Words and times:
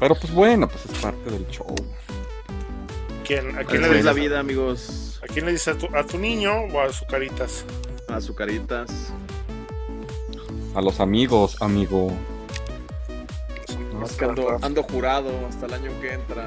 Pero 0.00 0.14
pues 0.14 0.32
bueno, 0.32 0.68
pues 0.68 0.84
es 0.86 0.98
parte 0.98 1.30
del 1.30 1.46
show. 1.48 1.74
¿Quién, 3.24 3.56
¿A 3.56 3.64
quién 3.64 3.82
Así 3.84 3.92
le 3.92 3.98
es 4.00 4.04
la 4.04 4.12
dices? 4.12 4.28
vida, 4.28 4.40
amigos. 4.40 5.20
¿A 5.22 5.26
quién 5.32 5.46
le 5.46 5.52
dices? 5.52 5.68
¿A 5.68 5.78
tu, 5.78 5.96
a 5.96 6.04
tu 6.04 6.18
niño 6.18 6.52
o 6.72 6.80
a 6.80 6.92
su 6.92 7.06
caritas? 7.06 7.64
Azucaritas. 8.08 8.90
A 10.74 10.82
los 10.82 11.00
amigos, 11.00 11.56
amigo. 11.60 12.12
Ando, 14.20 14.58
ando 14.60 14.82
jurado 14.82 15.30
hasta 15.48 15.64
el 15.66 15.74
año 15.74 15.90
que 16.02 16.12
entra 16.12 16.46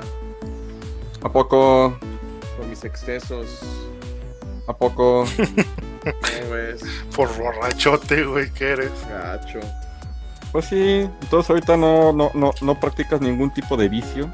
¿A 1.23 1.31
poco? 1.31 1.97
con 2.57 2.69
mis 2.69 2.83
excesos. 2.83 3.47
¿A 4.67 4.77
poco? 4.77 5.25
¿Cómo 6.03 6.51
ves? 6.51 6.81
Por 7.15 7.35
borrachote, 7.37 8.23
güey, 8.25 8.51
que 8.53 8.65
eres. 8.71 8.91
Gacho. 9.09 9.59
Pues 10.51 10.65
sí, 10.65 11.09
entonces 11.21 11.49
ahorita 11.49 11.77
no, 11.77 12.13
no, 12.13 12.31
no, 12.33 12.53
no 12.61 12.79
practicas 12.79 13.21
ningún 13.21 13.51
tipo 13.51 13.77
de 13.77 13.89
vicio. 13.89 14.31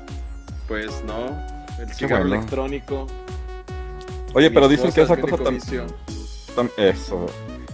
Pues 0.68 1.04
no. 1.06 1.38
El 1.80 1.94
cigarro 1.94 2.24
bueno. 2.24 2.36
electrónico. 2.36 3.08
Oye, 4.34 4.50
pero 4.52 4.68
dicen 4.68 4.92
que 4.92 5.02
esa 5.02 5.20
cosa 5.20 5.38
también... 5.38 5.62
Eso. 6.78 7.26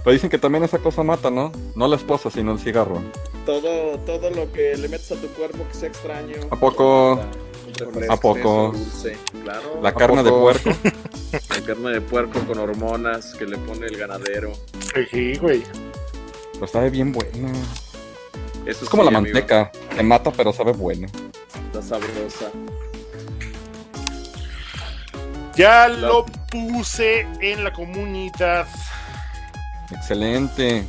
Pero 0.03 0.13
dicen 0.13 0.29
que 0.29 0.37
también 0.37 0.63
esa 0.63 0.79
cosa 0.79 1.03
mata, 1.03 1.29
¿no? 1.29 1.51
No 1.75 1.87
la 1.87 1.97
esposa, 1.97 2.29
sino 2.29 2.53
el 2.53 2.59
cigarro. 2.59 3.01
Todo, 3.45 3.97
todo 3.99 4.29
lo 4.29 4.51
que 4.51 4.77
le 4.77 4.87
metes 4.87 5.11
a 5.11 5.15
tu 5.15 5.27
cuerpo 5.29 5.67
que 5.67 5.73
sea 5.73 5.89
extraño. 5.89 6.37
¿A 6.49 6.55
poco? 6.55 7.19
Refresco, 7.77 8.13
¿A 8.13 8.17
poco? 8.17 8.71
Dulce. 8.73 9.17
Claro. 9.43 9.79
La 9.81 9.89
¿A 9.89 9.93
carne 9.93 10.23
de 10.23 10.31
puerco. 10.31 10.69
La 11.49 11.61
carne 11.65 11.91
de 11.91 12.01
puerco 12.01 12.39
con 12.41 12.57
hormonas 12.57 13.35
que 13.35 13.45
le 13.45 13.57
pone 13.57 13.85
el 13.87 13.97
ganadero. 13.97 14.53
Sí, 15.11 15.35
güey. 15.35 15.63
Pero 16.53 16.67
sabe 16.67 16.89
bien 16.89 17.11
buena. 17.11 17.51
Eso 18.69 18.83
Es 18.83 18.89
como 18.89 19.03
sí, 19.03 19.11
la 19.11 19.17
amigo, 19.17 19.33
manteca. 19.33 19.71
Te 19.95 20.03
mata, 20.03 20.31
pero 20.31 20.53
sabe 20.53 20.71
bueno. 20.73 21.07
Está 21.67 21.81
sabrosa. 21.81 22.51
Ya 25.55 25.87
La- 25.87 26.07
lo 26.07 26.25
puse 26.51 27.21
en 27.41 27.63
la 27.63 27.73
comunidad. 27.73 28.67
Excelente. 29.91 30.83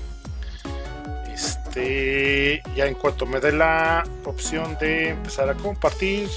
Este, 1.33 2.63
ya 2.77 2.87
en 2.87 2.95
cuanto 2.95 3.25
me 3.27 3.41
dé 3.41 3.53
la 3.53 4.05
opción 4.25 4.77
de 4.79 5.11
empezar 5.11 5.49
a 5.49 5.55
compartir, 5.55 6.29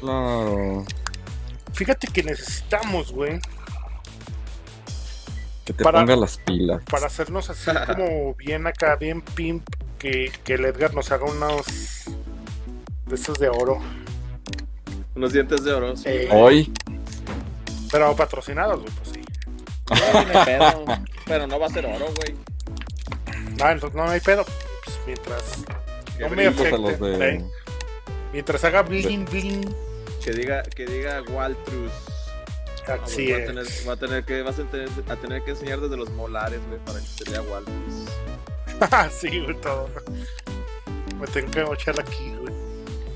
Claro. 0.00 0.84
fíjate 1.72 2.08
que 2.08 2.22
necesitamos, 2.22 3.12
güey, 3.12 3.38
Que 5.64 5.72
te 5.72 5.84
Para- 5.84 6.00
ponga 6.00 6.16
las 6.16 6.38
pilas. 6.38 6.82
para 6.90 7.06
hacernos 7.06 7.48
así 7.48 7.70
como 7.86 8.34
bien 8.38 8.66
acá, 8.66 8.96
bien 8.96 9.20
pimp, 9.22 9.64
que, 10.02 10.32
que 10.44 10.54
el 10.54 10.64
Edgar 10.64 10.92
nos 10.94 11.10
haga 11.12 11.24
unos 11.24 11.64
de 13.06 13.14
esos 13.14 13.38
de 13.38 13.48
oro, 13.48 13.78
Unos 15.14 15.32
dientes 15.32 15.62
de 15.64 15.72
oro. 15.72 15.96
sí. 15.96 16.04
Eh, 16.08 16.28
Hoy. 16.32 16.72
pero 17.90 18.14
patrocinados, 18.16 18.80
güey, 18.80 18.92
pues 18.94 19.08
sí. 19.10 19.22
No, 19.90 20.22
no 20.24 20.38
hay 20.40 20.44
pedo. 20.44 20.84
Pero 21.26 21.46
no 21.46 21.58
va 21.60 21.66
a 21.66 21.70
ser 21.70 21.86
oro, 21.86 22.06
güey. 22.16 22.34
No, 23.58 23.70
entonces 23.70 23.94
no 23.94 24.08
hay 24.08 24.20
pedo, 24.20 24.44
pues 24.84 24.98
mientras 25.06 25.42
no 26.18 26.28
me 26.28 26.48
brille, 26.48 26.48
a 26.48 26.70
los 26.78 26.90
afecte, 26.90 27.04
de... 27.06 27.28
¿eh? 27.36 27.44
mientras 28.32 28.64
haga 28.64 28.82
bling 28.82 29.24
bling, 29.26 29.74
Que 30.24 30.32
diga, 30.32 30.62
que 30.62 30.86
diga 30.86 31.22
Waltrus. 31.30 31.92
Ah, 32.88 32.98
así 33.04 33.30
va, 33.30 33.36
a 33.36 33.40
es. 33.40 33.46
tener, 33.46 33.66
va 33.88 33.92
a 33.92 33.96
tener 33.96 34.24
que, 34.24 34.42
vas 34.42 34.58
a 34.58 34.64
tener, 34.64 34.88
a 35.08 35.16
tener 35.16 35.42
que 35.44 35.50
enseñar 35.52 35.80
desde 35.80 35.96
los 35.96 36.10
molares, 36.10 36.60
güey, 36.66 36.80
para 36.84 36.98
que 36.98 37.06
se 37.06 37.30
lea 37.30 37.42
Waltrus. 37.42 38.08
sí, 39.10 39.40
güey, 39.40 39.56
todo. 39.60 39.88
Me 41.20 41.26
tengo 41.28 41.50
que 41.50 41.64
mochar 41.64 41.98
aquí, 42.00 42.34
güey. 42.40 42.52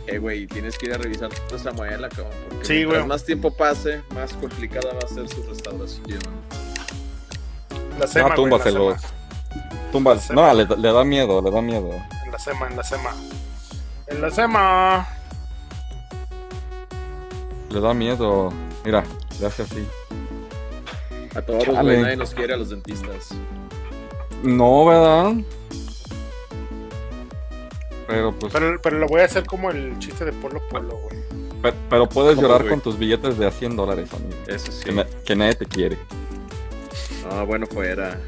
Eh, 0.06 0.19
güey, 0.19 0.47
tienes 0.47 0.78
que 0.78 0.86
ir 0.86 0.95
a 0.95 0.98
revisar 0.98 1.31
nuestra 1.50 1.73
muela, 1.73 2.08
cabrón. 2.08 2.33
Porque 2.48 2.64
Sí, 2.64 2.75
mientras 2.75 3.06
más 3.06 3.25
tiempo 3.25 3.50
pase, 3.53 4.03
más 4.14 4.33
complicada 4.34 4.92
va 4.92 5.00
a 5.05 5.08
ser 5.08 5.28
su 5.28 5.42
restauración. 5.42 6.20
La 7.98 8.07
sema, 8.07 8.29
güey, 8.29 8.30
la 8.30 8.35
túmbaselos. 8.36 9.01
sema. 9.01 9.13
Tumba. 9.90 10.14
La 10.14 10.35
No, 10.35 10.55
le, 10.55 10.64
le 10.77 10.92
da 10.92 11.05
miedo, 11.05 11.42
le 11.42 11.51
da 11.51 11.61
miedo. 11.63 11.90
En 12.24 12.33
la 12.33 12.39
sema, 12.39 12.69
en 12.69 12.77
la 12.77 12.85
sema. 12.85 13.14
En 14.07 14.20
la 14.20 14.30
sema. 14.30 15.08
Le 17.70 17.80
da 17.80 17.95
miedo. 17.95 18.52
Mira, 18.85 19.02
le 19.40 19.46
hace 19.46 19.63
así. 19.63 19.86
A 21.35 21.42
todos, 21.42 21.64
Chale. 21.64 21.80
güey, 21.83 22.02
nadie 22.02 22.17
nos 22.17 22.33
quiere 22.33 22.55
a 22.55 22.57
los 22.57 22.70
dentistas. 22.70 23.30
No, 24.45 24.85
¿verdad? 24.85 25.33
Pero 28.06 28.33
pues. 28.39 28.52
Pero, 28.52 28.80
pero 28.80 28.98
lo 28.98 29.06
voy 29.06 29.20
a 29.20 29.24
hacer 29.24 29.44
como 29.46 29.70
el 29.70 29.98
chiste 29.98 30.24
de 30.24 30.33
Polo 30.33 30.61
Polo, 30.68 30.96
güey. 30.98 31.17
pe- 31.62 31.74
pero 31.90 32.08
puedes 32.08 32.34
¿Cómo, 32.36 32.46
llorar 32.46 32.62
güey? 32.62 32.70
con 32.70 32.80
tus 32.80 32.98
billetes 32.98 33.36
de 33.39 33.46
a 33.46 33.50
100 33.50 33.77
dólares, 33.77 34.08
amigo. 34.12 34.36
Eso 34.46 34.70
sí. 34.70 34.84
Que, 34.84 34.92
na- 34.92 35.06
que 35.24 35.34
nadie 35.36 35.55
te 35.55 35.67
quiere. 35.67 35.98
Ah, 37.30 37.42
bueno, 37.42 37.66
fuera. 37.66 38.18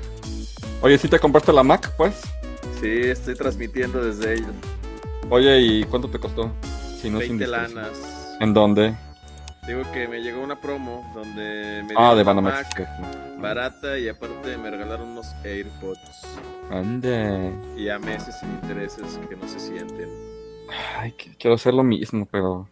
Oye, 0.82 0.98
¿sí 0.98 1.08
te 1.08 1.18
compraste 1.18 1.52
la 1.52 1.62
Mac, 1.62 1.92
pues? 1.96 2.20
Sí, 2.80 2.88
estoy 3.02 3.34
transmitiendo 3.34 4.02
desde 4.04 4.34
ellos. 4.34 4.50
Oye, 5.30 5.60
¿y 5.60 5.84
cuánto 5.84 6.08
te 6.08 6.18
costó? 6.18 6.50
Si 7.00 7.10
no 7.10 7.20
es 7.20 7.28
20 7.28 7.44
indiscreción. 7.44 7.74
lanas. 7.74 8.36
¿En 8.40 8.54
dónde? 8.54 8.96
Digo 9.66 9.82
que 9.92 10.08
me 10.08 10.20
llegó 10.20 10.40
una 10.40 10.60
promo 10.60 11.10
donde 11.14 11.82
me 11.86 11.94
Ah, 11.96 12.14
dieron 12.14 12.36
de. 12.36 12.42
Mac 12.42 12.66
barata 13.38 13.98
y 13.98 14.08
aparte 14.08 14.56
me 14.56 14.70
regalaron 14.70 15.08
unos 15.10 15.26
AirPods. 15.44 16.00
Ande. 16.70 17.52
Y 17.76 17.88
a 17.88 17.98
meses 17.98 18.34
sin 18.40 18.50
intereses 18.50 19.18
que 19.28 19.36
no 19.36 19.48
se 19.48 19.58
sienten. 19.60 20.08
Ay, 20.96 21.12
que- 21.12 21.34
quiero 21.36 21.54
hacer 21.54 21.74
lo 21.74 21.82
mismo, 21.82 22.26
pero. 22.30 22.68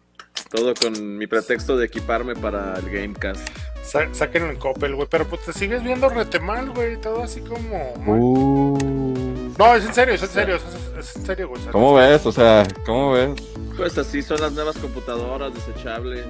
Todo 0.51 0.73
con 0.75 1.17
mi 1.17 1.25
pretexto 1.27 1.75
de 1.77 1.87
equiparme 1.87 2.35
para 2.35 2.75
el 2.77 2.89
Gamecast. 2.89 3.49
Sa- 3.83 4.13
saquen 4.13 4.43
el 4.43 4.57
Coppel, 4.59 4.95
güey. 4.95 5.07
Pero 5.09 5.25
pues 5.25 5.43
te 5.43 5.51
sigues 5.53 5.83
viendo 5.83 6.07
rete 6.09 6.39
mal, 6.39 6.69
güey. 6.71 6.97
Todo 7.01 7.23
así 7.23 7.41
como. 7.41 7.93
Uh. 8.05 9.53
No, 9.57 9.75
es 9.75 9.85
en 9.85 9.93
serio, 9.93 10.13
es 10.13 10.21
en 10.23 10.29
serio. 10.29 10.55
Es, 10.57 10.63
es- 10.63 11.09
es 11.09 11.15
en 11.15 11.25
serio, 11.25 11.49
güey. 11.49 11.61
¿Cómo 11.71 11.95
ves? 11.95 12.25
O 12.25 12.31
sea, 12.31 12.67
¿cómo 12.85 13.13
ves? 13.13 13.31
Pues 13.75 13.97
así 13.97 14.21
son 14.21 14.39
las 14.41 14.51
nuevas 14.53 14.77
computadoras 14.77 15.53
desechables. 15.53 16.27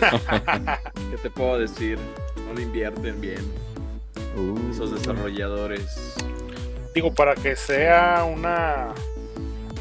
¿Qué 1.10 1.16
te 1.22 1.30
puedo 1.30 1.58
decir? 1.58 1.98
No 2.46 2.54
le 2.54 2.62
invierten 2.62 3.20
bien 3.20 3.42
Uh. 4.36 4.70
esos 4.70 4.92
desarrolladores. 4.92 6.14
Digo, 6.98 7.14
para 7.14 7.36
que 7.36 7.54
sea 7.54 8.24
una 8.24 8.88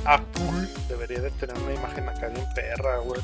Apple, 0.05 0.69
debería 0.87 1.19
de 1.19 1.31
tener 1.31 1.57
una 1.57 1.73
imagen 1.73 2.07
acá 2.07 2.27
bien 2.27 2.45
perra, 2.53 2.99
güey. 2.99 3.19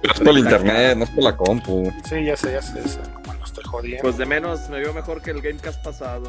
Pero 0.00 0.14
es 0.14 0.20
por 0.20 0.28
el 0.28 0.38
internet, 0.38 0.96
no 0.96 1.02
es 1.02 1.10
por 1.10 1.24
la 1.24 1.36
compu. 1.36 1.92
Sí, 2.08 2.24
ya 2.24 2.36
sé, 2.36 2.52
ya 2.52 2.62
sé. 2.62 2.80
ya 2.80 2.88
sé, 2.88 3.00
estoy 3.44 3.64
jodiendo. 3.64 4.02
Pues 4.02 4.16
de 4.16 4.26
menos 4.26 4.68
me 4.70 4.78
vio 4.78 4.94
mejor 4.94 5.20
que 5.22 5.32
el 5.32 5.42
Gamecast 5.42 5.82
pasado. 5.82 6.28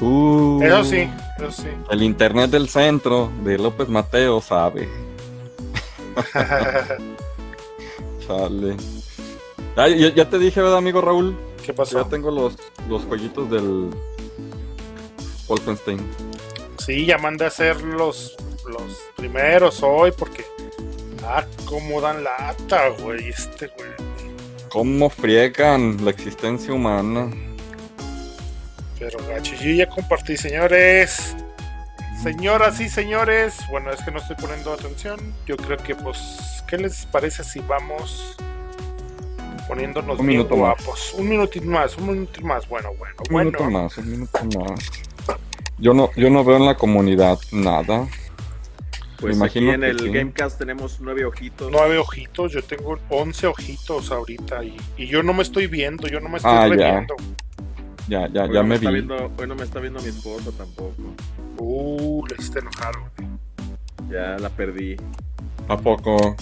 Uh. 0.00 0.62
Eso 0.62 0.82
sí, 0.82 1.10
eso 1.36 1.50
sí. 1.50 1.68
El 1.90 2.02
internet 2.02 2.50
del 2.50 2.70
centro 2.70 3.30
de 3.44 3.58
López 3.58 3.90
Mateo 3.90 4.40
sabe. 4.40 4.88
Sale. 8.26 8.76
Ah, 9.76 9.88
ya, 9.88 10.08
ya 10.14 10.30
te 10.30 10.38
dije, 10.38 10.62
¿verdad, 10.62 10.78
amigo 10.78 11.02
Raúl? 11.02 11.36
¿Qué 11.62 11.74
pasó? 11.74 12.02
Ya 12.02 12.08
tengo 12.08 12.30
los, 12.30 12.56
los 12.88 13.04
jueguitos 13.04 13.50
del 13.50 13.90
Wolfenstein. 15.46 16.29
Sí, 16.90 17.06
ya 17.06 17.18
mandé 17.18 17.44
a 17.44 17.46
hacer 17.48 17.80
los, 17.82 18.34
los 18.66 18.98
primeros 19.16 19.80
hoy 19.80 20.10
porque. 20.10 20.44
Ah, 21.24 21.44
cómo 21.64 22.00
dan 22.00 22.24
lata, 22.24 22.88
güey. 22.88 23.28
Este, 23.28 23.68
güey. 23.68 23.90
¿Cómo 24.70 25.08
friegan 25.08 26.04
la 26.04 26.10
existencia 26.10 26.74
humana? 26.74 27.30
Pero 28.98 29.24
gacho, 29.28 29.54
yo 29.54 29.70
ya 29.70 29.88
compartí, 29.88 30.36
señores. 30.36 31.36
Señoras 32.24 32.80
y 32.80 32.88
señores. 32.88 33.54
Bueno, 33.70 33.92
es 33.92 34.02
que 34.02 34.10
no 34.10 34.18
estoy 34.18 34.34
poniendo 34.34 34.72
atención. 34.72 35.20
Yo 35.46 35.56
creo 35.56 35.76
que, 35.76 35.94
pues, 35.94 36.64
¿qué 36.66 36.76
les 36.76 37.06
parece 37.06 37.44
si 37.44 37.60
vamos 37.60 38.34
poniéndonos 39.68 40.18
Un 40.18 40.26
bien 40.26 40.38
minuto 40.40 40.56
más. 40.56 40.76
guapos? 40.84 41.14
Un 41.16 41.28
minutito 41.28 41.66
más, 41.66 41.96
un 41.96 42.08
minutito 42.08 42.44
más. 42.44 42.68
Bueno, 42.68 42.88
bueno, 42.98 43.14
Un 43.28 43.32
bueno. 43.32 43.50
minuto 43.52 43.70
más, 43.70 43.96
un 43.98 44.10
minuto 44.10 44.40
más. 44.58 44.90
Yo 45.80 45.94
no, 45.94 46.10
yo 46.16 46.28
no 46.30 46.44
veo 46.44 46.56
en 46.56 46.66
la 46.66 46.76
comunidad 46.76 47.38
nada. 47.52 48.06
Pues 49.18 49.36
Me 49.36 49.46
aquí 49.46 49.58
imagino 49.60 49.74
en 49.74 49.84
el 49.90 49.98
sí. 50.00 50.08
Gamecast 50.10 50.58
tenemos 50.58 50.98
nueve 51.00 51.24
ojitos. 51.24 51.70
Nueve 51.70 51.98
ojitos, 51.98 52.52
yo 52.52 52.62
tengo 52.62 52.98
11 53.10 53.46
ojitos 53.48 54.10
ahorita 54.10 54.64
y, 54.64 54.76
y 54.96 55.06
yo 55.06 55.22
no 55.22 55.32
me 55.34 55.42
estoy 55.42 55.66
viendo, 55.66 56.08
yo 56.08 56.20
no 56.20 56.28
me 56.30 56.36
estoy 56.38 56.52
Ah, 56.54 56.68
ya. 56.68 56.74
reviendo. 56.74 57.16
Ya, 58.08 58.28
ya, 58.28 58.44
Hoy 58.44 58.54
ya 58.54 58.62
no 58.62 58.68
me 58.68 58.74
está 58.76 58.88
vi. 58.88 58.94
Viendo, 58.94 59.30
hoy 59.38 59.46
no 59.46 59.54
me 59.54 59.62
está 59.64 59.78
viendo 59.78 60.00
mi 60.00 60.08
esposa 60.08 60.50
tampoco. 60.56 60.94
Uh, 61.58 62.26
le 62.26 62.34
hiciste 62.36 62.58
enojar, 62.60 62.94
güey. 63.16 63.28
Ya 64.10 64.36
la 64.38 64.48
perdí. 64.48 64.96
¿A 65.68 65.76
poco? 65.76 66.34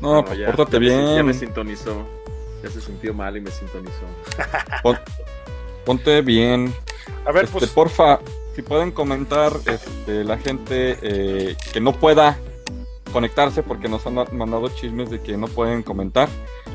No, 0.00 0.08
Bueno, 0.08 0.24
pues 0.26 0.38
ya- 0.38 0.46
pórtate 0.52 0.72
ya 0.74 0.80
me 0.80 0.88
sin- 0.88 1.16
Ya 1.16 1.22
me 1.22 1.32
bien. 1.32 1.34
sintonizó. 1.40 2.06
Ya 2.62 2.70
se 2.70 2.80
sintió 2.80 3.14
mal 3.14 3.36
y 3.36 3.40
me 3.40 3.50
sintonizó. 3.50 4.04
Pon- 4.82 4.98
ponte 5.84 6.20
bien. 6.22 6.74
A 7.26 7.32
ver, 7.32 7.44
Este, 7.44 7.58
pues, 7.58 7.70
porfa, 7.70 8.20
si 8.54 8.62
pueden 8.62 8.90
comentar 8.90 9.52
este, 9.66 10.24
la 10.24 10.38
gente 10.38 10.98
eh, 11.02 11.56
que 11.72 11.80
no 11.80 11.92
pueda 11.92 12.38
conectarse 13.12 13.62
porque 13.62 13.88
nos 13.88 14.06
han 14.06 14.14
mandado 14.32 14.68
chismes 14.68 15.10
de 15.10 15.20
que 15.20 15.36
no 15.36 15.46
pueden 15.46 15.82
comentar, 15.82 16.28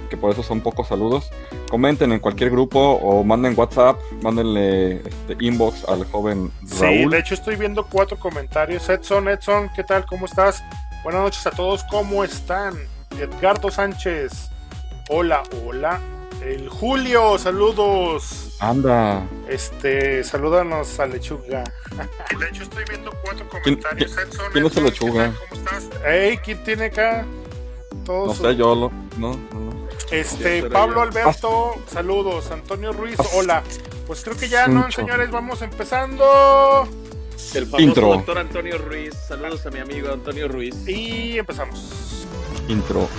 que 0.09 0.17
por 0.17 0.31
eso 0.31 0.43
son 0.43 0.61
pocos 0.61 0.87
saludos. 0.87 1.29
Comenten 1.69 2.11
en 2.11 2.19
cualquier 2.19 2.49
grupo 2.49 2.79
o 2.79 3.23
manden 3.23 3.53
WhatsApp, 3.57 3.99
mándenle 4.21 4.97
este, 4.97 5.37
inbox 5.39 5.87
al 5.87 6.05
joven 6.05 6.51
Raúl. 6.79 6.97
Sí, 6.97 7.05
de 7.09 7.19
hecho 7.19 7.33
estoy 7.35 7.55
viendo 7.55 7.85
cuatro 7.85 8.17
comentarios. 8.17 8.87
Edson, 8.89 9.27
Edson, 9.27 9.69
¿qué 9.75 9.83
tal? 9.83 10.05
¿Cómo 10.05 10.25
estás? 10.25 10.63
Buenas 11.03 11.21
noches 11.21 11.45
a 11.47 11.51
todos, 11.51 11.83
¿cómo 11.89 12.23
están? 12.23 12.75
Edgardo 13.19 13.69
Sánchez, 13.69 14.49
hola, 15.09 15.43
hola. 15.65 15.99
El 16.41 16.67
Julio, 16.69 17.37
saludos. 17.37 18.52
Anda. 18.69 19.27
Este, 19.49 20.23
salúdanos 20.23 20.97
a 20.99 21.05
Lechuga. 21.05 21.63
De 22.39 22.47
hecho, 22.47 22.63
estoy 22.63 22.85
viendo 22.87 23.11
cuatro 23.23 23.47
comentarios. 23.49 24.11
¿Quién, 24.15 24.27
¿quién 24.53 24.65
es 24.65 24.77
el 24.77 24.83
Lechuga? 24.85 25.33
¿Cómo 25.49 25.61
estás? 25.61 25.89
Hey, 26.05 26.39
¿quién 26.43 26.63
tiene 26.63 26.85
acá? 26.85 27.25
Todos 28.05 28.39
no 28.39 28.49
sé, 28.49 28.55
yo 28.55 28.73
lo. 28.73 28.91
No, 29.17 29.35
no, 29.35 29.87
Este, 30.11 30.63
Pablo 30.69 31.01
Alberto, 31.01 31.75
saludos. 31.87 32.51
Antonio 32.51 32.93
Ruiz, 32.93 33.17
hola. 33.33 33.63
Pues 34.07 34.23
creo 34.23 34.37
que 34.37 34.47
ya, 34.47 34.67
¿no, 34.67 34.89
señores? 34.91 35.29
Vamos 35.29 35.61
empezando. 35.61 36.87
El 37.53 37.65
famoso 37.65 37.81
Intro. 37.83 38.07
doctor 38.07 38.37
Antonio 38.37 38.77
Ruiz. 38.77 39.13
Saludos 39.27 39.65
a 39.65 39.71
mi 39.71 39.79
amigo 39.79 40.11
Antonio 40.13 40.47
Ruiz. 40.47 40.87
Y 40.87 41.37
empezamos. 41.37 42.25
Intro. 42.69 43.09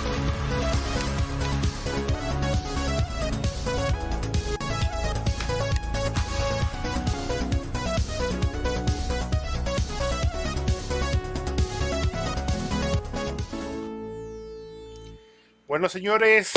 Bueno, 15.67 15.89
señores, 15.89 16.51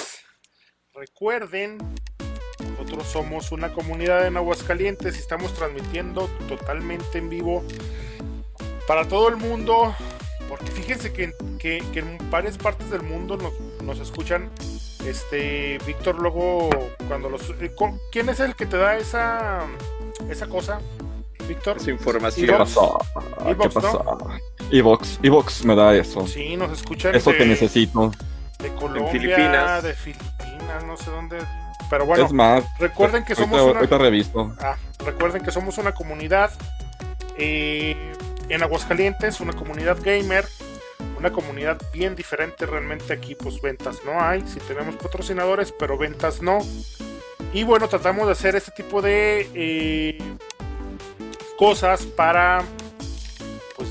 recuerden, 0.93 1.79
nosotros 2.73 3.07
somos 3.07 3.53
una 3.53 3.73
comunidad 3.73 4.27
en 4.27 4.37
Aguascalientes 4.37 5.17
y 5.17 5.19
estamos 5.19 5.55
transmitiendo 5.55 6.29
totalmente 6.47 7.17
en 7.17 7.31
vivo 7.31 7.65
para 8.87 9.09
todo 9.09 9.31
el 9.31 9.37
mundo, 9.37 9.95
porque 10.47 10.71
fíjense 10.73 11.15
que, 11.15 11.33
en 11.95 12.31
varias 12.31 12.59
partes 12.59 12.91
del 12.91 13.03
mundo 13.03 13.39
nos, 13.83 13.99
escuchan. 13.99 14.51
Este, 15.07 15.79
Víctor, 15.87 16.21
luego, 16.21 16.69
cuando 17.09 17.31
los. 17.31 17.49
Eh, 17.61 17.75
¿Quién 18.13 18.29
es 18.29 18.41
el 18.41 18.55
que 18.57 18.67
te 18.67 18.77
da 18.77 18.99
esa, 18.99 19.67
esa 20.29 20.49
cosa? 20.49 20.83
Víctor. 21.49 21.79
Esa 21.79 21.91
información. 21.93 22.47
¿Qué 22.47 22.53
pasó? 22.53 22.99
¿Qué 23.47 23.71
pasó? 23.71 24.29
Evox, 24.71 25.19
Evox 25.23 25.65
me 25.65 25.75
da 25.75 25.97
eso. 25.97 26.27
Sí, 26.27 26.59
nos 26.59 26.73
escuchan. 26.73 27.15
Eso 27.15 27.33
que 27.33 27.47
necesito 27.47 28.13
de 28.59 28.75
Colombia, 28.75 29.13
Filipinas. 29.13 29.83
de 29.83 29.95
Filipinas, 29.95 30.85
no 30.85 30.97
sé 30.97 31.11
dónde. 31.11 31.39
Pero 31.91 32.05
bueno, 32.05 32.27
es 32.27 32.33
más, 32.33 32.65
recuerden 32.79 33.25
que 33.25 33.35
somos 33.35 33.59
ahorita, 33.61 33.97
una. 33.97 34.05
revisto. 34.05 34.55
Ah, 34.61 34.77
recuerden 35.05 35.43
que 35.43 35.51
somos 35.51 35.79
una 35.79 35.93
comunidad 35.93 36.51
eh, 37.37 37.97
en 38.49 38.63
Aguascalientes, 38.63 39.41
una 39.41 39.55
comunidad 39.55 39.99
gamer, 40.03 40.45
una 41.19 41.33
comunidad 41.33 41.81
bien 41.93 42.15
diferente. 42.15 42.67
Realmente 42.67 43.13
aquí, 43.13 43.35
pues 43.35 43.61
ventas 43.63 44.01
no 44.05 44.21
hay. 44.21 44.47
Si 44.47 44.61
tenemos 44.61 44.97
patrocinadores, 44.97 45.73
pero 45.73 45.97
ventas 45.97 46.43
no. 46.43 46.59
Y 47.53 47.65
bueno, 47.65 47.89
tratamos 47.89 48.27
de 48.27 48.33
hacer 48.33 48.57
este 48.57 48.73
tipo 48.73 49.01
de 49.01 49.49
eh, 49.55 50.19
cosas 51.57 52.05
para 52.05 52.63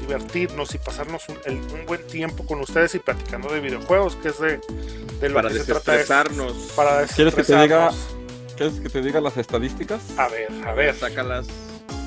divertirnos 0.07 0.73
y 0.73 0.77
pasarnos 0.77 1.23
un, 1.29 1.85
buen 1.85 2.05
tiempo 2.07 2.45
con 2.45 2.61
ustedes 2.61 2.95
y 2.95 2.99
platicando 2.99 3.51
de 3.53 3.59
videojuegos, 3.59 4.15
que 4.15 4.29
es 4.29 4.39
de, 4.39 4.59
lo 5.29 5.35
para 5.35 5.49
que 5.49 5.59
se 5.59 5.65
trata. 5.65 6.23
para 6.75 7.05
¿Quieres 7.05 7.35
que 7.35 7.43
te 7.43 7.61
diga 7.61 7.91
¿Quieres 8.55 8.79
que 8.79 8.89
te 8.89 9.01
diga 9.03 9.21
las 9.21 9.37
estadísticas? 9.37 10.01
A 10.17 10.27
ver, 10.29 10.47
a 10.65 10.73
ver. 10.73 10.95
Sácalas. 10.95 11.47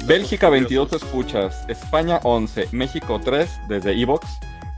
Bélgica 0.05 0.49
22 0.49 0.95
escuchas, 0.95 1.65
España 1.69 2.19
11, 2.25 2.71
México 2.73 3.21
3 3.23 3.49
desde 3.69 3.93
Evox, 3.93 4.27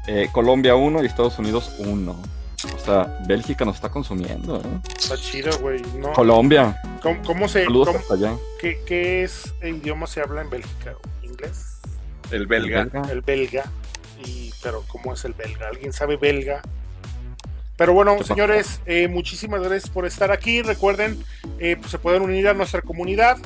eh, 0.07 0.29
Colombia 0.33 0.75
1 0.75 1.03
y 1.03 1.07
Estados 1.07 1.39
Unidos 1.39 1.73
1. 1.79 2.13
O 2.13 2.79
sea, 2.79 3.19
Bélgica 3.27 3.65
nos 3.65 3.77
está 3.77 3.89
consumiendo. 3.89 4.59
¿eh? 4.59 4.81
Está 4.99 5.17
chido, 5.17 5.59
güey. 5.61 5.81
Colombia. 6.15 6.79
¿Cómo, 7.25 7.49
se. 7.49 7.65
Saludos 7.65 7.97
hasta 7.97 8.15
allá. 8.15 8.37
¿qué, 8.61 8.83
¿Qué 8.85 9.23
es 9.23 9.55
el 9.63 9.77
idioma 9.77 10.07
se 10.07 10.21
habla 10.21 10.43
en 10.43 10.51
Bélgica? 10.51 10.95
¿Inglés? 11.23 11.72
El 12.31 12.47
belga. 12.47 12.89
El 13.11 13.21
belga. 13.23 13.65
Y, 14.25 14.53
pero, 14.63 14.85
¿cómo 14.89 15.15
es 15.15 15.25
el 15.25 15.33
belga? 15.33 15.69
¿Alguien 15.69 15.93
sabe 15.93 16.17
belga? 16.17 16.63
Pero 17.77 17.95
bueno, 17.95 18.23
señores, 18.23 18.81
eh, 18.87 19.09
muchísimas 19.09 19.61
gracias 19.61 19.91
por 19.91 20.07
estar 20.07 20.31
aquí. 20.31 20.63
Recuerden, 20.63 21.23
eh, 21.59 21.77
pues 21.77 21.91
se 21.91 21.99
pueden 21.99 22.23
unir 22.23 22.47
a 22.49 22.55
nuestra 22.55 22.83
comunidad. 22.83 23.39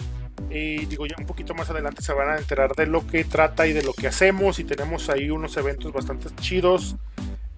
Eh, 0.50 0.86
digo, 0.88 1.06
ya 1.06 1.14
un 1.18 1.26
poquito 1.26 1.54
más 1.54 1.70
adelante 1.70 2.02
se 2.02 2.12
van 2.12 2.28
a 2.28 2.36
enterar 2.36 2.74
de 2.74 2.86
lo 2.86 3.06
que 3.06 3.24
trata 3.24 3.66
y 3.66 3.72
de 3.72 3.82
lo 3.82 3.94
que 3.94 4.08
hacemos. 4.08 4.58
Y 4.58 4.64
tenemos 4.64 5.08
ahí 5.08 5.30
unos 5.30 5.56
eventos 5.56 5.92
bastante 5.92 6.28
chidos. 6.40 6.96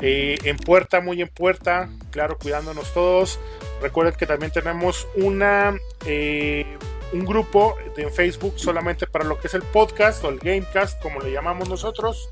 en 0.01 0.57
puerta, 0.59 1.01
muy 1.01 1.21
en 1.21 1.29
puerta. 1.29 1.89
Claro, 2.11 2.39
cuidándonos 2.39 2.95
todos. 2.95 3.41
Recuerden 3.83 4.15
que 4.15 4.27
también 4.27 4.53
tenemos 4.53 5.09
una 5.17 5.75
un 7.13 7.25
grupo 7.25 7.77
en 7.97 8.13
Facebook 8.13 8.55
solamente 8.57 9.07
para 9.07 9.25
lo 9.25 9.39
que 9.39 9.47
es 9.47 9.55
el 9.55 9.63
podcast 9.63 10.23
o 10.25 10.29
el 10.29 10.39
Gamecast, 10.39 11.01
como 11.03 11.21
le 11.21 11.33
llamamos 11.33 11.69
nosotros. 11.69 12.31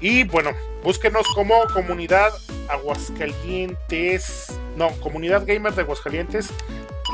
Y 0.00 0.24
bueno, 0.24 0.50
búsquenos 0.82 1.26
como 1.34 1.64
comunidad 1.72 2.30
Aguascalientes. 2.68 4.58
No, 4.76 4.90
comunidad 5.00 5.44
gamer 5.46 5.74
de 5.74 5.82
Aguascalientes. 5.82 6.50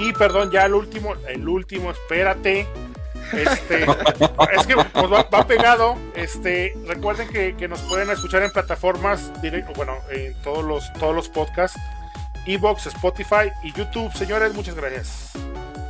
Y 0.00 0.12
perdón, 0.12 0.50
ya 0.50 0.66
el 0.66 0.74
último, 0.74 1.14
el 1.28 1.46
último, 1.48 1.90
espérate. 1.90 2.66
Este, 3.32 3.84
es 4.56 4.66
que 4.66 4.74
pues, 4.74 5.12
va, 5.12 5.46
pegado. 5.46 5.96
Este, 6.14 6.74
recuerden 6.86 7.28
que, 7.28 7.56
que, 7.56 7.68
nos 7.68 7.80
pueden 7.82 8.10
escuchar 8.10 8.42
en 8.42 8.50
plataformas 8.50 9.40
directo, 9.40 9.72
bueno, 9.76 9.96
en 10.10 10.34
todos 10.42 10.64
los, 10.64 10.92
todos 10.94 11.14
los 11.14 11.28
podcasts, 11.28 11.78
Evox, 12.46 12.86
Spotify 12.86 13.52
y 13.62 13.72
YouTube. 13.72 14.12
Señores, 14.14 14.54
muchas 14.54 14.74
gracias. 14.74 15.32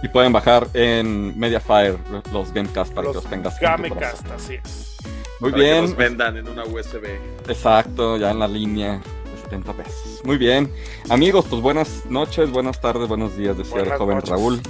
Y 0.03 0.09
pueden 0.09 0.33
bajar 0.33 0.69
en 0.75 1.39
Mediafire 1.39 1.97
los 2.33 2.53
Gamecast 2.53 2.93
para 2.93 3.09
que 3.09 3.15
los 3.15 3.25
tengas. 3.25 3.59
Gamecast, 3.61 4.29
así 4.33 4.55
es. 4.55 4.97
Muy 5.39 5.53
bien. 5.53 5.83
Que 5.83 5.83
los 5.83 5.97
vendan 5.97 6.37
en 6.37 6.49
una 6.49 6.65
USB. 6.65 7.05
Exacto, 7.49 8.17
ya 8.17 8.33
en 8.33 8.41
la 8.41 8.49
línea 8.49 8.95
de 8.95 9.43
70 9.45 9.73
pesos. 9.75 10.21
Muy 10.25 10.39
bien. 10.39 10.73
Amigos, 11.09 11.47
pues 11.49 11.63
buenas 11.63 12.05
noches, 12.09 12.51
buenas 12.51 12.81
tardes, 12.81 13.09
buenos 13.09 13.37
días, 13.37 13.57
decía 13.57 13.83
el 13.83 13.93
joven 13.93 14.21
Raúl. 14.23 14.61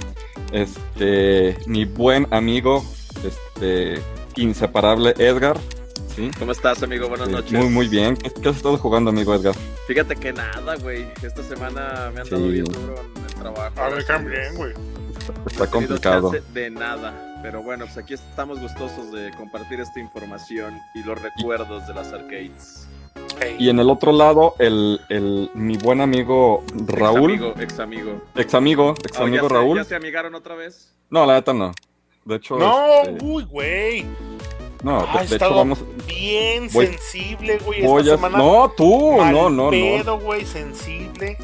Este, 0.51 1.57
mi 1.65 1.85
buen 1.85 2.27
amigo, 2.31 2.85
este, 3.25 3.99
inseparable 4.35 5.15
Edgar. 5.17 5.57
¿Sí? 6.15 6.29
¿Cómo 6.37 6.51
estás, 6.51 6.83
amigo? 6.83 7.09
Buenas 7.09 7.27
noches. 7.27 7.51
Muy, 7.53 7.69
muy 7.69 7.87
bien. 7.87 8.15
¿Qué, 8.15 8.49
has 8.49 8.55
estado 8.55 8.77
jugando, 8.77 9.09
amigo 9.09 9.33
Edgar? 9.33 9.55
Fíjate 9.87 10.15
que 10.15 10.31
nada, 10.31 10.75
güey. 10.75 11.07
Esta 11.23 11.41
semana 11.41 12.11
me 12.13 12.21
han 12.21 12.29
dado 12.29 12.47
bien 12.49 12.65
duro 12.65 12.95
en 13.15 13.25
el 13.25 13.33
trabajo. 13.33 13.81
A 13.81 13.89
ver, 13.89 14.05
también, 14.05 14.55
güey. 14.55 14.73
Está 15.45 15.69
complicado. 15.69 16.31
De 16.53 16.69
nada, 16.69 17.39
pero 17.41 17.61
bueno, 17.61 17.85
pues 17.85 17.97
aquí 17.97 18.13
estamos 18.13 18.59
gustosos 18.59 19.11
de 19.11 19.31
compartir 19.31 19.79
esta 19.79 19.99
información 19.99 20.79
y 20.95 21.03
los 21.03 21.21
recuerdos 21.21 21.87
de 21.87 21.93
las 21.93 22.13
arcades. 22.13 22.87
Y 23.59 23.69
en 23.69 23.79
el 23.79 23.89
otro 23.89 24.11
lado, 24.11 24.55
el, 24.59 24.99
el 25.09 25.49
mi 25.53 25.77
buen 25.77 26.01
amigo 26.01 26.63
Raúl. 26.87 27.33
Ex 27.59 27.79
amigo, 27.79 28.21
ex 28.35 28.53
amigo. 28.53 28.95
Ex 29.03 29.19
amigo, 29.19 29.45
oh, 29.45 29.49
Raúl. 29.49 29.77
¿Ya 29.77 29.83
se 29.83 29.95
amigaron 29.95 30.35
otra 30.35 30.55
vez? 30.55 30.93
No, 31.09 31.25
la 31.25 31.35
neta 31.35 31.53
no. 31.53 31.71
De 32.25 32.35
hecho. 32.35 32.57
No, 32.57 33.03
este, 33.03 33.23
uy, 33.23 33.43
güey. 33.43 34.05
No, 34.83 35.05
de, 35.05 35.35
hecho 35.35 35.55
vamos. 35.55 35.79
Bien 36.07 36.69
sensible, 36.69 37.57
güey. 37.59 37.85
Esta 37.85 38.15
semana. 38.15 38.37
No, 38.37 38.71
tú, 38.75 39.17
no, 39.17 39.49
no, 39.49 39.69
pedo, 39.69 40.19
güey, 40.19 40.45
sensible. 40.45 41.37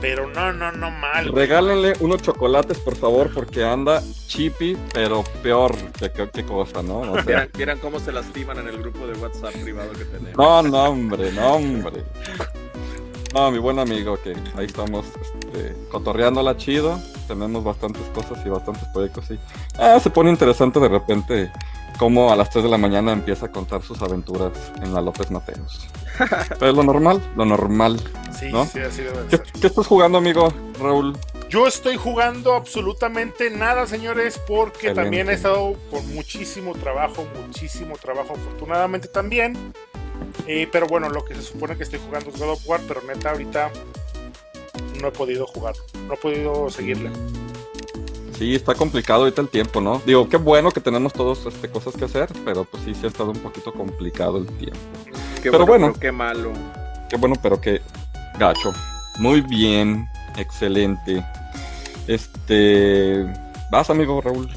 Pero 0.00 0.28
no, 0.28 0.52
no, 0.52 0.70
no 0.72 0.90
mal. 0.90 1.32
Regálenle 1.32 1.94
unos 2.00 2.22
chocolates, 2.22 2.78
por 2.78 2.96
favor, 2.96 3.32
porque 3.34 3.64
anda 3.64 4.02
chippy, 4.26 4.76
pero 4.92 5.24
peor 5.42 5.74
que 5.92 6.30
qué 6.32 6.44
cosa, 6.44 6.82
¿no? 6.82 7.00
O 7.00 7.22
sea, 7.22 7.48
vieran, 7.54 7.78
cómo 7.78 7.98
se 7.98 8.12
lastiman 8.12 8.58
en 8.58 8.68
el 8.68 8.78
grupo 8.78 9.06
de 9.06 9.18
WhatsApp 9.18 9.54
privado 9.54 9.90
que 9.92 10.04
tenemos. 10.04 10.36
No, 10.36 10.62
no, 10.62 10.84
hombre, 10.84 11.32
no, 11.32 11.54
hombre. 11.54 12.04
No, 13.34 13.50
mi 13.50 13.58
buen 13.58 13.78
amigo, 13.78 14.18
que 14.22 14.34
ahí 14.56 14.66
estamos 14.66 15.04
este, 15.20 15.74
cotorreándola 15.90 16.56
chido. 16.56 16.98
Tenemos 17.26 17.62
bastantes 17.62 18.02
cosas 18.14 18.38
y 18.46 18.48
bastantes 18.48 18.84
proyectos. 18.94 19.30
Y 19.30 19.38
ah, 19.78 19.98
se 20.00 20.10
pone 20.10 20.30
interesante 20.30 20.80
de 20.80 20.88
repente 20.88 21.52
cómo 21.98 22.32
a 22.32 22.36
las 22.36 22.48
3 22.50 22.64
de 22.64 22.70
la 22.70 22.78
mañana 22.78 23.12
empieza 23.12 23.46
a 23.46 23.52
contar 23.52 23.82
sus 23.82 24.00
aventuras 24.00 24.52
en 24.82 24.94
la 24.94 25.02
López 25.02 25.30
Mateos. 25.30 25.86
Pero 26.58 26.70
es 26.70 26.76
lo 26.76 26.82
normal, 26.82 27.20
lo 27.36 27.44
normal. 27.44 28.00
Sí, 28.38 28.50
¿no? 28.50 28.64
sí, 28.64 28.78
así 28.80 29.02
debe 29.02 29.26
¿Qué, 29.28 29.40
¿Qué, 29.60 29.66
estás 29.66 29.86
jugando, 29.86 30.18
amigo 30.18 30.52
Raúl? 30.80 31.16
Yo 31.48 31.66
estoy 31.66 31.96
jugando 31.96 32.54
absolutamente 32.54 33.50
nada, 33.50 33.86
señores, 33.86 34.40
porque 34.46 34.88
Excelente. 34.88 35.02
también 35.02 35.28
he 35.30 35.32
estado 35.32 35.74
con 35.90 36.14
muchísimo 36.14 36.74
trabajo, 36.74 37.26
muchísimo 37.46 37.96
trabajo, 37.96 38.34
afortunadamente 38.34 39.08
también. 39.08 39.72
Eh, 40.46 40.68
pero 40.70 40.86
bueno, 40.86 41.08
lo 41.10 41.24
que 41.24 41.34
se 41.34 41.42
supone 41.42 41.76
que 41.76 41.82
estoy 41.82 42.00
jugando 42.04 42.30
es 42.30 42.38
God 42.38 42.50
of 42.50 42.68
War, 42.68 42.80
pero 42.86 43.02
neta 43.02 43.30
ahorita 43.30 43.70
no 45.00 45.08
he 45.08 45.12
podido 45.12 45.46
jugar, 45.46 45.74
no 46.06 46.14
he 46.14 46.16
podido 46.16 46.70
seguirle. 46.70 47.10
Sí, 48.38 48.54
está 48.54 48.76
complicado 48.76 49.24
ahorita 49.24 49.42
el 49.42 49.48
tiempo, 49.48 49.80
¿no? 49.80 50.00
Digo, 50.06 50.28
qué 50.28 50.36
bueno 50.36 50.70
que 50.70 50.80
tenemos 50.80 51.12
todos 51.12 51.44
este, 51.46 51.68
cosas 51.68 51.96
que 51.96 52.04
hacer, 52.04 52.28
pero 52.44 52.62
pues 52.64 52.84
sí, 52.84 52.94
sí 52.94 53.04
ha 53.04 53.08
estado 53.08 53.32
un 53.32 53.40
poquito 53.40 53.72
complicado 53.72 54.38
el 54.38 54.46
tiempo. 54.46 54.78
Qué 55.42 55.50
Pero 55.50 55.66
bueno. 55.66 55.88
pero 55.88 55.98
qué 55.98 56.12
malo. 56.12 56.52
Qué 57.08 57.16
bueno, 57.16 57.34
pero 57.42 57.60
qué 57.60 57.82
gacho. 58.38 58.72
Muy 59.18 59.40
bien, 59.40 60.08
excelente. 60.36 61.24
Este... 62.06 63.26
¿Vas, 63.72 63.90
amigo 63.90 64.20
Raúl? 64.20 64.48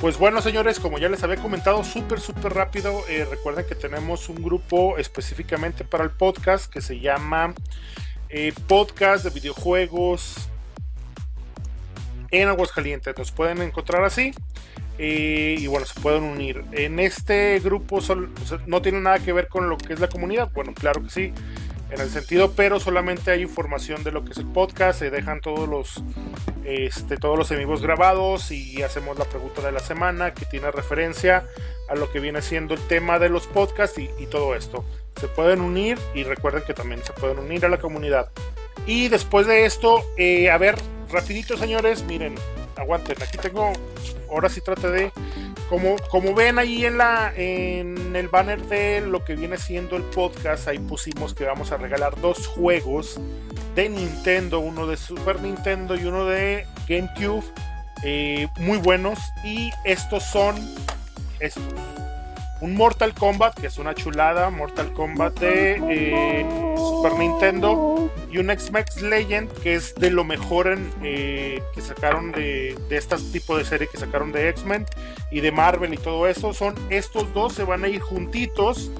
Pues 0.00 0.16
bueno, 0.16 0.40
señores, 0.40 0.80
como 0.80 0.98
ya 0.98 1.10
les 1.10 1.22
había 1.22 1.36
comentado, 1.36 1.84
súper, 1.84 2.20
súper 2.20 2.54
rápido, 2.54 3.02
eh, 3.06 3.26
recuerden 3.30 3.66
que 3.66 3.74
tenemos 3.74 4.30
un 4.30 4.42
grupo 4.42 4.96
específicamente 4.96 5.84
para 5.84 6.04
el 6.04 6.10
podcast 6.10 6.72
que 6.72 6.80
se 6.80 7.00
llama 7.00 7.52
eh, 8.30 8.54
Podcast 8.66 9.24
de 9.24 9.30
Videojuegos 9.30 10.49
en 12.30 12.48
Aguascalientes. 12.48 13.16
Nos 13.16 13.32
pueden 13.32 13.60
encontrar 13.62 14.04
así. 14.04 14.32
eh, 15.02 15.56
y 15.58 15.66
bueno, 15.66 15.86
se 15.86 15.98
pueden 15.98 16.24
unir. 16.24 16.62
En 16.72 16.98
este 17.00 17.58
grupo 17.60 18.02
sol- 18.02 18.30
o 18.42 18.46
sea, 18.46 18.58
no 18.66 18.82
tiene 18.82 19.00
nada 19.00 19.18
que 19.18 19.32
ver 19.32 19.48
con 19.48 19.70
lo 19.70 19.78
que 19.78 19.94
es 19.94 20.00
la 20.00 20.08
comunidad. 20.08 20.50
Bueno, 20.52 20.74
claro 20.74 21.02
que 21.02 21.08
sí, 21.08 21.32
en 21.90 22.00
el 22.00 22.10
sentido, 22.10 22.52
pero 22.52 22.78
solamente 22.78 23.30
hay 23.30 23.40
información 23.40 24.04
de 24.04 24.12
lo 24.12 24.24
que 24.24 24.32
es 24.32 24.36
el 24.38 24.46
podcast. 24.46 24.98
Se 24.98 25.08
dejan 25.10 25.40
todos 25.40 25.66
los 25.66 26.02
este, 26.66 27.16
todos 27.16 27.38
los 27.38 27.48
vivos 27.48 27.80
grabados 27.80 28.50
y 28.52 28.82
hacemos 28.82 29.18
la 29.18 29.24
pregunta 29.24 29.62
de 29.62 29.72
la 29.72 29.80
semana 29.80 30.34
que 30.34 30.44
tiene 30.44 30.70
referencia 30.70 31.46
a 31.88 31.94
lo 31.94 32.12
que 32.12 32.20
viene 32.20 32.42
siendo 32.42 32.74
el 32.74 32.80
tema 32.86 33.18
de 33.18 33.30
los 33.30 33.46
podcasts 33.46 33.96
y, 33.98 34.10
y 34.18 34.26
todo 34.26 34.54
esto. 34.54 34.84
Se 35.18 35.28
pueden 35.28 35.62
unir 35.62 35.98
y 36.14 36.24
recuerden 36.24 36.62
que 36.66 36.74
también 36.74 37.02
se 37.02 37.14
pueden 37.14 37.38
unir 37.38 37.64
a 37.64 37.70
la 37.70 37.78
comunidad. 37.78 38.30
Y 38.86 39.08
después 39.08 39.46
de 39.46 39.64
esto, 39.64 40.04
eh, 40.18 40.50
a 40.50 40.58
ver, 40.58 40.76
rapidito 41.12 41.56
señores, 41.56 42.04
miren, 42.04 42.34
aguanten, 42.76 43.16
aquí 43.22 43.38
tengo, 43.38 43.72
ahora 44.30 44.48
sí 44.48 44.60
trate 44.60 44.90
de, 44.90 45.12
como, 45.68 45.96
como 46.10 46.34
ven 46.34 46.58
ahí 46.58 46.84
en, 46.84 46.98
la, 46.98 47.32
en 47.36 48.14
el 48.16 48.28
banner 48.28 48.60
de 48.66 49.00
lo 49.00 49.24
que 49.24 49.34
viene 49.34 49.56
siendo 49.56 49.96
el 49.96 50.02
podcast, 50.02 50.68
ahí 50.68 50.78
pusimos 50.78 51.34
que 51.34 51.44
vamos 51.44 51.72
a 51.72 51.76
regalar 51.76 52.20
dos 52.20 52.46
juegos 52.46 53.20
de 53.74 53.88
Nintendo, 53.88 54.60
uno 54.60 54.86
de 54.86 54.96
Super 54.96 55.40
Nintendo 55.40 55.96
y 55.96 56.04
uno 56.04 56.26
de 56.26 56.66
GameCube, 56.88 57.44
eh, 58.02 58.48
muy 58.58 58.78
buenos. 58.78 59.18
Y 59.44 59.70
estos 59.84 60.24
son 60.24 60.56
estos. 61.38 61.62
Un 62.60 62.74
Mortal 62.74 63.14
Kombat, 63.14 63.58
que 63.58 63.68
es 63.68 63.78
una 63.78 63.94
chulada, 63.94 64.50
Mortal 64.50 64.92
Kombat 64.92 65.40
de 65.40 65.80
eh, 65.90 66.46
Super 66.76 67.14
Nintendo, 67.14 68.10
y 68.30 68.38
un 68.38 68.50
X-Men 68.50 68.84
Legend, 69.08 69.50
que 69.62 69.74
es 69.74 69.94
de 69.94 70.10
lo 70.10 70.24
mejor 70.24 70.68
en, 70.68 70.92
eh, 71.02 71.62
que 71.74 71.80
sacaron 71.80 72.32
de, 72.32 72.76
de 72.88 72.96
este 72.96 73.16
tipo 73.32 73.56
de 73.56 73.64
serie 73.64 73.88
que 73.88 73.96
sacaron 73.98 74.30
de 74.30 74.48
X-Men 74.50 74.86
y 75.30 75.40
de 75.40 75.52
Marvel 75.52 75.94
y 75.94 75.96
todo 75.96 76.26
eso. 76.26 76.52
Son 76.52 76.74
estos 76.90 77.32
dos, 77.32 77.54
se 77.54 77.64
van 77.64 77.84
a 77.84 77.88
ir 77.88 78.00
juntitos. 78.00 78.90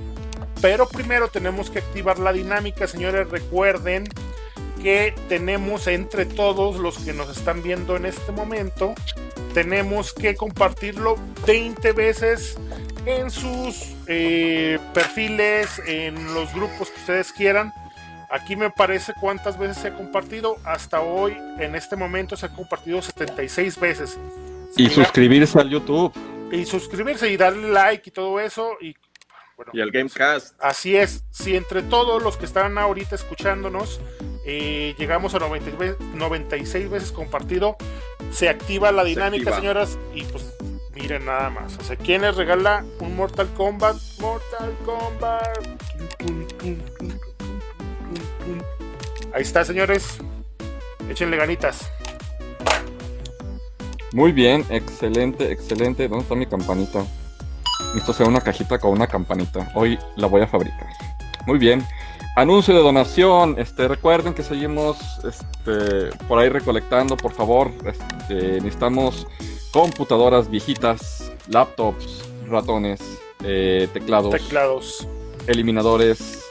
Pero 0.61 0.87
primero 0.89 1.29
tenemos 1.29 1.71
que 1.71 1.79
activar 1.79 2.19
la 2.19 2.33
dinámica, 2.33 2.87
señores. 2.87 3.31
Recuerden 3.31 4.05
que 4.83 5.15
tenemos 5.29 5.87
entre 5.87 6.25
todos 6.25 6.77
los 6.77 6.99
que 6.99 7.13
nos 7.13 7.35
están 7.37 7.63
viendo 7.63 7.97
en 7.97 8.07
este 8.07 8.33
momento, 8.33 8.95
tenemos 9.53 10.13
que 10.13 10.35
compartirlo 10.35 11.17
20 11.47 11.93
veces 11.93 12.57
en 13.07 13.31
sus 13.31 13.95
eh, 14.07 14.79
perfiles, 14.95 15.81
en 15.87 16.35
los 16.35 16.53
grupos 16.55 16.91
que 16.91 17.01
ustedes 17.01 17.33
quieran. 17.33 17.73
Aquí 18.31 18.55
me 18.55 18.71
parece 18.71 19.13
cuántas 19.21 19.59
veces 19.59 19.79
se 19.79 19.89
ha 19.89 19.95
compartido. 19.97 20.57
Hasta 20.65 21.01
hoy, 21.01 21.37
en 21.59 21.75
este 21.75 21.97
momento, 21.97 22.37
se 22.37 22.47
ha 22.47 22.55
compartido 22.55 23.03
76 23.03 23.79
veces. 23.81 24.19
Y 24.77 24.83
Mira, 24.85 24.95
suscribirse 24.95 25.59
al 25.59 25.69
YouTube. 25.69 26.13
y 26.53 26.65
suscribirse 26.65 27.29
y 27.31 27.37
darle 27.37 27.71
like 27.73 28.09
y 28.09 28.13
todo 28.13 28.39
eso. 28.39 28.73
Y 28.81 28.95
bueno, 29.57 29.73
Y 29.75 29.81
el 29.81 29.91
Gamecast. 29.91 30.55
Así 30.61 30.97
es, 30.97 31.25
si 31.31 31.57
entre 31.57 31.83
todos 31.83 32.23
los 32.23 32.37
que 32.37 32.47
están 32.47 32.79
ahorita 32.79 33.15
escuchándonos 33.17 34.01
eh, 34.47 34.95
llegamos 34.97 35.35
a 35.35 35.39
90 35.39 35.77
ve- 35.77 35.97
96 36.15 36.89
veces 36.89 37.13
compartido, 37.13 37.77
se 38.33 38.49
activa 38.49 38.91
la 38.93 39.03
Se 39.03 39.09
dinámica, 39.11 39.51
activa. 39.51 39.57
señoras, 39.57 39.99
y 40.15 40.23
pues 40.25 40.55
miren 41.01 41.25
nada 41.25 41.51
más. 41.51 41.77
O 41.79 41.85
sea, 41.85 41.97
¿quién 41.97 42.23
les 42.23 42.37
regala 42.37 42.85
un 43.01 43.17
Mortal 43.17 43.49
Kombat? 43.57 43.97
Mortal 44.21 44.77
Kombat. 44.85 45.59
Ahí 49.33 49.43
está, 49.43 49.65
señores. 49.65 50.19
Échenle 51.09 51.37
ganitas. 51.37 51.91
Muy 54.13 54.33
bien, 54.33 54.65
excelente, 54.71 55.53
excelente. 55.53 56.09
¿Dónde 56.09 56.25
está 56.25 56.35
mi 56.35 56.47
campanita? 56.47 57.05
Esto 57.97 58.13
sea 58.13 58.27
una 58.27 58.41
cajita 58.41 58.79
con 58.79 58.93
una 58.93 59.07
campanita. 59.07 59.71
Hoy 59.75 59.99
la 60.17 60.27
voy 60.27 60.43
a 60.43 60.47
fabricar. 60.47 60.89
Muy 61.47 61.59
bien. 61.59 61.85
Anuncio 62.37 62.75
de 62.75 62.81
donación. 62.81 63.57
Este, 63.59 63.89
recuerden 63.89 64.35
que 64.35 64.43
seguimos 64.43 64.99
este, 65.25 66.17
por 66.27 66.39
ahí 66.39 66.49
recolectando, 66.49 67.17
por 67.17 67.33
favor. 67.33 67.71
Este, 67.85 68.61
necesitamos 68.61 69.27
computadoras 69.73 70.51
viejitas, 70.51 71.33
laptops, 71.49 72.25
ratones, 72.49 73.01
eh, 73.45 73.89
teclados, 73.93 74.33
Teclados. 74.33 75.07
eliminadores, 75.47 76.45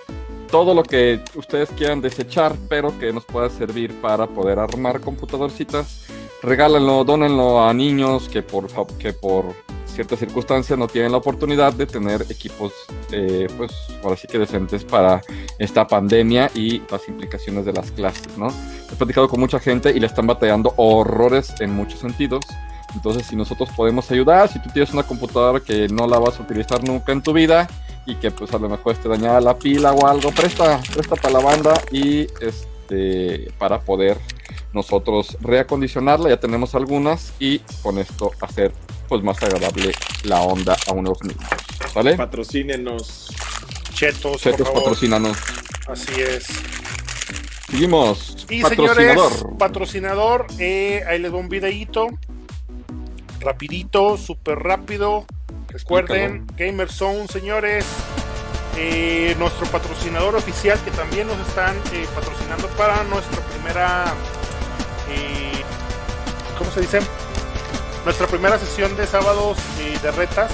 todo 0.50 0.74
lo 0.74 0.84
que 0.84 1.22
ustedes 1.36 1.70
quieran 1.72 2.02
desechar, 2.02 2.56
pero 2.68 2.98
que 2.98 3.14
nos 3.14 3.26
pueda 3.26 3.50
servir 3.50 3.94
para 4.02 4.28
poder 4.28 4.60
armar 4.60 5.00
computadorcitas. 5.02 6.06
Regálenlo, 6.42 7.04
dónenlo 7.04 7.64
a 7.64 7.74
niños 7.74 8.30
que 8.30 8.42
por, 8.42 8.68
que 8.98 9.12
por 9.14 9.54
ciertas 9.86 10.20
circunstancias 10.20 10.80
no 10.80 10.88
tienen 10.88 11.12
la 11.12 11.18
oportunidad 11.18 11.74
de 11.74 11.86
tener 11.86 12.26
equipos, 12.30 12.72
eh, 13.12 13.48
pues 13.58 13.72
ahora 14.02 14.16
sí 14.16 14.28
que 14.28 14.40
decentes 14.40 14.86
para 14.86 15.22
esta 15.58 15.86
pandemia 15.86 16.50
y 16.56 16.82
las 16.90 17.06
implicaciones 17.10 17.66
de 17.66 17.74
las 17.74 17.92
clases, 17.92 18.38
¿no? 18.38 18.48
He 18.92 18.96
platicado 18.96 19.28
con 19.28 19.42
mucha 19.42 19.60
gente 19.60 19.92
y 19.92 20.00
le 20.00 20.08
están 20.08 20.26
batallando 20.28 20.74
horrores 20.78 21.54
en 21.60 21.74
muchos 21.76 22.00
sentidos. 22.00 22.40
Entonces, 22.96 23.28
si 23.28 23.36
nosotros 23.36 23.70
podemos 23.76 24.10
ayudar, 24.12 24.50
si 24.50 24.60
tú 24.60 24.70
tienes 24.74 24.92
una 24.94 25.04
computadora 25.04 25.60
que 25.60 25.88
no 25.88 26.08
la 26.08 26.20
vas 26.20 26.40
a 26.40 26.44
utilizar 26.44 26.84
nunca 26.84 27.12
en 27.12 27.22
tu 27.22 27.34
vida, 27.34 27.68
y 28.06 28.16
que 28.16 28.32
pues 28.32 28.52
a 28.54 28.58
lo 28.58 28.68
mejor 28.70 28.94
esté 28.94 29.08
dañada 29.08 29.40
la 29.40 29.58
pila 29.58 29.92
o 29.94 30.08
algo, 30.08 30.32
presta, 30.32 30.82
presta 30.94 31.16
para 31.16 31.34
la 31.34 31.40
banda 31.40 31.80
y 31.92 32.22
este 32.42 33.52
para 33.60 33.80
poder 33.82 34.18
nosotros 34.74 35.38
reacondicionarla, 35.42 36.30
ya 36.30 36.40
tenemos 36.40 36.74
algunas 36.76 37.34
y 37.40 37.60
con 37.84 38.00
esto 38.00 38.32
hacer 38.42 38.72
pues 39.08 39.24
más 39.24 39.42
agradable 39.44 39.92
la 40.24 40.42
onda 40.42 40.76
a 40.88 40.94
unos 40.94 41.22
niños. 41.24 41.44
¿Vale? 41.94 42.16
Patrocínenos. 42.16 43.28
Chetos, 43.94 44.42
Chetos 44.42 44.58
por 44.58 44.68
favor. 44.68 44.84
patrocínanos. 44.84 45.38
Así 45.88 46.22
es. 46.22 46.48
Seguimos. 47.70 48.48
Y 48.50 48.62
Patrocinador. 48.62 49.32
señores, 49.32 49.58
patrocinador, 49.60 50.48
eh, 50.58 51.04
ahí 51.08 51.20
les 51.20 51.32
va 51.34 51.38
un 51.38 51.50
videíto. 51.50 52.08
Rapidito, 53.40 54.18
súper 54.18 54.60
rápido. 54.60 55.26
Recuerden, 55.70 56.46
Gamer 56.58 56.92
Zone, 56.92 57.28
señores. 57.28 57.86
eh, 58.78 59.36
nuestro 59.40 59.66
patrocinador 59.68 60.36
oficial 60.36 60.80
que 60.86 60.92
también 60.92 61.28
nos 61.28 61.38
están 61.48 61.76
eh, 61.94 62.06
patrocinando 62.16 62.68
para 62.70 63.04
nuestra 63.06 63.42
primera. 63.48 64.14
eh, 65.10 65.64
¿Cómo 66.58 66.72
se 66.72 66.82
dice? 66.82 67.00
Nuestra 68.06 68.28
primera 68.28 68.58
sesión 68.58 68.96
de 68.96 69.06
sábados 69.06 69.58
de 70.02 70.12
retas. 70.12 70.52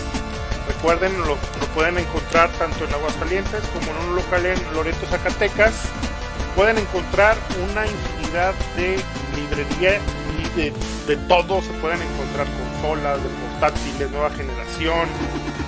Recuerden, 0.68 1.20
lo, 1.22 1.28
lo 1.36 1.68
pueden 1.76 1.98
encontrar 2.00 2.50
tanto 2.54 2.86
en 2.86 2.94
Aguascalientes 2.94 3.62
como 3.74 3.92
en 3.92 4.08
un 4.10 4.16
local 4.16 4.46
en 4.46 4.74
Loreto, 4.74 5.06
Zacatecas 5.08 5.74
pueden 6.56 6.78
encontrar 6.80 7.38
una 7.70 7.86
infinidad 7.86 8.54
de 8.78 8.98
librería 9.36 10.00
y 10.40 10.58
de, 10.58 10.74
de 11.06 11.18
todo. 11.28 11.62
Se 11.62 11.72
pueden 11.74 12.02
encontrar 12.02 12.48
consolas, 12.86 13.22
de 13.24 13.30
portátiles, 13.30 14.12
nueva 14.12 14.30
generación, 14.32 15.08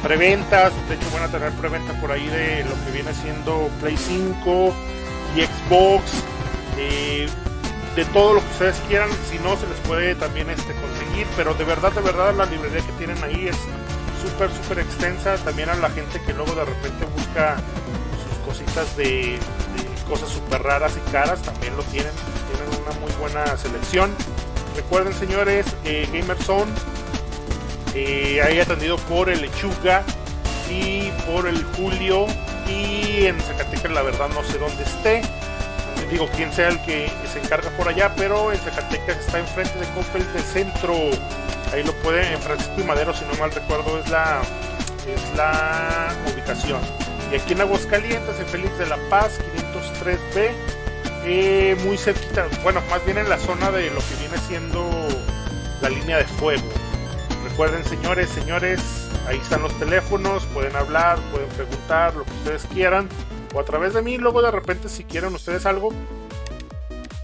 preventas. 0.04 0.72
De 0.88 0.96
hecho, 0.96 1.10
van 1.14 1.24
a 1.24 1.28
tener 1.28 1.52
preventa 1.54 1.94
por 2.00 2.12
ahí 2.12 2.28
de 2.28 2.64
lo 2.64 2.86
que 2.86 2.92
viene 2.92 3.14
siendo 3.14 3.70
Play 3.82 3.98
5 3.98 4.74
y 5.36 5.42
Xbox. 5.42 6.04
eh, 6.78 7.28
de 7.96 8.06
todo 8.06 8.36
lo 8.36 8.42
que 8.42 8.52
ustedes 8.52 8.80
quieran, 8.88 9.10
si 9.28 9.40
no 9.40 9.58
se 9.58 9.66
les 9.66 9.80
puede 9.88 10.14
también 10.14 10.48
este 10.52 10.72
conseguir, 10.76 11.26
pero 11.36 11.56
de 11.56 11.64
verdad, 11.64 11.92
de 11.92 12.02
verdad 12.02 12.32
la 12.36 12.46
librería 12.46 12.86
que 12.86 12.92
tienen 12.92 13.18
ahí 13.24 13.48
es 13.48 13.58
súper, 14.22 14.52
súper 14.52 14.80
extensa. 14.80 15.36
También 15.38 15.70
a 15.70 15.76
la 15.76 15.90
gente 15.90 16.22
que 16.22 16.32
luego 16.32 16.54
de 16.54 16.66
repente 16.66 17.06
busca 17.16 17.58
sus 18.30 18.38
cositas 18.46 18.96
de, 18.98 19.40
de 19.40 19.40
cosas 20.08 20.30
súper 20.30 20.62
raras 20.62 20.94
y 20.96 21.12
caras, 21.12 21.42
también 21.42 21.76
lo 21.76 21.82
tienen. 21.86 22.12
Tienen 22.54 22.84
una 22.84 23.00
muy 23.00 23.12
buena 23.14 23.58
selección. 23.58 24.12
Recuerden, 24.78 25.12
señores, 25.12 25.66
eh, 25.86 26.08
Gamerzone, 26.14 26.72
eh, 27.96 28.40
ahí 28.44 28.60
atendido 28.60 28.96
por 28.98 29.28
el 29.28 29.42
Lechuga 29.42 30.04
y 30.70 31.10
por 31.26 31.48
el 31.48 31.64
Julio. 31.76 32.28
Y 32.70 33.26
en 33.26 33.42
Zacatecas, 33.42 33.92
la 33.92 34.04
verdad, 34.04 34.30
no 34.30 34.44
sé 34.44 34.60
dónde 34.60 34.84
esté. 34.84 35.24
Digo, 36.12 36.30
quién 36.36 36.54
sea 36.54 36.70
el 36.70 36.80
que 36.84 37.12
se 37.34 37.40
encarga 37.40 37.72
por 37.72 37.90
allá, 37.90 38.14
pero 38.16 38.54
en 38.54 38.60
Zacatecas 38.60 39.18
está 39.18 39.40
enfrente 39.40 39.78
de 39.80 39.88
Coppel 39.88 40.32
de 40.32 40.42
Centro. 40.42 40.94
Ahí 41.74 41.84
lo 41.84 41.94
pueden, 42.04 42.32
en 42.32 42.40
Francisco 42.40 42.76
y 42.78 42.84
Madero, 42.84 43.16
si 43.16 43.26
no 43.26 43.34
mal 43.40 43.52
recuerdo, 43.52 44.00
es 44.00 44.08
la, 44.10 44.42
es 45.08 45.36
la 45.36 46.14
ubicación. 46.32 46.80
Y 47.32 47.36
aquí 47.36 47.54
en 47.54 47.62
Aguascalientes, 47.62 48.40
en 48.40 48.46
Félix 48.46 48.78
de 48.78 48.86
la 48.86 48.98
Paz, 49.10 49.40
503B, 49.74 50.52
eh, 51.30 51.76
muy 51.84 51.98
cerquita, 51.98 52.48
bueno, 52.64 52.82
más 52.90 53.04
bien 53.06 53.18
en 53.18 53.30
la 53.30 53.38
zona 53.38 53.72
de 53.72 53.90
lo 53.92 54.00
que 54.00 54.16
viene 54.20 54.38
siendo 54.48 54.90
la 55.82 55.90
línea 55.90 56.18
de 56.18 56.24
fuego. 56.26 56.64
Recuerden, 57.50 57.84
señores, 57.86 58.30
señores, 58.30 58.80
ahí 59.28 59.38
están 59.38 59.62
los 59.62 59.78
teléfonos, 59.80 60.46
pueden 60.54 60.76
hablar, 60.76 61.20
pueden 61.32 61.50
preguntar 61.50 62.16
lo 62.16 62.24
que 62.24 62.32
ustedes 62.32 62.66
quieran, 62.74 63.10
o 63.54 63.60
a 63.60 63.66
través 63.66 63.94
de 63.94 64.02
mí, 64.02 64.18
luego 64.18 64.42
de 64.42 64.52
repente, 64.52 64.90
si 64.90 65.04
quieren 65.04 65.34
ustedes 65.36 65.66
algo, 65.66 65.92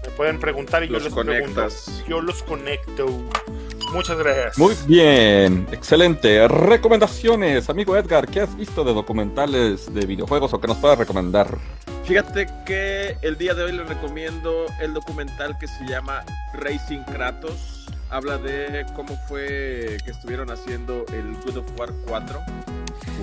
me 0.02 0.10
pueden 0.16 0.38
preguntar 0.38 0.82
y 0.84 0.88
Los 0.88 1.02
yo 1.02 1.08
les 1.08 1.14
conectas. 1.14 1.84
pregunto. 1.84 2.08
Yo 2.08 2.20
los 2.20 2.42
conecto. 2.42 3.06
Muchas 3.94 4.18
gracias. 4.18 4.58
Muy 4.58 4.74
bien, 4.86 5.68
excelente. 5.70 6.48
Recomendaciones, 6.48 7.70
amigo 7.70 7.96
Edgar, 7.96 8.26
¿qué 8.26 8.40
has 8.40 8.56
visto 8.56 8.82
de 8.82 8.92
documentales 8.92 9.94
de 9.94 10.04
videojuegos 10.04 10.52
o 10.52 10.60
que 10.60 10.66
nos 10.66 10.78
puedas 10.78 10.98
recomendar? 10.98 11.56
Fíjate 12.04 12.46
que 12.66 13.16
el 13.22 13.38
día 13.38 13.54
de 13.54 13.62
hoy 13.62 13.72
les 13.72 13.88
recomiendo 13.88 14.66
el 14.80 14.92
documental 14.92 15.56
que 15.58 15.68
se 15.68 15.86
llama 15.86 16.24
Racing 16.54 17.02
Kratos. 17.04 17.86
Habla 18.10 18.36
de 18.38 18.84
cómo 18.94 19.16
fue 19.28 19.96
que 20.04 20.10
estuvieron 20.10 20.50
haciendo 20.50 21.06
el 21.12 21.34
God 21.44 21.58
of 21.58 21.78
War 21.78 21.92
4. 22.06 22.40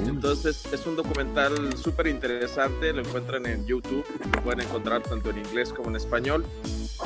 Entonces 0.06 0.66
es 0.72 0.86
un 0.86 0.96
documental 0.96 1.78
súper 1.78 2.08
interesante, 2.08 2.94
lo 2.94 3.02
encuentran 3.02 3.46
en 3.46 3.66
YouTube, 3.66 4.06
lo 4.34 4.44
pueden 4.44 4.62
encontrar 4.62 5.02
tanto 5.02 5.30
en 5.30 5.40
inglés 5.40 5.74
como 5.74 5.90
en 5.90 5.96
español. 5.96 6.46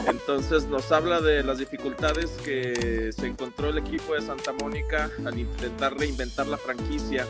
Entonces 0.08 0.68
nos 0.68 0.92
habla 0.92 1.22
de 1.22 1.44
las 1.44 1.58
dificultades 1.58 2.32
que 2.44 3.12
se 3.16 3.28
encontró 3.28 3.70
el 3.70 3.78
equipo 3.78 4.14
de 4.14 4.22
Santa 4.22 4.52
Mónica 4.54 5.10
al 5.26 5.40
intentar 5.40 5.98
reinventar 5.98 6.48
la 6.48 6.58
franquicia, 6.58 7.26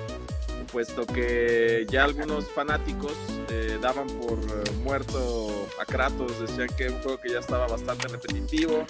puesto 0.66 1.06
que 1.06 1.86
ya 1.90 2.04
algunos 2.04 2.50
fanáticos 2.52 3.14
eh, 3.50 3.78
daban 3.82 4.08
por 4.08 4.40
eh, 4.40 4.72
muerto 4.84 5.68
a 5.82 5.86
Kratos, 5.86 6.40
decían 6.40 6.70
que 6.78 6.90
un 6.90 7.00
juego 7.02 7.20
que 7.20 7.32
ya 7.32 7.40
estaba 7.40 7.68
bastante 7.68 8.08
repetitivo, 8.08 8.86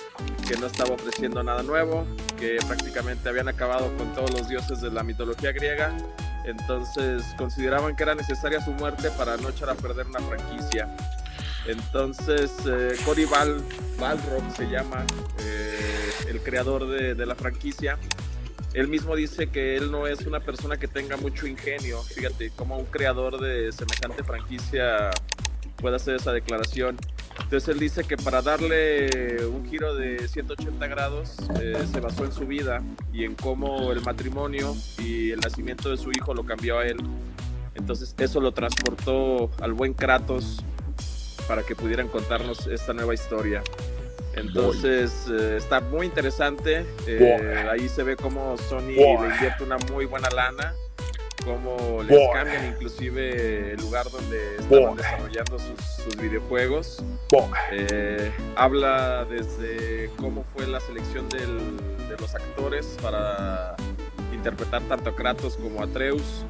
que 0.47 0.57
no 0.57 0.67
estaba 0.67 0.95
ofreciendo 0.95 1.43
nada 1.43 1.63
nuevo, 1.63 2.05
que 2.39 2.57
prácticamente 2.67 3.29
habían 3.29 3.47
acabado 3.47 3.95
con 3.97 4.13
todos 4.13 4.31
los 4.31 4.47
dioses 4.47 4.81
de 4.81 4.91
la 4.91 5.03
mitología 5.03 5.51
griega 5.51 5.95
entonces 6.45 7.23
consideraban 7.37 7.95
que 7.95 8.03
era 8.03 8.15
necesaria 8.15 8.63
su 8.63 8.71
muerte 8.71 9.09
para 9.11 9.37
no 9.37 9.49
echar 9.49 9.69
a 9.69 9.75
perder 9.75 10.07
una 10.07 10.19
franquicia. 10.19 10.95
Entonces 11.65 12.51
eh, 12.67 12.95
Cory 13.03 13.25
Bal, 13.25 13.63
Balrog 13.99 14.43
se 14.55 14.65
llama, 14.65 15.03
eh, 15.39 16.09
el 16.29 16.39
creador 16.41 16.87
de, 16.87 17.15
de 17.15 17.25
la 17.25 17.35
franquicia. 17.35 17.97
Él 18.75 18.89
mismo 18.89 19.15
dice 19.15 19.47
que 19.47 19.77
él 19.77 19.89
no 19.89 20.05
es 20.05 20.27
una 20.27 20.41
persona 20.41 20.75
que 20.75 20.89
tenga 20.89 21.15
mucho 21.15 21.47
ingenio. 21.47 22.03
Fíjate, 22.03 22.49
como 22.49 22.77
un 22.77 22.83
creador 22.85 23.39
de 23.39 23.71
semejante 23.71 24.21
franquicia 24.21 25.11
puede 25.77 25.95
hacer 25.95 26.15
esa 26.15 26.33
declaración. 26.33 26.97
Entonces 27.39 27.69
él 27.69 27.79
dice 27.79 28.03
que 28.03 28.17
para 28.17 28.41
darle 28.41 29.45
un 29.45 29.65
giro 29.65 29.95
de 29.95 30.27
180 30.27 30.87
grados 30.87 31.37
eh, 31.61 31.85
se 31.89 32.01
basó 32.01 32.25
en 32.25 32.33
su 32.33 32.45
vida 32.45 32.83
y 33.13 33.23
en 33.23 33.35
cómo 33.35 33.93
el 33.93 34.01
matrimonio 34.01 34.75
y 34.97 35.31
el 35.31 35.39
nacimiento 35.39 35.89
de 35.89 35.95
su 35.95 36.11
hijo 36.11 36.33
lo 36.33 36.43
cambió 36.45 36.79
a 36.79 36.85
él. 36.85 36.97
Entonces 37.75 38.13
eso 38.17 38.41
lo 38.41 38.51
transportó 38.51 39.51
al 39.61 39.71
buen 39.71 39.93
Kratos 39.93 40.65
para 41.47 41.63
que 41.63 41.77
pudieran 41.77 42.09
contarnos 42.09 42.67
esta 42.67 42.91
nueva 42.91 43.13
historia. 43.13 43.63
Entonces 44.35 45.27
eh, 45.31 45.57
está 45.57 45.79
muy 45.79 46.05
interesante. 46.07 46.85
Eh, 47.07 47.65
ahí 47.71 47.87
se 47.89 48.03
ve 48.03 48.15
cómo 48.15 48.57
Sony 48.57 48.81
le 49.21 49.33
invierte 49.35 49.63
una 49.63 49.77
muy 49.91 50.05
buena 50.05 50.29
lana, 50.29 50.73
cómo 51.43 52.01
les 52.03 52.17
cambian 52.33 52.65
inclusive 52.67 53.71
el 53.73 53.79
lugar 53.81 54.09
donde 54.11 54.55
estaban 54.57 54.95
desarrollando 54.97 55.59
sus, 55.59 55.79
sus 56.03 56.15
videojuegos. 56.17 57.03
Eh, 57.71 58.31
habla 58.55 59.25
desde 59.25 60.09
cómo 60.17 60.43
fue 60.53 60.67
la 60.67 60.79
selección 60.79 61.27
del- 61.29 61.77
de 62.09 62.15
los 62.19 62.35
actores 62.35 62.97
para 63.01 63.75
interpretar 64.33 64.81
tanto 64.83 65.09
a 65.09 65.15
Kratos 65.15 65.55
como 65.57 65.81
a 65.81 65.85
Atreus. 65.85 66.45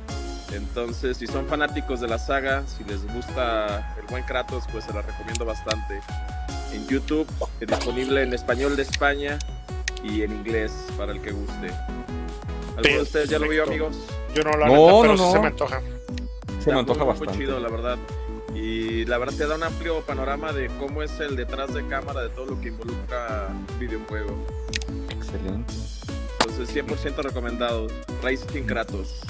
Entonces, 0.53 1.17
si 1.17 1.27
son 1.27 1.47
fanáticos 1.47 1.99
de 2.01 2.07
la 2.07 2.19
saga, 2.19 2.63
si 2.67 2.83
les 2.83 3.05
gusta 3.13 3.95
el 3.99 4.05
buen 4.07 4.23
Kratos, 4.23 4.63
pues 4.71 4.83
se 4.85 4.93
la 4.93 5.01
recomiendo 5.01 5.43
bastante. 5.45 5.99
En 6.73 6.87
YouTube, 6.87 7.27
eh, 7.61 7.65
disponible 7.65 8.23
en 8.23 8.33
español 8.33 8.75
de 8.75 8.81
España 8.83 9.39
y 10.03 10.23
en 10.23 10.31
inglés 10.31 10.71
para 10.97 11.11
el 11.13 11.21
que 11.21 11.31
guste. 11.31 11.71
¿Alguno 12.77 12.95
de 12.97 13.01
ustedes 13.01 13.29
ya 13.29 13.39
lo 13.39 13.47
vio, 13.47 13.63
amigos? 13.63 13.95
Yo 14.33 14.43
no, 14.43 14.51
la 14.51 14.67
No, 14.67 14.73
neta, 14.73 15.01
pero 15.01 15.15
no, 15.17 15.25
sí 15.27 15.31
se 15.33 15.39
me 15.39 15.47
antoja. 15.47 15.81
Se 16.63 16.71
me 16.73 16.79
antoja 16.79 16.99
muy, 17.05 17.07
muy 17.13 17.19
bastante. 17.19 17.37
chido, 17.45 17.59
la 17.59 17.69
verdad. 17.69 17.97
Y 18.53 19.05
la 19.05 19.17
verdad 19.17 19.33
te 19.37 19.47
da 19.47 19.55
un 19.55 19.63
amplio 19.63 20.01
panorama 20.01 20.51
de 20.51 20.67
cómo 20.79 21.01
es 21.03 21.19
el 21.19 21.35
detrás 21.35 21.73
de 21.73 21.85
cámara 21.87 22.21
de 22.23 22.29
todo 22.29 22.45
lo 22.47 22.61
que 22.61 22.69
involucra 22.69 23.47
un 23.49 23.79
videojuego. 23.79 24.45
Excelente. 25.09 25.73
Entonces, 26.39 26.75
100% 26.75 27.17
recomendado. 27.23 27.87
Racing 28.21 28.63
Kratos. 28.63 29.21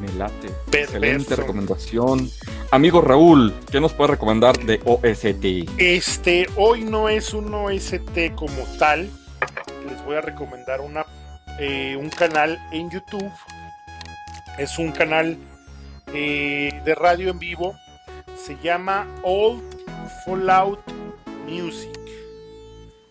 Me 0.00 0.12
late. 0.14 0.48
Perverso. 0.70 0.96
Excelente 0.96 1.36
recomendación. 1.36 2.30
Amigo 2.70 3.00
Raúl, 3.00 3.54
¿qué 3.70 3.80
nos 3.80 3.92
puede 3.92 4.12
recomendar 4.12 4.58
de 4.58 4.80
OST? 4.84 5.80
Este, 5.80 6.48
hoy 6.56 6.84
no 6.84 7.08
es 7.08 7.34
un 7.34 7.52
OST 7.54 8.34
como 8.34 8.64
tal. 8.78 9.10
Les 9.88 10.04
voy 10.04 10.16
a 10.16 10.20
recomendar 10.20 10.80
una, 10.80 11.06
eh, 11.58 11.96
un 11.98 12.10
canal 12.10 12.58
en 12.72 12.90
YouTube. 12.90 13.30
Es 14.58 14.78
un 14.78 14.92
canal 14.92 15.38
eh, 16.12 16.80
de 16.84 16.94
radio 16.94 17.30
en 17.30 17.38
vivo. 17.38 17.74
Se 18.36 18.56
llama 18.62 19.06
Old 19.22 19.62
Fallout 20.24 20.80
Music. 21.46 21.90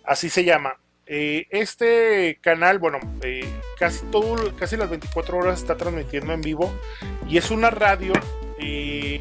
Así 0.05 0.29
se 0.29 0.43
llama. 0.43 0.82
Eh, 1.05 1.47
este 1.49 2.37
canal, 2.41 2.79
bueno, 2.79 2.99
eh, 3.21 3.45
casi 3.77 4.05
todo, 4.07 4.55
casi 4.55 4.77
las 4.77 4.89
24 4.89 5.37
horas 5.37 5.59
está 5.59 5.75
transmitiendo 5.75 6.33
en 6.33 6.41
vivo. 6.41 6.73
Y 7.27 7.37
es 7.37 7.51
una 7.51 7.69
radio, 7.69 8.13
eh, 8.59 9.19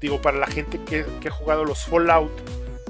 digo, 0.00 0.20
para 0.22 0.38
la 0.38 0.46
gente 0.46 0.80
que, 0.84 1.04
que 1.20 1.28
ha 1.28 1.32
jugado 1.32 1.64
los 1.64 1.84
Fallout 1.84 2.32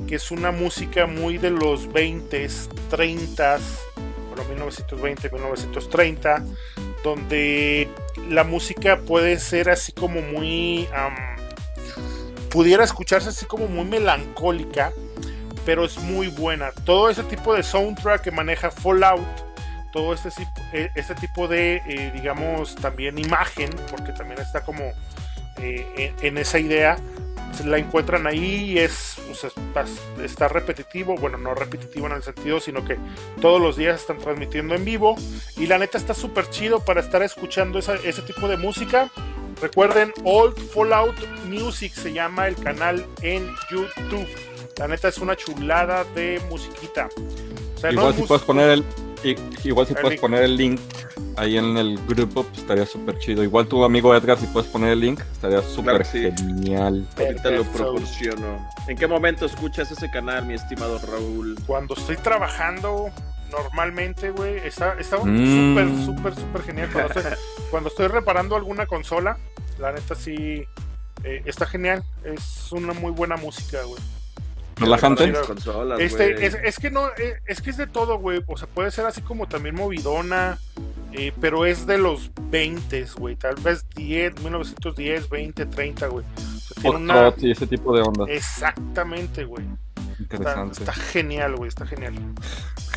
que 0.09 0.17
es 0.17 0.31
una 0.31 0.51
música 0.51 1.07
muy 1.07 1.37
de 1.39 1.51
los 1.51 1.89
20s, 1.91 2.69
30s, 2.91 3.61
bueno, 4.29 4.45
1920, 4.49 5.31
1930, 5.31 6.45
donde 7.05 7.89
la 8.29 8.45
música 8.45 9.01
puede 9.01 9.39
ser 9.39 9.69
así 9.69 9.93
como 9.93 10.23
muy... 10.23 10.89
pudiera 12.51 12.85
escucharse 12.85 13.29
así 13.29 13.45
como 13.45 13.67
muy 13.67 13.85
melancólica, 13.85 14.93
pero 15.69 15.85
es 15.85 15.99
muy 15.99 16.29
buena. 16.29 16.71
Todo 16.87 17.11
ese 17.11 17.23
tipo 17.25 17.55
de 17.55 17.63
soundtrack 17.63 18.23
que 18.23 18.31
maneja 18.31 18.71
Fallout, 18.71 19.21
todo 19.93 20.15
este, 20.15 20.31
eh, 20.73 20.91
este 20.95 21.15
tipo 21.15 21.47
de, 21.47 21.83
eh, 21.87 22.11
digamos, 22.15 22.75
también 22.75 23.19
imagen, 23.19 23.69
porque 23.91 24.13
también 24.13 24.41
está 24.41 24.63
como 24.63 24.83
eh, 25.61 26.15
en, 26.23 26.39
esa 26.39 26.59
idea, 26.59 26.97
se 27.53 27.67
la 27.67 27.77
encuentran 27.77 28.27
ahí 28.27 28.71
y 28.71 28.79
es 28.79 29.21
pues, 29.27 29.45
está, 29.45 29.85
está 30.25 30.49
repetitivo, 30.49 31.17
bueno, 31.17 31.37
no 31.37 31.55
repetitivo 31.55 32.07
en 32.07 32.13
el 32.15 32.23
sentido, 32.23 32.61
sino 32.61 32.83
que 32.83 32.97
todos 33.43 33.61
los 33.61 33.77
días 33.77 34.01
están 34.01 34.17
transmitiendo 34.17 34.75
en 34.75 34.87
vivo 34.87 35.17
y 35.59 35.67
la 35.67 35.77
neta 35.77 35.99
está 35.99 36.15
súper 36.15 36.49
chido 36.49 36.83
para 36.83 37.01
estar 37.01 37.23
escuchando 37.23 37.79
ese 37.79 38.23
tipo 38.23 38.49
de 38.49 38.57
música. 38.57 39.11
Recuerden, 39.61 40.15
Old 40.25 40.57
Fallout 40.73 41.17
Music 41.45 41.93
se 41.93 42.15
llama 42.15 42.49
el 42.49 42.57
canal 42.57 43.05
en 43.21 43.55
YouTube. 43.71 44.27
La 44.79 44.89
neta 44.89 45.09
es 45.09 45.19
una 45.19 45.35
chulada 45.37 46.05
de 46.15 46.41
musiquita. 46.49 47.09
O 47.77 47.79
sea, 47.81 47.91
no 47.93 48.01
Igual 48.01 48.15
si 48.15 48.21
mus- 48.21 48.29
puedes 48.29 48.45
poner 48.45 48.71
el 48.71 48.85
igual 49.65 49.87
si 49.87 49.93
El 49.95 49.99
puedes 50.01 50.11
link. 50.13 50.21
poner 50.21 50.43
el 50.45 50.57
link 50.57 50.81
ahí 51.37 51.59
en 51.59 51.77
el 51.77 51.99
grupo, 52.07 52.45
pues, 52.45 52.59
estaría 52.59 52.87
súper 52.87 53.19
chido. 53.19 53.43
Igual 53.43 53.67
tu 53.67 53.83
amigo 53.85 54.15
Edgar, 54.15 54.39
si 54.39 54.47
puedes 54.47 54.69
poner 54.71 54.91
el 54.91 55.01
link, 55.01 55.21
estaría 55.33 55.61
súper 55.63 56.05
sí. 56.07 56.31
genial. 56.37 57.07
Ahorita 57.17 57.51
lo 57.51 57.65
proporciono. 57.65 58.69
¿En 58.87 58.97
qué 58.97 59.07
momento 59.09 59.47
escuchas 59.47 59.91
ese 59.91 60.09
canal, 60.11 60.45
mi 60.47 60.55
estimado 60.55 60.99
Raúl? 61.01 61.57
cuando 61.67 61.95
estoy 61.95 62.17
trabajando 62.17 63.11
normalmente, 63.51 64.31
güey, 64.31 64.59
está, 64.59 64.95
está 65.01 65.17
Mm. 65.19 65.25
súper, 65.71 66.05
súper, 66.05 66.35
súper 66.35 66.63
genial. 66.63 66.89
Cuando 66.93 67.15
estoy, 67.21 67.33
cuando 67.71 67.89
estoy 67.89 68.07
reparando 68.09 68.57
alguna 68.57 68.87
consola, 68.87 69.37
la 69.79 69.93
neta 69.93 70.15
sí, 70.15 70.65
eh, 71.25 71.43
está 71.45 71.67
genial. 71.67 72.05
Es 72.25 72.71
una 72.73 72.93
muy 72.93 73.11
buena 73.11 73.37
música, 73.37 73.83
güey. 73.83 74.01
Relajante. 74.79 75.33
Consolas, 75.47 76.01
Este, 76.01 76.47
es, 76.47 76.55
es 76.63 76.79
que 76.79 76.91
no, 76.91 77.09
eh, 77.19 77.41
es 77.47 77.61
que 77.61 77.71
es 77.71 77.77
de 77.77 77.87
todo, 77.87 78.19
güey. 78.19 78.43
O 78.47 78.57
sea, 78.57 78.69
puede 78.69 78.91
ser 78.91 79.07
así 79.07 79.21
como 79.23 79.47
también 79.49 79.75
movidona, 79.75 80.59
eh, 81.13 81.33
pero 81.41 81.65
es 81.67 81.87
de 81.87 81.99
los 81.99 82.31
20, 82.51 83.07
güey. 83.17 83.37
Tal 83.37 83.55
vez 83.57 83.87
10, 83.95 84.41
1910, 84.43 85.29
20, 85.29 85.67
30, 85.67 86.07
güey. 86.09 86.25
O 86.37 86.41
sea, 86.41 86.83
tiene 86.83 86.97
una- 86.97 87.35
y 87.39 87.51
ese 87.51 87.67
tipo 87.67 87.95
de 87.97 88.03
onda. 88.03 88.25
Exactamente, 88.29 89.45
güey. 89.45 89.65
Está, 90.21 90.37
Interesante. 90.37 90.79
está 90.81 90.93
genial, 90.93 91.57
güey. 91.57 91.69
Está 91.69 91.87
genial. 91.87 92.15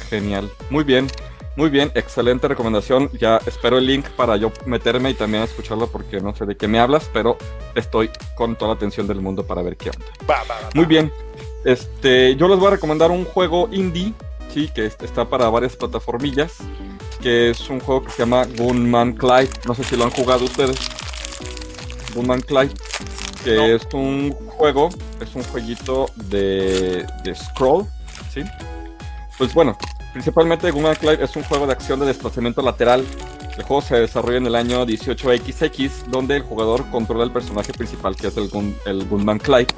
Genial. 0.09 0.49
Muy 0.69 0.83
bien. 0.83 1.07
Muy 1.57 1.69
bien, 1.69 1.91
excelente 1.95 2.47
recomendación. 2.47 3.09
Ya 3.19 3.37
espero 3.45 3.77
el 3.77 3.85
link 3.85 4.05
para 4.11 4.37
yo 4.37 4.53
meterme 4.65 5.09
y 5.09 5.13
también 5.13 5.43
escucharlo 5.43 5.87
porque 5.91 6.21
no 6.21 6.33
sé 6.33 6.45
de 6.45 6.55
qué 6.55 6.67
me 6.69 6.79
hablas, 6.79 7.09
pero 7.13 7.37
estoy 7.75 8.09
con 8.35 8.55
toda 8.55 8.69
la 8.69 8.75
atención 8.75 9.05
del 9.05 9.19
mundo 9.19 9.45
para 9.45 9.61
ver 9.61 9.75
qué 9.75 9.89
onda. 9.89 10.05
Va, 10.29 10.43
va, 10.49 10.55
va. 10.61 10.69
Muy 10.73 10.85
va. 10.85 10.89
bien. 10.89 11.11
Este, 11.63 12.35
yo 12.35 12.47
les 12.47 12.57
voy 12.57 12.67
a 12.67 12.71
recomendar 12.71 13.11
un 13.11 13.25
juego 13.25 13.69
indie, 13.71 14.13
sí, 14.53 14.69
que 14.73 14.85
es- 14.87 14.97
está 15.01 15.25
para 15.29 15.49
varias 15.49 15.75
plataformillas, 15.75 16.53
que 17.21 17.51
es 17.51 17.69
un 17.69 17.79
juego 17.79 18.03
que 18.03 18.11
se 18.11 18.19
llama 18.19 18.45
Gunman 18.57 19.13
Clyde. 19.13 19.49
No 19.67 19.75
sé 19.75 19.83
si 19.83 19.95
lo 19.95 20.05
han 20.05 20.11
jugado 20.11 20.45
ustedes. 20.45 20.77
Gunman 22.15 22.41
Clyde, 22.41 22.73
que 23.43 23.55
No. 23.55 23.65
es 23.65 23.81
un 23.93 24.31
juego, 24.33 24.89
es 25.21 25.33
un 25.35 25.43
jueguito 25.43 26.07
de, 26.15 27.05
de 27.23 27.35
scroll, 27.35 27.85
sí. 28.33 28.43
Pues 29.37 29.53
bueno, 29.53 29.77
principalmente 30.13 30.71
Gunman 30.71 30.95
Clyde 30.95 31.23
es 31.23 31.35
un 31.35 31.43
juego 31.43 31.65
de 31.65 31.73
acción 31.73 31.99
de 31.99 32.05
desplazamiento 32.05 32.61
lateral. 32.61 33.05
El 33.57 33.63
juego 33.63 33.81
se 33.81 33.95
desarrolla 33.95 34.37
en 34.37 34.47
el 34.47 34.55
año 34.55 34.85
18XX, 34.85 36.05
donde 36.07 36.37
el 36.37 36.41
jugador 36.43 36.89
controla 36.89 37.23
el 37.23 37.31
personaje 37.31 37.73
principal, 37.73 38.15
que 38.15 38.27
es 38.27 38.37
el, 38.37 38.49
Gun, 38.49 38.75
Gunman 39.09 39.39
Clyde 39.39 39.73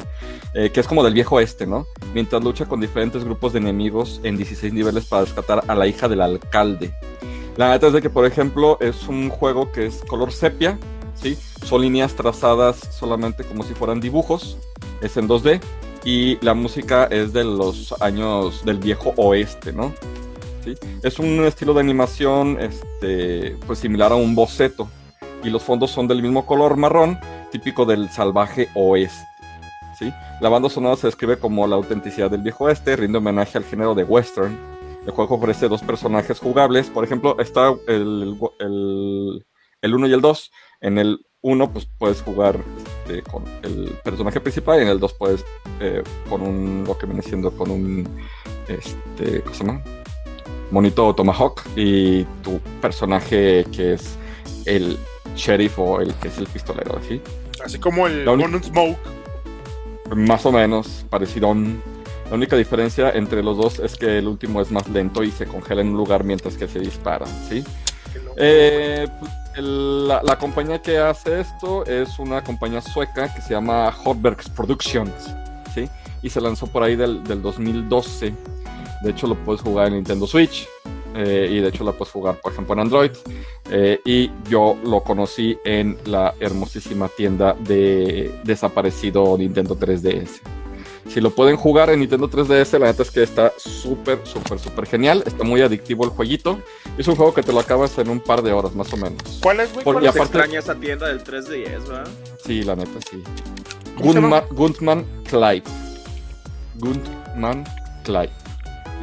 eh, 0.56 0.70
que 0.70 0.80
es 0.80 0.88
como 0.88 1.04
del 1.04 1.16
viejo 1.16 1.40
este, 1.40 1.66
¿no? 1.66 1.88
Mientras 2.14 2.44
lucha 2.44 2.68
con 2.68 2.80
diferentes 2.80 3.24
grupos 3.24 3.54
de 3.54 3.60
enemigos 3.60 4.22
en 4.24 4.38
16 4.38 4.72
niveles 4.72 5.06
para 5.06 5.26
rescatar 5.26 5.64
a 5.68 5.74
la 5.74 5.88
hija 5.88 6.08
del 6.08 6.22
alcalde. 6.22 6.94
La 7.58 7.72
neta 7.72 7.88
es 7.88 7.94
de 7.94 8.04
que, 8.04 8.12
por 8.12 8.26
ejemplo, 8.26 8.78
es 8.80 9.08
un 9.08 9.30
juego 9.30 9.72
que 9.72 9.88
es 9.88 10.04
color 10.08 10.32
sepia, 10.32 10.78
¿sí? 11.16 11.38
Son 11.66 11.82
líneas 11.82 12.14
trazadas 12.14 12.78
solamente 12.92 13.44
como 13.44 13.64
si 13.64 13.74
fueran 13.74 14.00
dibujos, 14.00 14.58
es 15.02 15.18
en 15.18 15.28
2D, 15.28 15.60
y 16.06 16.38
la 16.46 16.54
música 16.54 17.06
es 17.06 17.34
de 17.34 17.44
los 17.44 18.00
años 18.00 18.64
del 18.64 18.78
viejo 18.78 19.14
oeste, 19.18 19.74
¿no? 19.74 19.92
Es 21.04 21.20
un 21.20 21.44
estilo 21.46 21.74
de 21.74 21.82
animación, 21.82 22.58
este, 22.60 23.58
pues 23.66 23.80
similar 23.80 24.12
a 24.12 24.16
un 24.16 24.36
boceto, 24.36 24.90
y 25.44 25.50
los 25.50 25.64
fondos 25.64 25.92
son 25.92 26.08
del 26.08 26.22
mismo 26.22 26.46
color 26.46 26.78
marrón, 26.78 27.20
típico 27.52 27.86
del 27.86 28.10
salvaje 28.10 28.70
oeste. 28.76 29.28
¿sí? 29.98 30.12
La 30.42 30.50
banda 30.50 30.70
sonora 30.70 30.96
se 30.96 31.08
describe 31.08 31.38
como 31.38 31.68
la 31.68 31.76
autenticidad 31.76 32.32
del 32.32 32.42
viejo 32.42 32.66
oeste, 32.66 32.96
rinde 32.96 33.18
homenaje 33.18 33.58
al 33.58 33.66
género 33.66 33.94
de 33.94 34.04
western. 34.04 34.58
El 35.06 35.12
juego 35.12 35.36
ofrece 35.36 35.68
dos 35.68 35.82
personajes 35.82 36.40
jugables. 36.40 36.90
Por 36.90 37.04
ejemplo, 37.04 37.38
está 37.40 37.74
el, 37.88 38.38
el, 38.60 39.46
el 39.82 39.96
1 39.96 40.08
y 40.08 40.14
el 40.14 40.22
2. 40.22 40.52
En 40.80 40.98
el 40.98 41.20
1 41.42 41.74
pues, 41.74 41.88
puedes 41.98 42.22
jugar 42.22 42.58
este, 43.06 43.22
con 43.24 43.44
el 43.64 43.98
personaje 44.04 44.40
principal 44.40 44.80
y 44.80 44.84
en 44.84 44.88
el 44.88 45.00
2 45.00 45.14
puedes 45.14 45.46
eh, 45.80 46.02
con 46.30 46.42
un, 46.42 46.86
lo 46.88 46.98
que 46.98 47.06
viene 47.06 47.22
siendo 47.22 47.52
con 47.52 47.70
un, 47.70 48.08
este, 48.68 49.42
¿cómo 49.42 49.54
se 49.54 49.66
llama? 49.66 49.84
Monito 50.72 51.14
Tomahawk 51.14 51.62
y 51.76 52.24
tu 52.44 52.60
personaje 52.82 53.66
que 53.72 53.94
es 53.94 54.16
el 54.66 54.98
sheriff 55.36 55.78
o 55.80 56.02
el 56.02 56.14
que 56.16 56.28
es 56.30 56.38
el 56.38 56.48
pistolero, 56.48 57.00
¿sí? 57.08 57.22
Así 57.64 57.80
como 57.80 58.08
el 58.08 58.26
Gun 58.26 58.64
Smoke. 58.64 58.98
Más 60.16 60.46
o 60.46 60.52
menos, 60.52 61.06
parecido. 61.10 61.54
La 62.30 62.36
única 62.36 62.56
diferencia 62.56 63.12
entre 63.12 63.44
los 63.44 63.58
dos 63.58 63.80
es 63.80 63.96
que 63.96 64.18
el 64.18 64.28
último 64.28 64.62
es 64.62 64.72
más 64.72 64.88
lento 64.90 65.24
y 65.24 65.32
se 65.32 65.46
congela 65.46 65.82
en 65.82 65.90
un 65.90 65.98
lugar 65.98 66.24
mientras 66.24 66.56
que 66.58 66.68
se 66.68 66.80
dispara, 66.80 67.26
¿sí? 67.50 67.64
Eh, 68.38 69.08
el- 69.56 70.08
la, 70.08 70.22
la 70.24 70.38
compañía 70.40 70.82
que 70.82 70.98
hace 70.98 71.42
esto 71.42 71.86
es 71.86 72.18
una 72.20 72.44
compañía 72.44 72.82
sueca 72.82 73.32
que 73.34 73.42
se 73.42 73.54
llama 73.54 73.92
Hotbergs 73.92 74.50
Productions, 74.50 75.12
¿sí? 75.76 75.88
Y 76.24 76.30
se 76.30 76.42
lanzó 76.42 76.68
por 76.68 76.82
ahí 76.84 76.96
del, 76.96 77.24
del 77.24 77.42
2012. 77.42 78.34
De 79.04 79.12
hecho, 79.12 79.28
lo 79.28 79.36
puedes 79.36 79.62
jugar 79.62 79.88
en 79.88 79.96
Nintendo 79.96 80.26
Switch. 80.26 80.68
eh, 81.16 81.48
y 81.52 81.60
de 81.60 81.68
hecho, 81.70 81.84
la 81.84 81.92
puedes 81.92 82.12
jugar, 82.12 82.42
por 82.42 82.52
ejemplo, 82.54 82.74
en 82.74 82.80
Android. 82.80 83.12
Eh, 83.70 84.00
y 84.04 84.32
yo 84.50 84.76
lo 84.84 85.04
conocí 85.04 85.56
en 85.64 85.96
la 86.06 86.34
hermosísima 86.40 87.08
tienda 87.08 87.54
de 87.60 88.34
desaparecido 88.44 89.38
Nintendo 89.38 89.76
3DS. 89.78 90.42
Si 91.08 91.22
lo 91.22 91.30
pueden 91.32 91.56
jugar 91.58 91.90
en 91.92 92.00
Nintendo 92.00 92.28
3DS, 92.30 92.80
la 92.80 92.88
neta 92.88 93.04
es 93.04 93.12
que 93.12 93.22
está 93.22 93.54
súper, 93.58 94.22
súper, 94.24 94.58
súper 94.58 94.88
genial. 94.88 95.22
Está 95.28 95.44
muy 95.44 95.62
adictivo 95.62 96.04
el 96.06 96.10
jueguito. 96.10 96.58
Es 96.98 97.08
un 97.08 97.16
juego 97.16 97.32
que 97.34 97.44
te 97.44 97.52
lo 97.54 97.60
acabas 97.60 97.96
en 98.00 98.10
un 98.10 98.20
par 98.22 98.42
de 98.42 98.52
horas, 98.54 98.74
más 98.74 98.92
o 98.94 98.98
menos. 98.98 99.22
¿Cuál 99.44 99.60
es, 99.60 99.72
güey? 99.74 99.84
Por- 99.84 99.96
¿Cuál 99.96 100.06
y 100.06 100.08
aparte- 100.08 100.24
extraña 100.40 100.60
esa 100.60 100.74
tienda 100.76 101.08
del 101.10 101.22
3DS, 101.24 101.90
¿verdad? 101.90 102.08
Sí, 102.44 102.64
la 102.64 102.76
neta, 102.76 103.00
sí. 103.12 103.22
Guntman 104.00 105.06
Clyde. 105.30 105.64
Guntman 106.80 107.64
Clyde. 108.04 108.32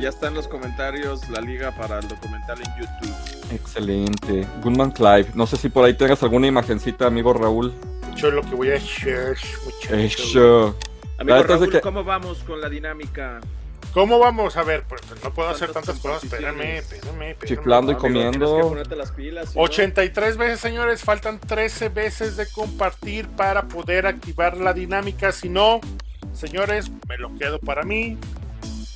Ya 0.01 0.09
está 0.09 0.29
en 0.29 0.35
los 0.35 0.49
comentarios 0.49 1.29
la 1.29 1.41
liga 1.41 1.73
para 1.73 1.99
el 1.99 2.09
documental 2.09 2.59
en 2.59 2.83
YouTube. 2.83 3.15
Excelente. 3.53 4.47
Gunman 4.63 4.93
Clive. 4.93 5.27
No 5.35 5.47
sé 5.47 5.57
si 5.57 5.69
por 5.69 5.85
ahí 5.85 5.95
tengas 5.95 6.23
alguna 6.23 6.47
imagencita, 6.47 7.07
amigo 7.07 7.33
Raúl. 7.35 7.75
Yo 8.17 8.29
es 8.29 8.35
lo 8.35 8.43
que 8.43 8.55
voy 8.55 8.71
a 8.71 8.77
hacer, 8.77 9.37
muchacho. 9.65 9.95
Eso. 9.95 10.77
Amigo 11.19 11.43
Raúl, 11.43 11.71
que- 11.71 11.81
¿cómo 11.81 12.03
vamos 12.03 12.39
con 12.45 12.61
la 12.61 12.69
dinámica? 12.71 13.41
¿Cómo 13.93 14.19
vamos? 14.21 14.57
A 14.57 14.63
ver, 14.63 14.85
pues 14.89 15.03
no 15.23 15.35
puedo 15.35 15.49
hacer 15.49 15.71
¿Cuántas 15.71 15.97
tantas 15.97 16.03
cosas. 16.03 16.25
Espérame, 16.25 16.77
espérame, 16.79 17.23
espérame. 17.33 17.37
Chiflando 17.45 17.93
y 17.93 17.97
comiendo. 17.97 18.47
Tienes 18.47 18.65
que 18.65 18.69
ponerte 18.69 18.97
las 18.97 19.11
pilas. 19.11 19.49
¿sí, 19.51 19.59
no? 19.59 19.65
83 19.65 20.37
veces, 20.37 20.61
señores. 20.61 21.03
Faltan 21.03 21.41
13 21.41 21.89
veces 21.89 22.37
de 22.37 22.47
compartir 22.47 23.27
para 23.29 23.67
poder 23.67 24.07
activar 24.07 24.57
la 24.57 24.73
dinámica. 24.73 25.33
Si 25.33 25.49
no, 25.49 25.81
señores, 26.33 26.91
me 27.09 27.19
lo 27.19 27.35
quedo 27.37 27.59
para 27.59 27.83
mí. 27.83 28.17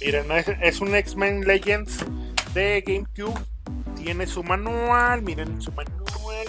Miren, 0.00 0.26
es, 0.60 0.80
un 0.80 0.94
X-Men 0.94 1.46
Legends 1.46 2.04
de 2.52 2.82
GameCube. 2.86 3.40
Tiene 3.96 4.26
su 4.26 4.42
manual. 4.42 5.22
Miren 5.22 5.60
su 5.62 5.72
manual. 5.72 5.94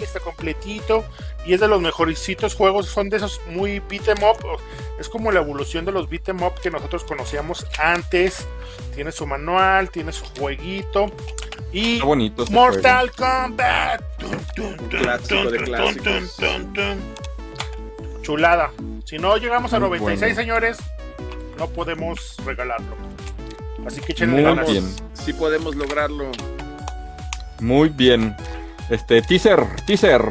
Está 0.00 0.20
completito. 0.20 1.04
Y 1.46 1.54
es 1.54 1.60
de 1.60 1.68
los 1.68 1.80
mejorcitos 1.80 2.54
juegos. 2.54 2.86
Son 2.86 3.08
de 3.08 3.16
esos 3.16 3.40
muy 3.48 3.80
beat 3.88 4.08
'em 4.08 4.22
up. 4.22 4.36
Es 4.98 5.08
como 5.08 5.32
la 5.32 5.40
evolución 5.40 5.84
de 5.84 5.92
los 5.92 6.08
beat 6.10 6.28
'em 6.28 6.42
up 6.42 6.54
que 6.60 6.70
nosotros 6.70 7.04
conocíamos 7.04 7.66
antes. 7.78 8.46
Tiene 8.94 9.10
su 9.12 9.26
manual. 9.26 9.90
Tiene 9.90 10.12
su 10.12 10.24
jueguito. 10.38 11.06
Y 11.72 12.00
bonito 12.00 12.42
este 12.42 12.54
Mortal 12.54 13.10
Kombat. 13.12 14.02
Tun, 14.54 14.76
clásico 14.88 15.50
de 15.50 15.58
clásicos. 15.58 16.36
Chulada. 18.22 18.72
Si 19.04 19.18
no 19.18 19.36
llegamos 19.36 19.72
a 19.72 19.78
Muy 19.78 19.98
96, 19.98 20.34
bueno. 20.34 20.40
señores, 20.40 20.78
no 21.58 21.68
podemos 21.68 22.36
regalarlo. 22.44 23.05
Así 23.86 24.00
que 24.00 24.06
Muy 24.06 24.12
échenle 24.12 24.42
ganas. 24.42 24.70
bien. 24.70 24.84
Sí 25.14 25.32
podemos 25.32 25.74
lograrlo. 25.76 26.30
Muy 27.60 27.88
bien. 27.88 28.36
Este, 28.90 29.22
teaser, 29.22 29.64
teaser. 29.86 30.22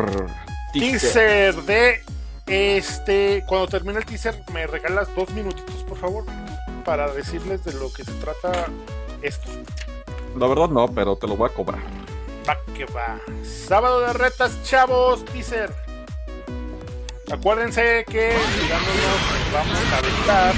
Teaser 0.74 1.56
de 1.64 2.02
este. 2.48 3.44
Cuando 3.48 3.68
termine 3.68 4.00
el 4.00 4.06
teaser, 4.06 4.42
me 4.54 4.68
regalas 4.68 5.14
dos 5.16 5.30
minutitos, 5.32 5.76
por 5.84 5.98
favor, 5.98 6.26
para 6.84 7.12
decirles 7.14 7.64
de 7.64 7.74
lo 7.74 7.92
que 7.92 8.04
se 8.04 8.12
trata 8.14 8.66
esto. 9.22 9.50
La 10.38 10.48
verdad 10.48 10.70
no, 10.70 10.88
pero 10.94 11.16
te 11.16 11.28
lo 11.28 11.36
voy 11.38 11.50
a 11.50 11.54
cobrar. 11.54 11.80
Va 12.48 12.58
que 12.76 12.86
va. 12.86 13.20
Sábado 13.44 14.02
de 14.02 14.14
retas, 14.14 14.62
chavos, 14.64 15.24
teaser. 15.26 15.74
Acuérdense 17.32 18.06
que 18.08 18.34
mirándonos 18.62 19.52
vamos 19.52 19.80
a 19.92 19.98
aventar 19.98 20.56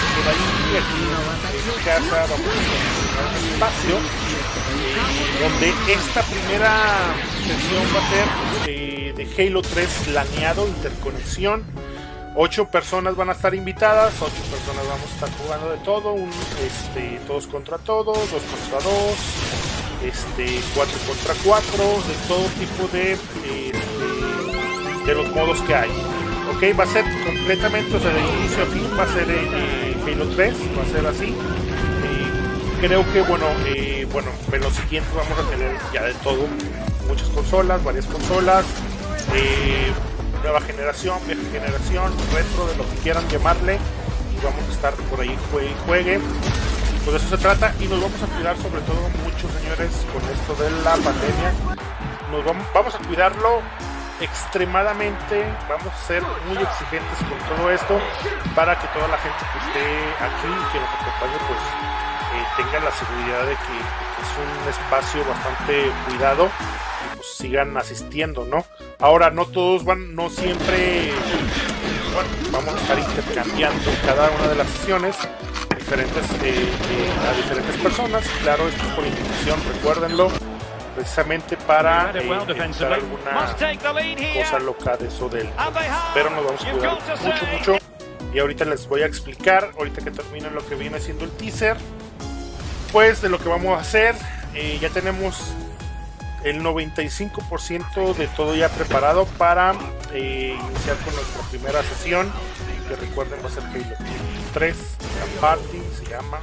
por 0.00 0.28
ahí 0.28 0.76
aquí 0.76 1.04
casa 1.84 2.26
vamos 2.30 2.30
a 2.30 3.22
un 3.28 3.52
espacio 3.52 3.98
donde 5.40 5.92
esta 5.92 6.22
primera 6.22 7.14
sesión 7.46 7.84
va 7.94 8.00
a 8.00 8.10
ser 8.10 8.26
eh, 8.68 9.12
de 9.16 9.46
Halo 9.46 9.62
3 9.62 10.08
laneado, 10.08 10.66
interconexión. 10.66 11.64
Ocho 12.36 12.66
personas 12.68 13.14
van 13.14 13.28
a 13.28 13.32
estar 13.32 13.54
invitadas, 13.54 14.14
ocho 14.20 14.42
personas 14.50 14.86
vamos 14.88 15.08
a 15.10 15.14
estar 15.14 15.30
jugando 15.38 15.70
de 15.70 15.78
todo, 15.78 16.14
un, 16.14 16.30
este, 16.64 17.20
todos 17.26 17.46
contra 17.46 17.78
todos, 17.78 18.16
dos 18.16 18.42
contra 18.42 18.80
dos, 18.90 19.14
este, 20.04 20.60
4 20.74 20.98
contra 21.06 21.34
4, 21.44 21.84
de 21.84 22.14
todo 22.26 22.44
tipo 22.58 22.88
de, 22.92 23.12
este, 23.12 23.72
de 25.06 25.14
los 25.14 25.30
modos 25.32 25.60
que 25.62 25.74
hay. 25.74 25.90
Ok, 26.50 26.78
va 26.78 26.84
a 26.84 26.86
ser 26.86 27.04
completamente, 27.24 27.96
o 27.96 28.00
sea, 28.00 28.12
de 28.12 28.20
inicio 28.20 28.62
a 28.62 28.66
fin, 28.66 28.90
va 28.98 29.04
a 29.04 29.08
ser 29.08 29.26
eh, 29.28 29.96
Halo 30.06 30.26
3, 30.28 30.54
va 30.78 30.82
a 30.82 30.86
ser 30.86 31.06
así. 31.06 31.28
Eh, 31.28 32.80
creo 32.80 33.04
que, 33.12 33.22
bueno, 33.22 33.46
eh, 33.66 34.06
bueno, 34.12 34.28
en 34.52 34.60
los 34.60 34.74
siguientes 34.74 35.12
vamos 35.14 35.38
a 35.38 35.50
tener 35.50 35.76
ya 35.92 36.02
de 36.02 36.12
todo, 36.14 36.46
muchas 37.08 37.28
consolas, 37.30 37.82
varias 37.82 38.04
consolas, 38.06 38.64
eh, 39.34 39.90
nueva 40.42 40.60
generación, 40.60 41.18
vieja 41.26 41.42
generación, 41.50 42.12
retro, 42.32 42.66
de 42.66 42.76
lo 42.76 42.90
que 42.90 42.96
quieran 43.02 43.26
llamarle. 43.28 43.78
y 44.36 44.44
vamos 44.44 44.68
a 44.68 44.72
estar 44.72 44.94
por 44.94 45.20
ahí 45.20 45.36
juegue 45.50 45.70
y 45.70 45.86
juegue. 45.86 46.20
Pues 47.04 47.12
de 47.12 47.16
eso 47.16 47.36
se 47.36 47.42
trata 47.42 47.74
y 47.80 47.86
nos 47.86 48.02
vamos 48.02 48.22
a 48.22 48.26
cuidar 48.26 48.56
sobre 48.58 48.80
todo 48.82 49.08
mucho, 49.24 49.48
señores, 49.58 49.90
con 50.12 50.22
esto 50.30 50.54
de 50.62 50.70
la 50.82 50.96
pandemia. 50.96 51.52
Nos 52.30 52.44
vamos 52.74 52.94
a 52.94 52.98
cuidarlo 52.98 53.62
extremadamente, 54.20 55.44
vamos 55.68 55.92
a 55.92 56.06
ser 56.06 56.22
muy 56.46 56.56
exigentes 56.56 57.18
con 57.18 57.56
todo 57.56 57.70
esto 57.70 58.00
para 58.54 58.78
que 58.78 58.86
toda 58.88 59.08
la 59.08 59.18
gente 59.18 59.38
que 59.38 59.58
esté 59.58 60.24
aquí 60.24 60.46
y 60.46 60.72
que 60.72 60.80
nos 60.80 60.90
acompañe 60.94 61.38
pues 61.48 61.60
eh, 62.34 62.46
tenga 62.56 62.84
la 62.84 62.90
seguridad 62.92 63.46
de 63.46 63.54
que, 63.54 64.04
es 64.14 64.30
un 64.38 64.68
espacio 64.68 65.24
bastante 65.24 65.90
cuidado 66.06 66.46
y 66.46 67.16
pues 67.16 67.36
sigan 67.36 67.76
asistiendo, 67.76 68.44
¿no? 68.44 68.64
Ahora 69.00 69.30
no 69.30 69.44
todos 69.46 69.84
van, 69.84 70.14
no 70.14 70.30
siempre, 70.30 71.12
vamos 72.50 72.74
a 72.74 72.78
estar 72.78 72.98
intercambiando 72.98 73.90
cada 74.06 74.30
una 74.30 74.48
de 74.48 74.54
las 74.54 74.68
sesiones 74.68 75.16
diferentes 75.76 76.24
eh, 76.42 76.54
eh, 76.54 77.28
a 77.28 77.36
diferentes 77.36 77.76
personas, 77.82 78.24
claro, 78.42 78.68
esto 78.68 78.82
es 78.86 78.92
por 78.94 79.06
invitación, 79.06 79.60
recuérdenlo 79.74 80.53
precisamente 80.94 81.56
para 81.56 82.12
eh, 82.14 82.26
evitar 82.48 82.92
alguna 82.92 83.56
cosa 84.34 84.58
loca 84.58 84.96
de 84.96 85.08
eso 85.08 85.28
del 85.28 85.50
pero 86.12 86.30
nos 86.30 86.44
vamos 86.44 86.64
a 86.64 86.70
cuidar 86.70 86.98
mucho 87.22 87.46
mucho. 87.52 87.84
Y 88.32 88.38
ahorita 88.40 88.64
les 88.64 88.88
voy 88.88 89.02
a 89.02 89.06
explicar 89.06 89.70
ahorita 89.78 90.02
que 90.02 90.10
termine 90.10 90.50
lo 90.50 90.66
que 90.66 90.74
viene 90.74 90.98
siendo 91.00 91.24
el 91.24 91.30
teaser 91.32 91.76
pues 92.94 93.20
de 93.20 93.28
lo 93.28 93.38
que 93.38 93.48
vamos 93.48 93.76
a 93.76 93.80
hacer. 93.80 94.14
Eh, 94.54 94.78
ya 94.80 94.88
tenemos 94.88 95.52
el 96.44 96.62
95% 96.62 98.14
de 98.14 98.28
todo 98.28 98.54
ya 98.54 98.68
preparado 98.68 99.26
para 99.38 99.74
eh, 100.12 100.56
iniciar 100.70 100.96
con 100.98 101.14
nuestra 101.16 101.42
primera 101.50 101.82
sesión. 101.82 102.32
Que 102.88 102.94
recuerden 102.96 103.40
va 103.42 103.48
a 103.48 103.50
ser 103.50 103.64
Halo 103.64 103.96
3 104.52 104.76
la 104.76 105.40
party 105.40 105.82
se 105.98 106.10
llama. 106.10 106.38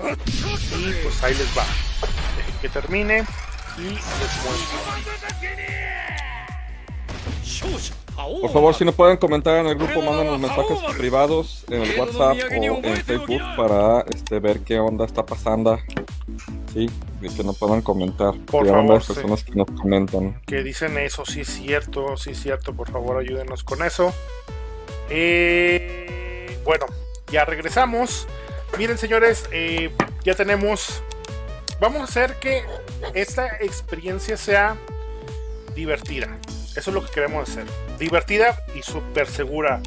Y 0.00 0.92
pues 1.04 1.22
ahí 1.22 1.34
les 1.34 1.56
va. 1.56 1.64
Que 2.60 2.68
termine 2.68 3.24
y 3.78 3.98
Por 8.40 8.52
favor, 8.52 8.74
si 8.74 8.84
no 8.84 8.92
pueden 8.92 9.16
comentar 9.16 9.58
en 9.58 9.66
el 9.66 9.76
grupo, 9.76 10.02
mándanos 10.02 10.38
mensajes 10.38 10.78
privados 10.96 11.64
en 11.68 11.82
el 11.82 11.98
WhatsApp 11.98 12.36
o 12.50 12.54
en 12.84 12.96
Facebook 12.98 13.40
para 13.56 14.04
este, 14.14 14.40
ver 14.40 14.60
qué 14.60 14.78
onda 14.78 15.04
está 15.04 15.24
pasando. 15.24 15.78
Sí, 16.72 16.90
y 17.20 17.28
que 17.28 17.44
no 17.44 17.52
puedan 17.54 17.82
comentar. 17.82 18.34
Por 18.46 18.66
favor, 18.66 18.86
favor, 18.86 19.06
personas 19.06 19.40
sí. 19.40 19.46
que 19.46 19.54
no 19.54 19.66
comentan. 19.66 20.40
que 20.46 20.62
dicen 20.62 20.98
eso, 20.98 21.24
sí 21.24 21.40
es 21.40 21.48
cierto, 21.48 22.16
sí 22.16 22.30
es 22.30 22.40
cierto, 22.40 22.74
por 22.74 22.90
favor 22.90 23.18
ayúdenos 23.18 23.64
con 23.64 23.82
eso. 23.82 24.12
Eh, 25.08 26.58
bueno, 26.64 26.86
ya 27.30 27.44
regresamos. 27.44 28.26
Miren 28.78 28.98
señores, 28.98 29.48
eh, 29.52 29.94
ya 30.24 30.34
tenemos... 30.34 31.02
Vamos 31.80 32.00
a 32.00 32.04
hacer 32.04 32.38
que 32.38 32.64
esta 33.14 33.56
experiencia 33.58 34.36
sea 34.36 34.76
divertida. 35.74 36.38
Eso 36.76 36.90
es 36.90 36.94
lo 36.94 37.04
que 37.04 37.12
queremos 37.12 37.48
hacer. 37.48 37.64
Divertida 37.98 38.62
y 38.74 38.82
súper 38.82 39.26
segura. 39.26 39.82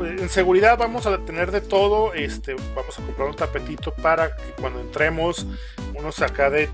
En 0.00 0.28
seguridad 0.28 0.76
vamos 0.76 1.06
a 1.06 1.18
tener 1.18 1.50
de 1.50 1.60
todo. 1.60 2.12
Este, 2.12 2.54
vamos 2.74 2.98
a 2.98 3.02
comprar 3.02 3.28
un 3.28 3.36
tapetito 3.36 3.92
para 3.94 4.34
que 4.36 4.50
cuando 4.60 4.80
entremos, 4.80 5.46
unos 5.94 6.20
acá 6.20 6.50
de 6.50 6.68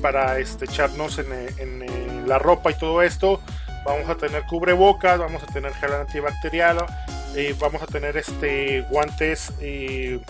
para 0.00 0.38
este, 0.38 0.66
echarnos 0.66 1.18
en, 1.18 2.28
la 2.28 2.38
ropa 2.38 2.70
y 2.70 2.74
todo 2.74 3.02
esto. 3.02 3.40
Vamos 3.84 4.08
a 4.08 4.16
tener 4.16 4.44
cubrebocas, 4.44 5.18
vamos 5.18 5.42
a 5.42 5.46
tener 5.46 5.74
gel 5.74 5.92
antibacterial, 5.92 6.86
eh, 7.34 7.54
vamos 7.58 7.82
a 7.82 7.86
tener 7.86 8.16
este 8.16 8.82
guantes 8.82 9.52
eh, 9.60 10.20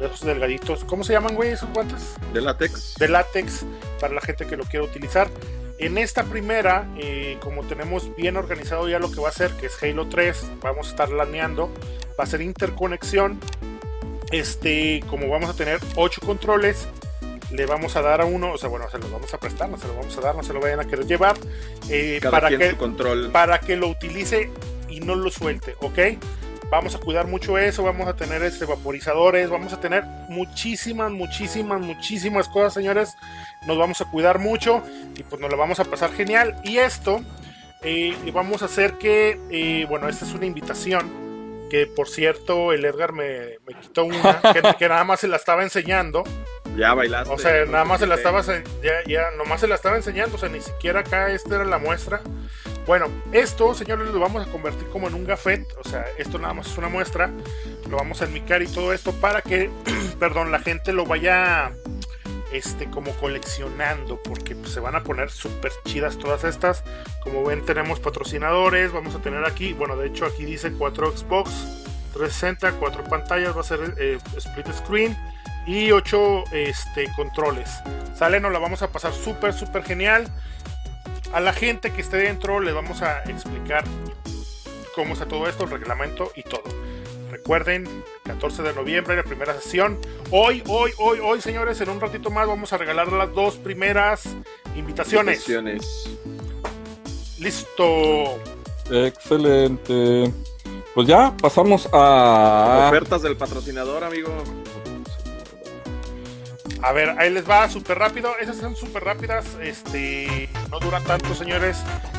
esos 0.00 0.20
delgaditos. 0.22 0.84
¿Cómo 0.84 1.04
se 1.04 1.12
llaman, 1.12 1.34
güey, 1.34 1.50
esos 1.50 1.68
guantes? 1.72 2.14
De 2.32 2.40
látex. 2.40 2.94
de 2.98 3.08
látex 3.08 3.64
para 4.00 4.14
la 4.14 4.20
gente 4.20 4.46
que 4.46 4.56
lo 4.56 4.64
quiera 4.64 4.84
utilizar. 4.84 5.28
En 5.78 5.98
esta 5.98 6.24
primera, 6.24 6.86
eh, 6.96 7.36
como 7.40 7.62
tenemos 7.64 8.14
bien 8.16 8.36
organizado 8.36 8.88
ya 8.88 8.98
lo 8.98 9.10
que 9.10 9.20
va 9.20 9.28
a 9.28 9.32
ser, 9.32 9.50
que 9.52 9.66
es 9.66 9.82
Halo 9.82 10.08
3, 10.08 10.52
vamos 10.62 10.86
a 10.86 10.90
estar 10.90 11.10
laneando, 11.10 11.70
va 12.18 12.24
a 12.24 12.26
ser 12.26 12.40
interconexión. 12.40 13.38
Este, 14.32 15.02
como 15.08 15.28
vamos 15.28 15.50
a 15.50 15.54
tener 15.54 15.78
8 15.96 16.20
controles, 16.24 16.88
le 17.50 17.66
vamos 17.66 17.94
a 17.96 18.02
dar 18.02 18.20
a 18.20 18.24
uno, 18.24 18.52
o 18.52 18.58
sea, 18.58 18.68
bueno, 18.68 18.90
se 18.90 18.98
los 18.98 19.10
vamos 19.10 19.32
a 19.32 19.38
prestar, 19.38 19.68
no 19.68 19.78
se 19.78 19.86
los 19.86 19.96
vamos 19.96 20.16
a 20.18 20.20
dar, 20.20 20.34
no 20.34 20.42
se 20.42 20.52
lo 20.52 20.60
vayan 20.60 20.80
a 20.80 20.84
querer 20.86 21.06
llevar, 21.06 21.36
eh, 21.88 22.18
Cada 22.20 22.32
para 22.32 22.48
quien 22.48 22.60
que 22.60 22.70
su 22.70 22.76
control. 22.76 23.30
para 23.30 23.60
que 23.60 23.76
lo 23.76 23.88
utilice 23.88 24.50
y 24.88 25.00
no 25.00 25.14
lo 25.14 25.30
suelte, 25.30 25.76
¿ok? 25.80 25.98
Vamos 26.70 26.96
a 26.96 26.98
cuidar 26.98 27.28
mucho 27.28 27.58
eso, 27.58 27.84
vamos 27.84 28.08
a 28.08 28.16
tener 28.16 28.42
este 28.42 28.64
vaporizadores, 28.64 29.48
vamos 29.48 29.72
a 29.72 29.80
tener 29.80 30.04
muchísimas, 30.28 31.12
muchísimas, 31.12 31.80
muchísimas 31.80 32.48
cosas, 32.48 32.74
señores. 32.74 33.16
Nos 33.66 33.78
vamos 33.78 34.00
a 34.00 34.10
cuidar 34.10 34.40
mucho 34.40 34.82
y 35.16 35.22
pues 35.22 35.40
nos 35.40 35.50
lo 35.50 35.56
vamos 35.56 35.78
a 35.78 35.84
pasar 35.84 36.12
genial. 36.12 36.56
Y 36.64 36.78
esto, 36.78 37.20
eh, 37.82 38.16
vamos 38.34 38.62
a 38.62 38.64
hacer 38.64 38.94
que, 38.94 39.40
eh, 39.50 39.86
bueno, 39.88 40.08
esta 40.08 40.24
es 40.24 40.32
una 40.34 40.46
invitación. 40.46 41.24
Que 41.70 41.86
por 41.86 42.08
cierto, 42.08 42.72
el 42.72 42.84
Edgar 42.84 43.12
me, 43.12 43.58
me 43.66 43.74
quitó 43.80 44.04
una, 44.04 44.40
que, 44.52 44.62
que 44.76 44.88
nada 44.88 45.04
más 45.04 45.20
se 45.20 45.28
la 45.28 45.36
estaba 45.36 45.62
enseñando. 45.62 46.24
Ya 46.76 46.94
bailaste. 46.94 47.32
O 47.32 47.38
sea, 47.38 47.64
nada 47.64 47.84
más 47.84 48.00
se 48.00 48.06
la 48.06 48.16
estaba 48.16 48.42
ya, 48.42 48.92
ya 49.06 49.30
nomás 49.36 49.60
se 49.60 49.68
la 49.68 49.76
estaba 49.76 49.96
enseñando, 49.96 50.36
o 50.36 50.38
sea, 50.38 50.48
ni 50.48 50.60
siquiera 50.60 51.00
acá 51.00 51.30
esta 51.30 51.54
era 51.54 51.64
la 51.64 51.78
muestra. 51.78 52.22
Bueno, 52.86 53.06
esto, 53.32 53.74
señores, 53.74 54.08
lo 54.08 54.20
vamos 54.20 54.46
a 54.46 54.50
convertir 54.50 54.86
como 54.88 55.08
en 55.08 55.14
un 55.14 55.24
gafet, 55.24 55.66
o 55.84 55.88
sea, 55.88 56.04
esto 56.18 56.38
nada 56.38 56.54
más 56.54 56.68
es 56.68 56.78
una 56.78 56.88
muestra. 56.88 57.30
Lo 57.90 57.96
vamos 57.96 58.22
a 58.22 58.26
enmicar 58.26 58.62
y 58.62 58.68
todo 58.68 58.92
esto 58.92 59.12
para 59.12 59.42
que, 59.42 59.70
perdón, 60.20 60.52
la 60.52 60.60
gente 60.60 60.92
lo 60.92 61.04
vaya 61.04 61.72
este 62.52 62.88
como 62.88 63.10
coleccionando 63.16 64.22
porque 64.22 64.54
pues, 64.54 64.70
se 64.70 64.78
van 64.78 64.94
a 64.94 65.02
poner 65.02 65.30
súper 65.30 65.72
chidas 65.84 66.16
todas 66.16 66.44
estas 66.44 66.84
como 67.20 67.44
ven 67.44 67.66
tenemos 67.66 67.98
patrocinadores 67.98 68.92
vamos 68.92 69.16
a 69.16 69.18
tener 69.18 69.44
aquí 69.44 69.72
bueno 69.72 69.96
de 69.96 70.06
hecho 70.06 70.26
aquí 70.26 70.44
dice 70.44 70.70
4 70.72 71.16
Xbox 71.16 71.50
360 72.14 72.72
4 72.78 73.04
pantallas 73.04 73.54
va 73.54 73.62
a 73.62 73.64
ser 73.64 73.94
eh, 73.98 74.18
split 74.38 74.72
screen 74.72 75.16
y 75.66 75.90
8 75.90 76.44
este, 76.52 77.12
controles. 77.14 77.68
Sale, 78.14 78.40
nos 78.40 78.52
la 78.52 78.58
vamos 78.58 78.82
a 78.82 78.88
pasar 78.88 79.12
súper, 79.12 79.52
súper 79.52 79.82
genial. 79.82 80.26
A 81.32 81.40
la 81.40 81.52
gente 81.52 81.92
que 81.92 82.00
esté 82.00 82.18
dentro 82.18 82.60
les 82.60 82.74
vamos 82.74 83.02
a 83.02 83.22
explicar 83.24 83.84
cómo 84.94 85.12
está 85.12 85.26
todo 85.26 85.46
esto, 85.48 85.64
el 85.64 85.70
reglamento 85.70 86.32
y 86.34 86.42
todo. 86.42 86.62
Recuerden, 87.30 87.86
14 88.24 88.62
de 88.62 88.72
noviembre, 88.72 89.16
la 89.16 89.22
primera 89.22 89.54
sesión. 89.60 89.98
Hoy, 90.30 90.62
hoy, 90.68 90.92
hoy, 90.98 91.18
hoy, 91.22 91.40
señores, 91.40 91.80
en 91.80 91.90
un 91.90 92.00
ratito 92.00 92.30
más 92.30 92.46
vamos 92.46 92.72
a 92.72 92.78
regalar 92.78 93.12
las 93.12 93.32
dos 93.34 93.56
primeras 93.56 94.26
invitaciones. 94.74 95.48
Invitaciones. 95.48 96.08
Listo. 97.38 98.40
Excelente. 98.90 100.32
Pues 100.94 101.06
ya 101.06 101.36
pasamos 101.36 101.88
a. 101.92 102.86
Ofertas 102.88 103.20
del 103.22 103.36
patrocinador, 103.36 104.02
amigo. 104.02 104.30
A 106.82 106.92
ver, 106.92 107.14
ahí 107.18 107.30
les 107.30 107.48
va 107.48 107.68
súper 107.68 107.98
rápido. 107.98 108.30
Esas 108.40 108.56
son 108.56 108.76
súper 108.76 109.04
rápidas. 109.04 109.46
Este, 109.60 110.48
no 110.70 110.78
duran 110.78 111.02
tanto, 111.04 111.34
señores. 111.34 111.78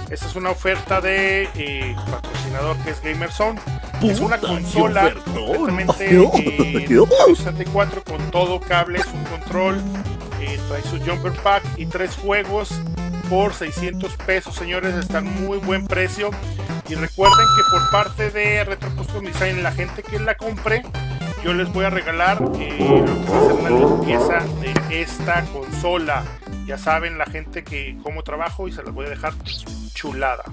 Esta 0.10 0.26
es 0.26 0.36
una 0.36 0.52
oferta 0.52 1.02
de 1.02 1.50
eh, 1.56 1.96
patrocinador 2.10 2.78
que 2.78 2.92
es 2.92 3.02
Gamerzone. 3.02 3.60
Es 4.02 4.20
una 4.20 4.38
consola 4.38 5.14
completamente 5.26 6.16
eh, 6.16 7.08
64 7.36 8.04
con 8.04 8.32
todo, 8.32 8.60
cables, 8.60 9.06
un 9.08 9.24
control, 9.26 9.82
eh, 10.40 10.60
trae 10.68 10.84
su 10.84 11.00
jumper 11.00 11.34
pack 11.42 11.64
y 11.78 11.88
tres 11.88 12.16
juegos 12.16 12.70
por 13.30 13.54
600 13.54 14.16
pesos, 14.18 14.56
señores. 14.56 14.96
Está 14.96 15.20
en 15.20 15.46
muy 15.46 15.58
buen 15.58 15.88
precio. 15.88 16.30
Y 16.90 16.96
recuerden 16.96 17.46
que 17.58 17.64
por 17.70 17.92
parte 17.92 18.32
de 18.32 18.64
Retro 18.64 18.90
Custom 18.96 19.26
Design, 19.26 19.62
la 19.62 19.74
gente 19.74 20.04
que 20.04 20.20
la 20.20 20.36
compre, 20.36 20.84
yo 21.48 21.54
les 21.54 21.72
voy 21.72 21.86
a 21.86 21.90
regalar 21.90 22.44
eh, 22.60 23.06
lo 23.08 23.24
que 23.24 23.32
va 23.32 23.38
a 23.38 23.42
ser 23.42 23.54
una 23.54 23.70
limpieza 23.70 24.40
de 24.60 25.02
esta 25.02 25.46
consola. 25.46 26.26
Ya 26.66 26.78
saben 26.78 27.18
la 27.18 27.26
gente 27.26 27.64
que 27.64 27.98
cómo 28.04 28.22
trabajo 28.22 28.68
y 28.68 28.74
se 28.74 28.84
las 28.84 28.94
voy 28.94 29.06
a 29.06 29.10
dejar 29.12 29.34
chulada. 29.94 30.44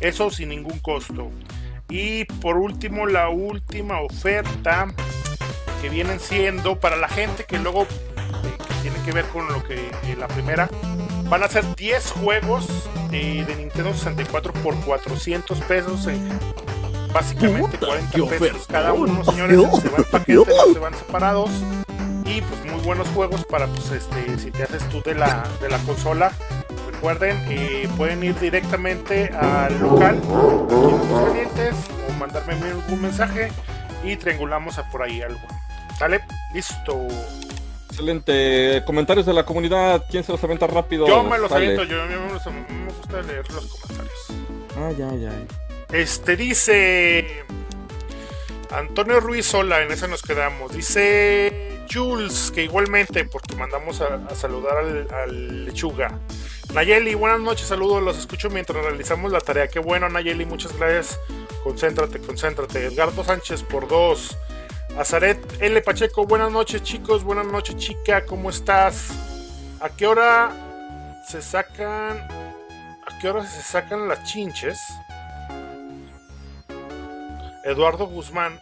Eso 0.00 0.28
sin 0.32 0.48
ningún 0.48 0.80
costo. 0.80 1.30
Y 1.88 2.24
por 2.24 2.56
último, 2.56 3.06
la 3.06 3.28
última 3.28 4.00
oferta 4.00 4.88
que 5.80 5.88
vienen 5.88 6.18
siendo 6.18 6.80
para 6.80 6.96
la 6.96 7.08
gente 7.08 7.44
que 7.44 7.60
luego 7.60 7.82
eh, 7.82 7.86
tiene 8.82 8.96
que 9.04 9.12
ver 9.12 9.26
con 9.26 9.46
lo 9.52 9.62
que 9.62 9.76
eh, 9.76 10.16
la 10.18 10.26
primera 10.26 10.68
van 11.28 11.44
a 11.44 11.48
ser 11.48 11.64
10 11.76 12.10
juegos 12.10 12.66
eh, 13.12 13.44
de 13.46 13.54
Nintendo 13.54 13.94
64 13.94 14.52
por 14.54 14.74
400 14.80 15.60
pesos 15.60 16.08
en 16.08 16.28
básicamente 17.12 17.78
40 17.78 18.18
pesos 18.38 18.66
cada 18.68 18.92
uno 18.92 19.24
señores 19.24 19.58
se 19.82 19.88
van 19.88 20.04
paquetes 20.10 20.56
no 20.66 20.72
se 20.72 20.78
van 20.78 20.94
separados 20.94 21.50
y 22.24 22.40
pues 22.42 22.64
muy 22.72 22.80
buenos 22.84 23.08
juegos 23.08 23.44
para 23.44 23.66
pues 23.66 23.90
este 23.90 24.38
si 24.38 24.50
te 24.50 24.62
haces 24.62 24.88
tú 24.88 25.02
de 25.04 25.14
la 25.14 25.46
de 25.60 25.68
la 25.68 25.78
consola 25.78 26.32
recuerden 26.92 27.36
eh, 27.48 27.88
pueden 27.96 28.22
ir 28.22 28.38
directamente 28.38 29.28
al 29.34 29.78
local 29.80 30.20
Aguascalientes, 30.70 31.74
o 32.08 32.12
mandarme 32.18 32.54
algún 32.54 33.02
mensaje 33.02 33.50
y 34.04 34.16
triangulamos 34.16 34.78
a 34.78 34.88
por 34.90 35.02
ahí 35.02 35.20
algo. 35.22 35.40
¿Sale? 35.98 36.20
Listo. 36.54 37.06
Excelente. 37.90 38.82
Comentarios 38.86 39.26
de 39.26 39.32
la 39.34 39.44
comunidad. 39.44 40.04
¿Quién 40.10 40.24
se 40.24 40.32
los 40.32 40.42
aventa 40.44 40.66
rápido? 40.66 41.06
Yo 41.06 41.22
me 41.22 41.38
los 41.38 41.50
aviento, 41.52 41.84
yo 41.84 42.02
a 42.02 42.06
mí 42.06 42.14
me, 42.14 42.32
gusta- 42.32 42.50
me 42.50 42.92
gusta 42.92 43.22
leer 43.22 43.50
los 43.52 43.66
comentarios. 43.66 44.26
Ah, 44.78 44.90
ya, 44.96 45.14
ya. 45.16 45.32
Este 45.92 46.36
dice 46.36 47.44
Antonio 48.70 49.18
Ruiz 49.18 49.46
Sola, 49.46 49.82
en 49.82 49.90
esa 49.90 50.06
nos 50.06 50.22
quedamos. 50.22 50.72
Dice 50.72 51.84
Jules, 51.92 52.52
que 52.54 52.62
igualmente, 52.62 53.24
porque 53.24 53.56
mandamos 53.56 54.00
a, 54.00 54.32
saludar 54.36 54.76
al, 54.76 55.08
al 55.12 55.64
lechuga. 55.64 56.16
Nayeli, 56.72 57.14
buenas 57.16 57.40
noches, 57.40 57.66
saludos, 57.66 58.00
los 58.04 58.18
escucho 58.18 58.48
mientras 58.50 58.84
realizamos 58.84 59.32
la 59.32 59.40
tarea. 59.40 59.66
Qué 59.66 59.80
bueno, 59.80 60.08
Nayeli, 60.08 60.46
muchas 60.46 60.76
gracias. 60.78 61.18
Concéntrate, 61.64 62.20
concéntrate. 62.20 62.86
Edgardo 62.86 63.24
Sánchez 63.24 63.64
por 63.64 63.88
dos. 63.88 64.38
Azaret 64.96 65.40
L. 65.60 65.80
Pacheco, 65.82 66.24
buenas 66.24 66.52
noches, 66.52 66.84
chicos, 66.84 67.24
buenas 67.24 67.46
noches, 67.46 67.76
chica, 67.76 68.24
¿cómo 68.26 68.50
estás? 68.50 69.10
¿A 69.80 69.88
qué 69.88 70.06
hora 70.06 71.22
se 71.28 71.42
sacan? 71.42 72.18
¿A 72.18 73.18
qué 73.20 73.28
hora 73.28 73.44
se 73.44 73.62
sacan 73.62 74.08
las 74.08 74.22
chinches? 74.24 74.78
Eduardo 77.64 78.06
Guzmán, 78.06 78.60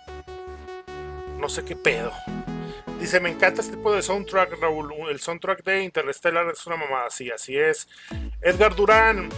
no 1.38 1.48
sé 1.48 1.64
qué 1.64 1.76
pedo. 1.76 2.12
Dice, 3.00 3.20
me 3.20 3.30
encanta 3.30 3.60
este 3.60 3.76
tipo 3.76 3.92
de 3.92 4.02
soundtrack, 4.02 4.60
Raúl. 4.60 4.92
El 5.08 5.20
soundtrack 5.20 5.62
de 5.62 5.84
Interstellar 5.84 6.48
es 6.50 6.66
una 6.66 6.76
mamada, 6.76 7.10
sí, 7.10 7.30
así 7.30 7.56
es. 7.56 7.88
Edgar 8.42 8.74
Durán, 8.74 9.28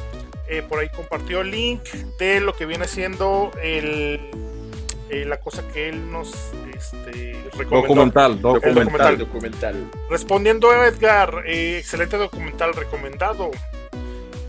eh, 0.48 0.62
por 0.62 0.78
ahí 0.78 0.88
compartió 0.88 1.42
el 1.42 1.50
link 1.50 1.82
de 2.18 2.40
lo 2.40 2.56
que 2.56 2.64
viene 2.64 2.88
siendo 2.88 3.50
el, 3.62 4.18
eh, 5.10 5.24
la 5.26 5.40
cosa 5.40 5.66
que 5.68 5.90
él 5.90 6.10
nos 6.10 6.32
este, 6.74 7.36
recomendó. 7.56 7.82
Documental, 7.82 8.40
documental. 8.40 8.74
documental. 8.74 9.18
documental. 9.18 9.90
Respondiendo 10.08 10.70
a 10.70 10.86
Edgar, 10.86 11.42
eh, 11.46 11.78
excelente 11.78 12.16
documental 12.16 12.72
recomendado. 12.74 13.50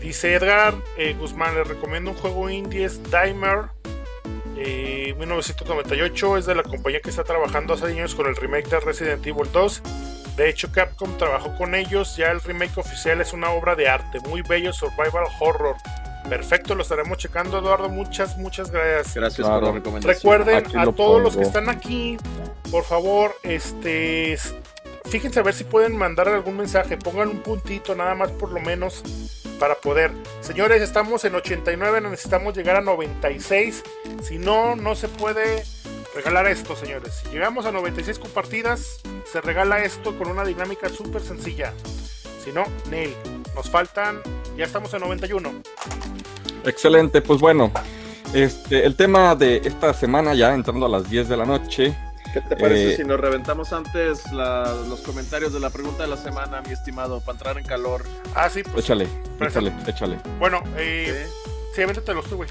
Dice 0.00 0.34
Edgar 0.34 0.74
eh, 0.96 1.14
Guzmán, 1.18 1.54
le 1.54 1.64
recomiendo 1.64 2.10
un 2.10 2.16
juego 2.16 2.48
indie, 2.48 2.84
es 2.84 3.00
Dimer. 3.04 3.66
Eh, 4.56 5.14
1998 5.18 6.36
es 6.38 6.46
de 6.46 6.54
la 6.54 6.62
compañía 6.62 7.00
que 7.00 7.10
está 7.10 7.24
trabajando 7.24 7.74
hace 7.74 7.86
años 7.86 8.14
con 8.14 8.26
el 8.26 8.36
remake 8.36 8.68
de 8.68 8.80
Resident 8.80 9.26
Evil 9.26 9.50
2. 9.52 9.82
De 10.36 10.48
hecho, 10.48 10.70
Capcom 10.72 11.16
trabajó 11.18 11.54
con 11.56 11.74
ellos. 11.74 12.16
Ya 12.16 12.30
el 12.30 12.40
remake 12.40 12.78
oficial 12.78 13.20
es 13.20 13.32
una 13.32 13.50
obra 13.50 13.74
de 13.74 13.88
arte, 13.88 14.20
muy 14.20 14.42
bello, 14.42 14.72
survival 14.72 15.24
horror. 15.40 15.76
Perfecto, 16.28 16.74
lo 16.74 16.82
estaremos 16.82 17.18
checando, 17.18 17.58
Eduardo. 17.58 17.88
Muchas, 17.88 18.38
muchas 18.38 18.70
gracias. 18.70 19.14
Gracias 19.14 19.46
Claro. 19.46 19.60
por 19.60 19.68
la 19.68 19.74
recomendación. 19.74 20.14
Recuerden 20.14 20.56
Aquí 20.56 20.76
a 20.76 20.84
lo 20.84 20.92
todos 20.92 21.20
los 21.22 21.36
que 21.36 21.42
están 21.42 21.68
aquí, 21.68 22.16
por 22.70 22.84
favor, 22.84 23.34
este, 23.42 24.38
fíjense 25.06 25.40
a 25.40 25.42
ver 25.42 25.52
si 25.54 25.64
pueden 25.64 25.96
mandar 25.96 26.28
algún 26.28 26.56
mensaje, 26.56 26.96
pongan 26.96 27.28
un 27.28 27.40
puntito 27.42 27.94
nada 27.94 28.14
más 28.14 28.30
por 28.30 28.52
lo 28.52 28.60
menos 28.60 29.02
para 29.62 29.76
poder. 29.76 30.10
Señores, 30.40 30.82
estamos 30.82 31.24
en 31.24 31.36
89, 31.36 32.00
necesitamos 32.00 32.52
llegar 32.52 32.74
a 32.74 32.80
96. 32.80 33.84
Si 34.20 34.36
no, 34.36 34.74
no 34.74 34.96
se 34.96 35.06
puede 35.06 35.62
regalar 36.16 36.48
esto, 36.48 36.74
señores. 36.74 37.22
Si 37.22 37.28
llegamos 37.28 37.64
a 37.64 37.70
96 37.70 38.18
compartidas, 38.18 38.98
se 39.30 39.40
regala 39.40 39.84
esto 39.84 40.18
con 40.18 40.26
una 40.26 40.44
dinámica 40.44 40.88
súper 40.88 41.22
sencilla. 41.22 41.74
Si 42.42 42.50
no, 42.50 42.64
Neil, 42.90 43.14
nos 43.54 43.70
faltan, 43.70 44.20
ya 44.56 44.64
estamos 44.64 44.92
en 44.94 45.00
91. 45.02 45.52
Excelente, 46.64 47.22
pues 47.22 47.38
bueno. 47.38 47.70
Este, 48.34 48.84
el 48.84 48.96
tema 48.96 49.36
de 49.36 49.58
esta 49.58 49.94
semana, 49.94 50.34
ya 50.34 50.52
entrando 50.54 50.86
a 50.86 50.88
las 50.88 51.08
10 51.08 51.28
de 51.28 51.36
la 51.36 51.44
noche. 51.44 51.96
¿Qué 52.32 52.40
te 52.40 52.56
parece 52.56 52.94
Eh, 52.94 52.96
si 52.96 53.04
nos 53.04 53.20
reventamos 53.20 53.72
antes 53.72 54.32
la- 54.32 54.74
los 54.88 55.00
comentarios 55.02 55.52
de 55.52 55.60
la 55.60 55.70
pregunta 55.70 56.02
de 56.04 56.08
la 56.08 56.16
semana, 56.16 56.62
mi 56.62 56.72
estimado, 56.72 57.20
para 57.20 57.32
entrar 57.32 57.58
en 57.58 57.64
calor? 57.64 58.04
Ah, 58.34 58.48
sí, 58.48 58.62
pues 58.62 58.84
Échale, 58.84 59.06
Préstame. 59.38 59.68
échale, 59.68 59.90
échale. 59.90 60.18
bueno, 60.38 60.62
eh, 60.76 61.26
¿Sí? 61.44 61.50
sí, 61.76 61.82
avéntatelo 61.82 62.22
tú, 62.22 62.36
güey. 62.36 62.48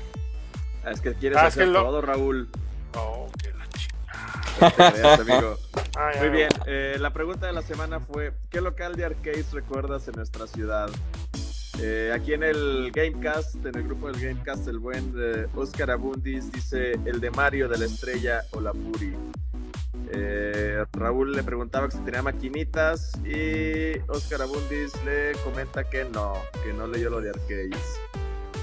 Ah, 0.86 0.92
es 0.92 1.02
que 1.02 1.14
quieres 1.16 1.38
Ah, 1.38 1.42
es 1.48 1.54
hacer 1.54 1.66
que 1.66 1.72
lo- 1.72 1.84
todo, 1.84 2.02
Raúl. 2.02 2.50
Oh, 2.96 3.28
que 3.42 3.52
la 3.54 3.68
chingada. 3.70 5.14
Amigo. 5.16 5.58
Ah, 5.98 6.12
Muy 6.20 6.30
bien, 6.30 6.50
eh, 6.68 6.96
la 7.00 7.12
pregunta 7.12 7.48
de 7.48 7.54
la 7.54 7.62
semana 7.62 8.00
fue, 8.00 8.32
¿qué 8.50 8.62
local 8.62 8.96
de 8.96 9.04
arcades 9.06 9.52
recuerdas 9.52 10.08
en 10.08 10.14
nuestra 10.16 10.48
ciudad? 10.48 10.90
Eh, 11.82 12.12
aquí 12.16 12.34
en 12.34 12.44
el 12.44 12.92
Gamecast, 12.94 13.56
en 13.66 13.76
el 13.76 13.84
grupo 13.84 14.10
del 14.10 14.20
Gamecast, 14.22 14.68
el 14.70 14.80
buen 14.80 15.14
eh, 15.18 15.48
Oscar 15.54 15.92
Abundis 15.92 16.50
dice 16.52 16.94
el 17.06 17.20
de 17.20 17.30
Mario 17.32 17.68
de 17.68 17.78
la 17.78 17.86
Estrella 17.86 18.44
o 18.52 18.62
la 18.62 18.72
Puri. 18.72 19.14
Eh, 20.14 20.84
Raúl 20.94 21.32
le 21.34 21.44
preguntaba 21.44 21.90
si 21.90 21.98
tenía 22.00 22.22
maquinitas 22.22 23.12
y 23.26 23.98
Oscar 24.08 24.42
Abundis 24.42 24.92
le 25.06 25.32
comenta 25.44 25.84
que 25.90 26.06
no, 26.06 26.34
que 26.64 26.74
no 26.74 26.88
leyó 26.88 27.10
lo 27.10 27.22
de 27.22 27.30
arcades. 27.30 28.00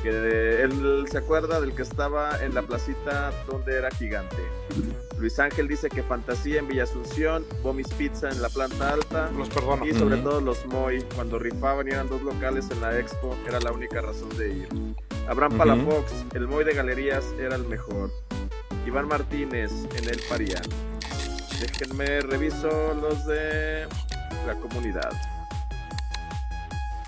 Que 0.03 0.12
de- 0.12 0.62
él 0.62 1.07
se 1.11 1.18
acuerda 1.18 1.61
del 1.61 1.75
que 1.75 1.83
estaba 1.83 2.38
en 2.44 2.55
la 2.55 2.62
placita 2.62 3.33
donde 3.49 3.77
era 3.77 3.90
gigante. 3.90 4.37
Luis 5.18 5.38
Ángel 5.40 5.66
dice 5.66 5.88
que 5.88 6.05
Fantasía 6.05 6.61
en 6.61 6.68
Villa 6.68 6.85
Asunción, 6.85 7.44
Bomis 7.64 7.88
Pizza 7.94 8.29
en 8.31 8.40
la 8.40 8.49
planta 8.49 8.92
alta 8.92 9.29
Los 9.37 9.49
perdono. 9.49 9.85
y 9.85 9.92
sobre 9.94 10.18
todo 10.18 10.40
los 10.40 10.64
Moy, 10.66 11.03
cuando 11.16 11.40
rifaban 11.40 11.88
y 11.88 11.90
eran 11.90 12.09
dos 12.09 12.23
locales 12.23 12.71
en 12.71 12.81
la 12.81 12.97
expo, 12.97 13.37
era 13.49 13.59
la 13.59 13.73
única 13.73 14.01
razón 14.01 14.29
de 14.38 14.49
ir. 14.53 14.68
Abraham. 15.27 15.59
Palafox, 15.59 16.12
el 16.35 16.47
Moy 16.47 16.62
de 16.64 16.75
Galerías 16.75 17.25
era 17.40 17.57
el 17.57 17.64
mejor. 17.64 18.11
Iván 18.87 19.09
Martínez 19.09 19.73
en 19.97 20.09
el 20.09 20.21
Parián. 20.29 20.62
Déjenme 21.61 22.21
reviso 22.21 22.94
los 22.94 23.27
de 23.27 23.87
la 24.47 24.55
comunidad. 24.55 25.11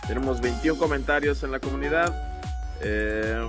Tenemos 0.06 0.40
21 0.40 0.78
comentarios 0.78 1.42
en 1.44 1.52
la 1.52 1.60
comunidad. 1.60 2.12
Eh, 2.80 3.46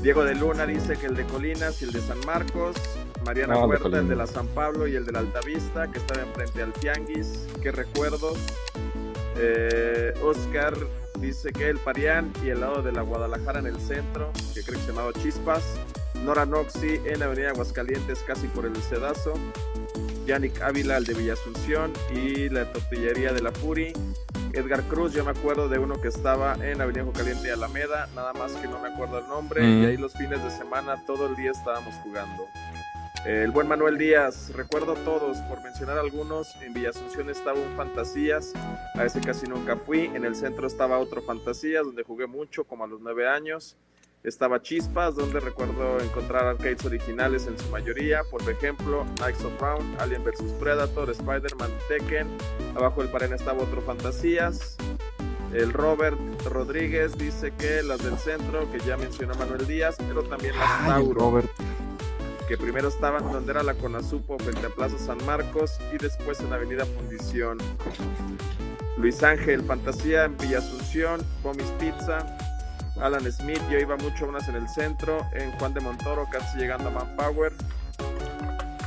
Diego 0.00 0.24
de 0.24 0.34
Luna 0.34 0.66
dice 0.66 0.96
que 0.96 1.06
el 1.06 1.14
de 1.14 1.24
Colinas 1.24 1.80
y 1.82 1.84
el 1.84 1.92
de 1.92 2.00
San 2.00 2.18
Marcos. 2.26 2.74
Mariana 3.24 3.54
Ah, 3.54 3.58
el 3.58 3.62
de 3.62 3.68
Huerta, 3.68 3.98
el 4.00 4.08
de 4.08 4.16
la 4.16 4.26
San 4.26 4.48
Pablo 4.48 4.88
y 4.88 4.96
el 4.96 5.04
de 5.06 5.12
la 5.12 5.20
Altavista, 5.20 5.86
que 5.88 5.98
estaba 5.98 6.22
enfrente 6.22 6.62
al 6.62 6.72
Tianguis. 6.72 7.46
Qué 7.62 7.70
recuerdos. 7.70 8.36
Eh, 9.36 10.12
Oscar 10.24 10.74
dice 11.20 11.52
que 11.52 11.68
el 11.68 11.78
Parián 11.78 12.32
y 12.44 12.48
el 12.48 12.60
lado 12.60 12.82
de 12.82 12.90
la 12.90 13.02
Guadalajara 13.02 13.60
en 13.60 13.66
el 13.66 13.78
centro, 13.80 14.32
que 14.52 14.62
creo 14.64 14.80
que 14.80 14.84
se 14.84 14.92
llamaba 14.92 15.12
Chispas. 15.12 15.62
Nora 16.24 16.46
Noxi 16.46 17.00
en 17.04 17.18
la 17.20 17.26
avenida 17.26 17.50
Aguascalientes, 17.50 18.20
casi 18.20 18.46
por 18.48 18.64
el 18.66 18.76
Cedazo. 18.76 19.34
Yannick 20.26 20.60
Ávila, 20.62 20.96
el 20.98 21.04
de 21.04 21.14
Villa 21.14 21.32
Asunción 21.32 21.92
y 22.14 22.48
la 22.48 22.70
tortillería 22.72 23.32
de 23.32 23.42
la 23.42 23.52
Puri. 23.52 23.92
Edgar 24.52 24.82
Cruz, 24.84 25.12
yo 25.14 25.24
me 25.24 25.32
acuerdo 25.32 25.68
de 25.68 25.78
uno 25.78 26.00
que 26.00 26.08
estaba 26.08 26.54
en 26.64 26.80
Avenida 26.80 27.04
Caliente 27.12 27.48
y 27.48 27.50
Alameda, 27.50 28.08
nada 28.14 28.32
más 28.34 28.52
que 28.52 28.68
no 28.68 28.78
me 28.78 28.88
acuerdo 28.88 29.18
el 29.18 29.26
nombre, 29.26 29.62
Mm. 29.62 29.82
y 29.82 29.86
ahí 29.86 29.96
los 29.96 30.12
fines 30.12 30.42
de 30.44 30.50
semana 30.50 31.02
todo 31.06 31.26
el 31.26 31.34
día 31.36 31.50
estábamos 31.50 31.94
jugando. 32.04 32.46
El 33.24 33.50
buen 33.50 33.66
Manuel 33.66 33.98
Díaz, 33.98 34.50
recuerdo 34.52 34.94
todos, 34.94 35.38
por 35.48 35.62
mencionar 35.62 35.96
algunos, 35.98 36.54
en 36.60 36.74
Villa 36.74 36.90
Asunción 36.90 37.30
estaba 37.30 37.58
un 37.58 37.76
Fantasías, 37.76 38.52
a 38.94 39.04
ese 39.04 39.20
casi 39.20 39.46
nunca 39.46 39.76
fui, 39.76 40.06
en 40.14 40.24
el 40.24 40.34
centro 40.36 40.66
estaba 40.66 40.98
otro 40.98 41.22
Fantasías, 41.22 41.84
donde 41.84 42.02
jugué 42.02 42.26
mucho, 42.26 42.64
como 42.64 42.84
a 42.84 42.86
los 42.88 43.00
nueve 43.00 43.26
años, 43.28 43.76
estaba 44.24 44.62
Chispas, 44.62 45.16
donde 45.16 45.40
recuerdo 45.40 46.00
encontrar 46.00 46.44
arcades 46.46 46.84
originales 46.84 47.46
en 47.46 47.58
su 47.58 47.68
mayoría, 47.70 48.22
por 48.30 48.48
ejemplo, 48.48 49.04
Knights 49.16 49.44
of 49.44 49.60
Round, 49.60 50.00
Alien 50.00 50.22
vs 50.24 50.52
Predator, 50.60 51.10
Spider-Man, 51.10 51.70
Tekken, 51.88 52.28
abajo 52.76 53.02
del 53.02 53.10
Parena 53.10 53.34
estaba 53.36 53.62
otro 53.62 53.82
Fantasías, 53.82 54.76
el 55.52 55.72
Robert 55.72 56.18
Rodríguez 56.46 57.18
dice 57.18 57.52
que 57.58 57.82
las 57.82 58.02
del 58.02 58.16
centro, 58.18 58.70
que 58.70 58.78
ya 58.80 58.96
mencionó 58.96 59.34
Manuel 59.34 59.66
Díaz, 59.66 59.96
pero 59.98 60.22
también 60.22 60.56
las 60.56 60.70
Ay, 60.80 60.86
Tauro 60.86 61.20
Robert. 61.20 61.50
que 62.48 62.56
primero 62.56 62.88
estaban 62.88 63.30
donde 63.30 63.52
era 63.52 63.62
la 63.62 63.74
Conasupo 63.74 64.38
frente 64.38 64.66
a 64.66 64.70
Plaza 64.70 64.98
San 64.98 65.24
Marcos 65.26 65.78
y 65.92 65.98
después 65.98 66.40
en 66.40 66.52
Avenida 66.52 66.86
Fundición. 66.86 67.58
Luis 68.96 69.22
Ángel, 69.22 69.62
Fantasía 69.62 70.24
en 70.24 70.36
Villa 70.38 70.58
Asunción, 70.58 71.20
Bomis 71.42 71.70
Pizza, 71.78 72.24
Alan 73.00 73.30
Smith, 73.32 73.60
yo 73.70 73.78
iba 73.78 73.96
mucho 73.96 74.26
a 74.26 74.28
unas 74.28 74.48
en 74.48 74.56
el 74.56 74.68
centro, 74.68 75.26
en 75.32 75.50
Juan 75.52 75.74
de 75.74 75.80
Montoro, 75.80 76.26
casi 76.30 76.58
llegando 76.58 76.88
a 76.88 76.92
Manpower. 76.92 77.52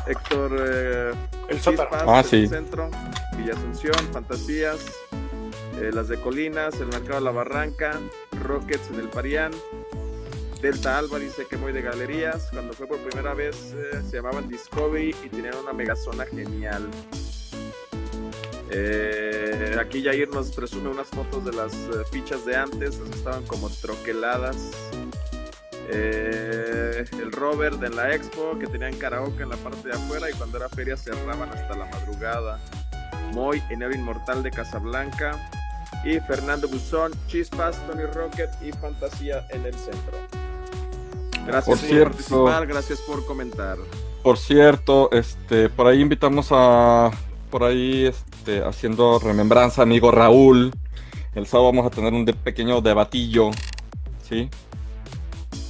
Héctor 0.08 0.56
eh, 0.60 1.14
El. 1.50 1.60
Chispas, 1.62 1.88
Ah, 1.92 2.20
en 2.20 2.24
sí. 2.24 2.36
el 2.44 2.50
centro, 2.50 2.90
Villa 3.38 3.54
Asunción, 3.54 3.96
Fantasías, 4.14 4.80
eh, 5.82 5.90
las 5.92 6.08
de 6.08 6.20
Colinas, 6.22 6.76
el 6.80 6.88
Mercado 6.88 7.16
de 7.16 7.22
la 7.22 7.32
Barranca, 7.32 8.00
Rockets 8.44 8.90
en 8.92 9.00
el 9.00 9.10
Parián, 9.10 9.52
Delta 10.62 10.98
Alba 10.98 11.20
dice 11.20 11.46
que 11.50 11.58
voy 11.58 11.74
de 11.74 11.82
galerías. 11.82 12.48
Cuando 12.52 12.74
fue 12.74 12.88
por 12.88 13.00
primera 13.00 13.34
vez 13.34 13.74
eh, 13.76 14.02
se 14.10 14.18
llamaban 14.18 14.48
Discovery 14.48 15.16
y 15.24 15.30
tenían 15.30 15.56
una 15.58 15.74
megazona 15.74 16.26
genial. 16.26 16.90
Eh, 18.70 19.78
aquí 19.80 20.04
Jair 20.04 20.30
nos 20.30 20.52
presume 20.52 20.90
unas 20.90 21.08
fotos 21.08 21.46
de 21.46 21.54
las 21.54 21.74
eh, 21.74 22.04
fichas 22.12 22.46
de 22.46 22.56
antes, 22.56 23.00
estaban 23.14 23.44
como 23.46 23.70
troqueladas. 23.70 24.72
Eh, 25.88 27.06
el 27.12 27.32
Robert 27.32 27.82
en 27.84 27.96
la 27.96 28.16
expo, 28.16 28.58
que 28.58 28.66
tenían 28.68 28.96
karaoke 28.96 29.44
en 29.44 29.50
la 29.50 29.58
parte 29.58 29.90
de 29.90 29.96
afuera 29.96 30.30
y 30.30 30.34
cuando 30.34 30.58
era 30.58 30.70
feria 30.70 30.98
cerraban 30.98 31.50
hasta 31.50 31.76
la 31.76 31.86
madrugada. 31.86 32.60
Moy, 33.34 33.62
Enero 33.70 33.94
Inmortal 33.94 34.42
de 34.42 34.52
Casablanca. 34.52 35.50
Y 36.04 36.20
Fernando 36.20 36.68
Buzón, 36.68 37.14
Chispas, 37.28 37.78
Tony 37.88 38.04
Rocket 38.06 38.50
y 38.62 38.72
Fantasía 38.74 39.46
en 39.50 39.66
el 39.66 39.74
centro. 39.74 40.18
Gracias 41.46 41.66
Por 41.66 41.78
por, 41.78 41.88
cierto. 41.88 42.10
participar, 42.12 42.68
gracias 42.68 43.00
por 43.02 43.26
comentar. 43.26 43.78
Por 44.22 44.38
cierto, 44.38 45.10
este, 45.12 45.70
por 45.70 45.88
ahí 45.88 46.02
invitamos 46.02 46.48
a, 46.52 47.12
por 47.50 47.64
ahí, 47.64 48.08
este, 48.08 48.35
haciendo 48.66 49.20
remembranza, 49.20 49.82
amigo 49.82 50.12
Raúl. 50.12 50.72
El 51.34 51.48
sábado 51.48 51.72
vamos 51.72 51.86
a 51.86 51.90
tener 51.96 52.14
un 52.14 52.26
de- 52.26 52.34
pequeño 52.34 52.82
debatillo, 52.82 53.52
¿sí? 54.28 54.50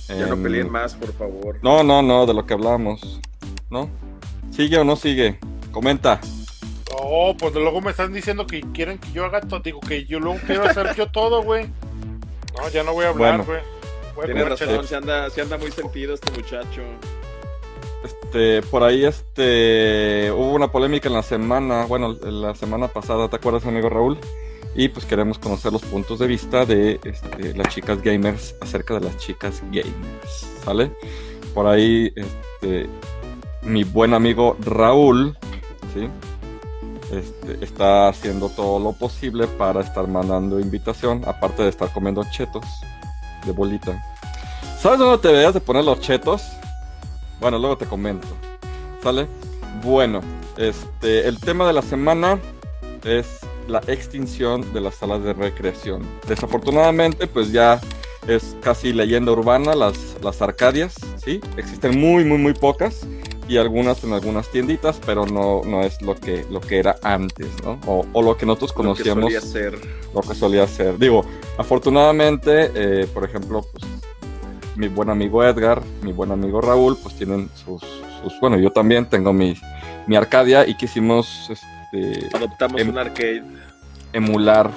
Ya 0.07 0.28
no 0.28 0.38
peleen 0.38 0.71
más, 0.71 0.93
por 0.93 1.11
favor. 1.13 1.57
No, 1.63 1.84
no, 1.84 2.01
no, 2.03 2.26
de 2.28 2.34
lo 2.36 2.45
que 2.45 2.53
hablamos, 2.53 3.19
¿no? 3.69 3.89
¿Sigue 4.51 4.78
o 4.78 4.84
no 4.84 4.95
sigue? 4.95 5.39
Comenta. 5.71 6.21
Oh, 7.01 7.36
pues 7.38 7.53
luego 7.55 7.82
me 7.82 7.91
están 7.91 8.13
diciendo 8.13 8.45
que 8.45 8.61
quieren 8.73 8.99
que 8.99 9.11
yo 9.11 9.26
haga 9.26 9.41
todo. 9.41 9.59
Digo 9.61 9.80
que 9.80 10.05
yo 10.05 10.19
luego 10.19 10.39
quiero 10.45 10.63
hacer 10.63 10.95
yo 10.95 11.07
todo, 11.07 11.41
güey. 11.43 11.67
No, 12.57 12.69
ya 12.69 12.84
no 12.84 12.93
voy 12.93 13.05
a 13.05 13.09
hablar, 13.09 13.43
Bueno. 13.43 13.45
güey. 13.45 13.76
Tienes 14.28 14.43
comer 14.43 14.59
razón, 14.59 14.88
se 14.88 14.95
anda, 14.95 15.30
se 15.30 15.41
anda 15.41 15.57
muy 15.57 15.71
sentido 15.71 16.13
este 16.13 16.32
muchacho. 16.32 16.84
Este, 18.26 18.63
por 18.63 18.84
ahí, 18.84 19.05
este, 19.05 20.32
hubo 20.32 20.53
una 20.53 20.71
polémica 20.71 21.07
en 21.07 21.13
la 21.13 21.21
semana, 21.21 21.86
bueno, 21.86 22.15
en 22.23 22.41
la 22.41 22.55
semana 22.55 22.88
pasada, 22.88 23.30
¿te 23.30 23.36
acuerdas, 23.36 23.65
amigo 23.65 23.88
Raúl? 23.88 24.17
Y 24.76 24.89
pues 24.89 25.05
queremos 25.05 25.38
conocer 25.38 25.71
los 25.71 25.84
puntos 25.84 26.17
de 26.19 26.28
vista 26.28 26.65
de 26.65 26.99
este, 27.03 27.53
las 27.55 27.69
chicas 27.69 28.01
gamers 28.01 28.55
acerca 28.61 28.95
de 28.95 29.01
las 29.01 29.17
chicas 29.17 29.61
gamers, 29.71 30.49
¿sale? 30.65 30.91
Por 31.53 31.67
ahí, 31.67 32.11
mi 33.61 33.84
buen 33.84 34.13
amigo 34.13 34.57
Raúl, 34.59 35.38
está 37.61 38.09
haciendo 38.09 38.49
todo 38.49 38.80
lo 38.80 38.91
posible 38.93 39.47
para 39.47 39.82
estar 39.82 40.07
mandando 40.07 40.59
invitación, 40.59 41.21
aparte 41.26 41.63
de 41.63 41.69
estar 41.69 41.93
comiendo 41.93 42.23
chetos 42.32 42.65
de 43.45 43.51
bolita. 43.51 44.03
¿Sabes 44.80 44.99
dónde 44.99 45.19
te 45.19 45.28
debías 45.30 45.53
de 45.53 45.61
poner 45.61 45.86
los 45.86 46.01
chetos? 46.01 46.41
Bueno, 47.39 47.57
luego 47.59 47.77
te 47.77 47.86
comento. 47.86 48.27
¿Sale? 49.03 49.27
Bueno, 49.83 50.21
este, 50.57 51.27
el 51.27 51.39
tema 51.39 51.67
de 51.67 51.73
la 51.73 51.81
semana 51.81 52.39
es 53.03 53.39
la 53.67 53.79
extinción 53.88 54.73
de 54.73 54.81
las 54.81 54.95
salas 54.95 55.23
de 55.23 55.33
recreación. 55.33 56.03
Desafortunadamente, 56.27 57.27
pues 57.27 57.51
ya 57.51 57.79
es 58.27 58.55
casi 58.61 58.93
leyenda 58.93 59.31
urbana 59.31 59.75
las, 59.75 60.17
las 60.23 60.41
arcadias, 60.41 60.95
¿sí? 61.23 61.41
Existen 61.57 61.99
muy, 61.99 62.23
muy, 62.25 62.38
muy 62.38 62.53
pocas 62.53 63.05
y 63.47 63.57
algunas 63.57 64.03
en 64.03 64.13
algunas 64.13 64.49
tienditas, 64.49 64.99
pero 65.05 65.27
no, 65.27 65.61
no 65.63 65.83
es 65.83 66.01
lo 66.01 66.15
que, 66.15 66.45
lo 66.49 66.59
que 66.59 66.79
era 66.79 66.95
antes, 67.03 67.47
¿no? 67.63 67.79
O, 67.86 68.05
o 68.13 68.21
lo 68.23 68.36
que 68.38 68.45
nosotros 68.47 68.71
Lo 68.71 68.75
que 68.95 69.03
conocíamos 69.03 69.25
solía 69.25 69.41
ser. 69.41 69.79
lo 70.13 70.21
que 70.21 70.33
solía 70.33 70.67
ser. 70.67 70.97
Digo, 70.97 71.23
afortunadamente, 71.57 72.71
eh, 72.73 73.07
por 73.13 73.23
ejemplo, 73.23 73.63
pues, 73.71 73.83
mi 74.76 74.88
buen 74.88 75.09
amigo 75.09 75.43
Edgar, 75.43 75.82
mi 76.01 76.11
buen 76.11 76.32
amigo 76.32 76.61
Raúl, 76.61 76.97
pues 77.01 77.15
tienen 77.15 77.49
sus, 77.55 77.82
sus- 77.82 78.39
bueno, 78.41 78.57
yo 78.59 78.71
también 78.71 79.05
tengo 79.05 79.32
mi, 79.34 79.55
mi 80.07 80.15
Arcadia 80.15 80.67
y 80.67 80.76
quisimos 80.76 81.49
este, 81.49 82.28
Adoptamos 82.36 82.82
Em- 82.82 82.89
un 82.89 82.97
arcade. 82.97 83.43
emular 84.13 84.71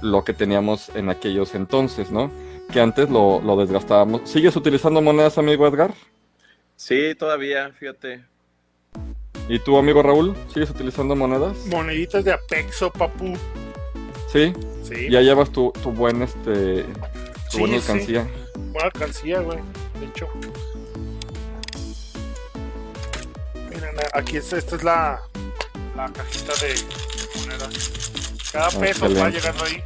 lo 0.00 0.24
que 0.24 0.32
teníamos 0.32 0.90
en 0.94 1.08
aquellos 1.10 1.54
entonces, 1.54 2.10
¿no? 2.10 2.30
Que 2.72 2.80
antes 2.80 3.10
lo, 3.10 3.40
lo 3.40 3.56
desgastábamos. 3.56 4.22
¿Sigues 4.24 4.56
utilizando 4.56 5.00
monedas, 5.02 5.38
amigo 5.38 5.66
Edgar? 5.66 5.92
Sí, 6.76 7.14
todavía, 7.16 7.70
fíjate. 7.78 8.24
¿Y 9.48 9.58
tú, 9.58 9.76
amigo 9.76 10.02
Raúl? 10.02 10.34
¿Sigues 10.52 10.70
utilizando 10.70 11.14
monedas? 11.16 11.56
Moneditas 11.66 12.24
de 12.24 12.32
Apexo, 12.32 12.90
papu. 12.90 13.34
Sí, 14.32 14.52
Sí, 14.82 15.08
ya 15.10 15.20
llevas 15.20 15.50
tu, 15.50 15.72
tu 15.82 15.90
buen, 15.92 16.22
este, 16.22 16.82
tu 16.82 16.88
Sí, 17.50 17.58
buena 17.60 17.76
sí. 17.80 17.82
Buena 18.54 18.86
alcancía, 18.86 19.40
güey. 19.40 19.58
De 20.00 20.06
hecho. 20.06 20.28
Miren, 23.70 23.90
aquí 24.14 24.36
es, 24.36 24.52
esta 24.52 24.76
es 24.76 24.82
la, 24.84 25.20
la 25.96 26.08
cajita 26.12 26.52
de 26.60 26.74
monedas. 27.40 28.10
Cada 28.52 28.68
peso 28.68 29.04
va 29.06 29.08
Excelente. 29.28 29.30
llegando 29.40 29.64
ahí. 29.64 29.82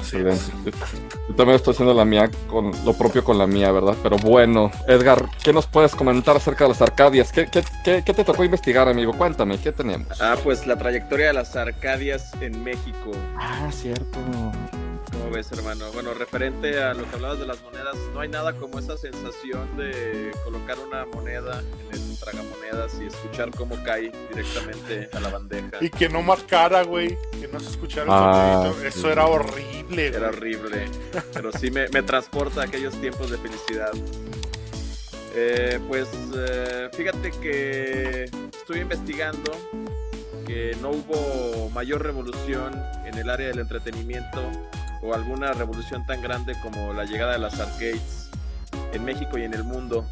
Así 0.00 0.16
es. 0.18 0.50
Yo 1.28 1.34
también 1.34 1.56
estoy 1.56 1.72
haciendo 1.74 1.94
la 1.94 2.04
mía 2.04 2.30
con 2.48 2.72
lo 2.84 2.92
propio 2.94 3.22
con 3.24 3.38
la 3.38 3.46
mía, 3.46 3.70
¿verdad? 3.72 3.94
Pero 4.02 4.16
bueno, 4.18 4.70
Edgar, 4.88 5.28
¿qué 5.42 5.52
nos 5.52 5.66
puedes 5.66 5.94
comentar 5.94 6.36
acerca 6.36 6.64
de 6.64 6.68
las 6.70 6.80
Arcadias? 6.82 7.32
¿Qué, 7.32 7.46
qué, 7.50 7.62
qué- 7.84 8.02
qué 8.04 8.14
te 8.14 8.24
tocó 8.24 8.44
investigar, 8.44 8.88
amigo? 8.88 9.12
Cuéntame, 9.12 9.58
¿qué 9.58 9.72
tenemos? 9.72 10.20
Ah, 10.20 10.36
pues 10.42 10.66
la 10.66 10.76
trayectoria 10.76 11.28
de 11.28 11.32
las 11.34 11.54
Arcadias 11.56 12.32
en 12.40 12.62
México. 12.64 13.10
Ah, 13.38 13.68
cierto. 13.72 14.18
¿Cómo 15.30 15.36
ves, 15.38 15.52
hermano? 15.52 15.92
Bueno, 15.92 16.12
referente 16.12 16.82
a 16.82 16.92
lo 16.92 17.08
que 17.08 17.14
hablabas 17.14 17.38
de 17.38 17.46
las 17.46 17.62
monedas, 17.62 17.94
no 18.12 18.18
hay 18.18 18.28
nada 18.28 18.52
como 18.52 18.80
esa 18.80 18.96
sensación 18.98 19.76
de 19.76 20.32
colocar 20.42 20.76
una 20.80 21.06
moneda 21.06 21.62
en 21.92 21.94
el 22.10 22.18
tragamonedas 22.18 22.98
y 23.00 23.06
escuchar 23.06 23.52
cómo 23.52 23.76
cae 23.84 24.10
directamente 24.28 25.08
a 25.12 25.20
la 25.20 25.28
bandeja. 25.28 25.78
Y 25.80 25.88
que 25.88 26.08
no 26.08 26.20
marcara, 26.22 26.82
güey. 26.82 27.16
Que 27.40 27.46
no 27.46 27.60
se 27.60 27.70
escuchara 27.70 28.02
el 28.06 28.08
Ah, 28.10 28.60
sonidito. 28.64 28.88
Eso 28.88 29.00
sí. 29.02 29.06
era 29.06 29.26
horrible, 29.26 30.06
Era 30.08 30.18
güey. 30.18 30.30
horrible, 30.30 30.88
pero 31.32 31.52
sí 31.52 31.70
me, 31.70 31.88
me 31.90 32.02
transporta 32.02 32.62
a 32.62 32.64
aquellos 32.64 33.00
tiempos 33.00 33.30
de 33.30 33.38
felicidad. 33.38 33.92
Eh, 35.36 35.78
pues 35.86 36.08
eh, 36.34 36.88
fíjate 36.92 37.30
que 37.40 38.24
estoy 38.24 38.80
investigando 38.80 39.52
que 40.44 40.76
no 40.82 40.90
hubo 40.90 41.70
mayor 41.70 42.02
revolución 42.02 42.74
en 43.04 43.16
el 43.16 43.30
área 43.30 43.46
del 43.46 43.60
entretenimiento 43.60 44.42
o 45.02 45.14
alguna 45.14 45.52
revolución 45.52 46.04
tan 46.06 46.22
grande 46.22 46.54
como 46.62 46.92
la 46.92 47.04
llegada 47.04 47.32
de 47.32 47.38
las 47.38 47.58
arcades 47.58 48.30
en 48.92 49.04
México 49.04 49.38
y 49.38 49.42
en 49.42 49.54
el 49.54 49.64
mundo. 49.64 50.06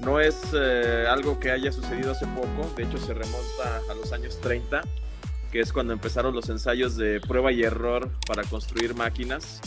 No 0.00 0.18
es 0.18 0.40
eh, 0.54 1.06
algo 1.08 1.38
que 1.38 1.50
haya 1.50 1.70
sucedido 1.72 2.12
hace 2.12 2.26
poco, 2.26 2.72
de 2.76 2.84
hecho 2.84 2.98
se 2.98 3.12
remonta 3.12 3.80
a 3.90 3.94
los 3.94 4.12
años 4.12 4.40
30, 4.40 4.82
que 5.52 5.60
es 5.60 5.72
cuando 5.72 5.92
empezaron 5.92 6.34
los 6.34 6.48
ensayos 6.48 6.96
de 6.96 7.20
prueba 7.20 7.52
y 7.52 7.62
error 7.62 8.10
para 8.26 8.42
construir 8.44 8.94
máquinas. 8.94 9.60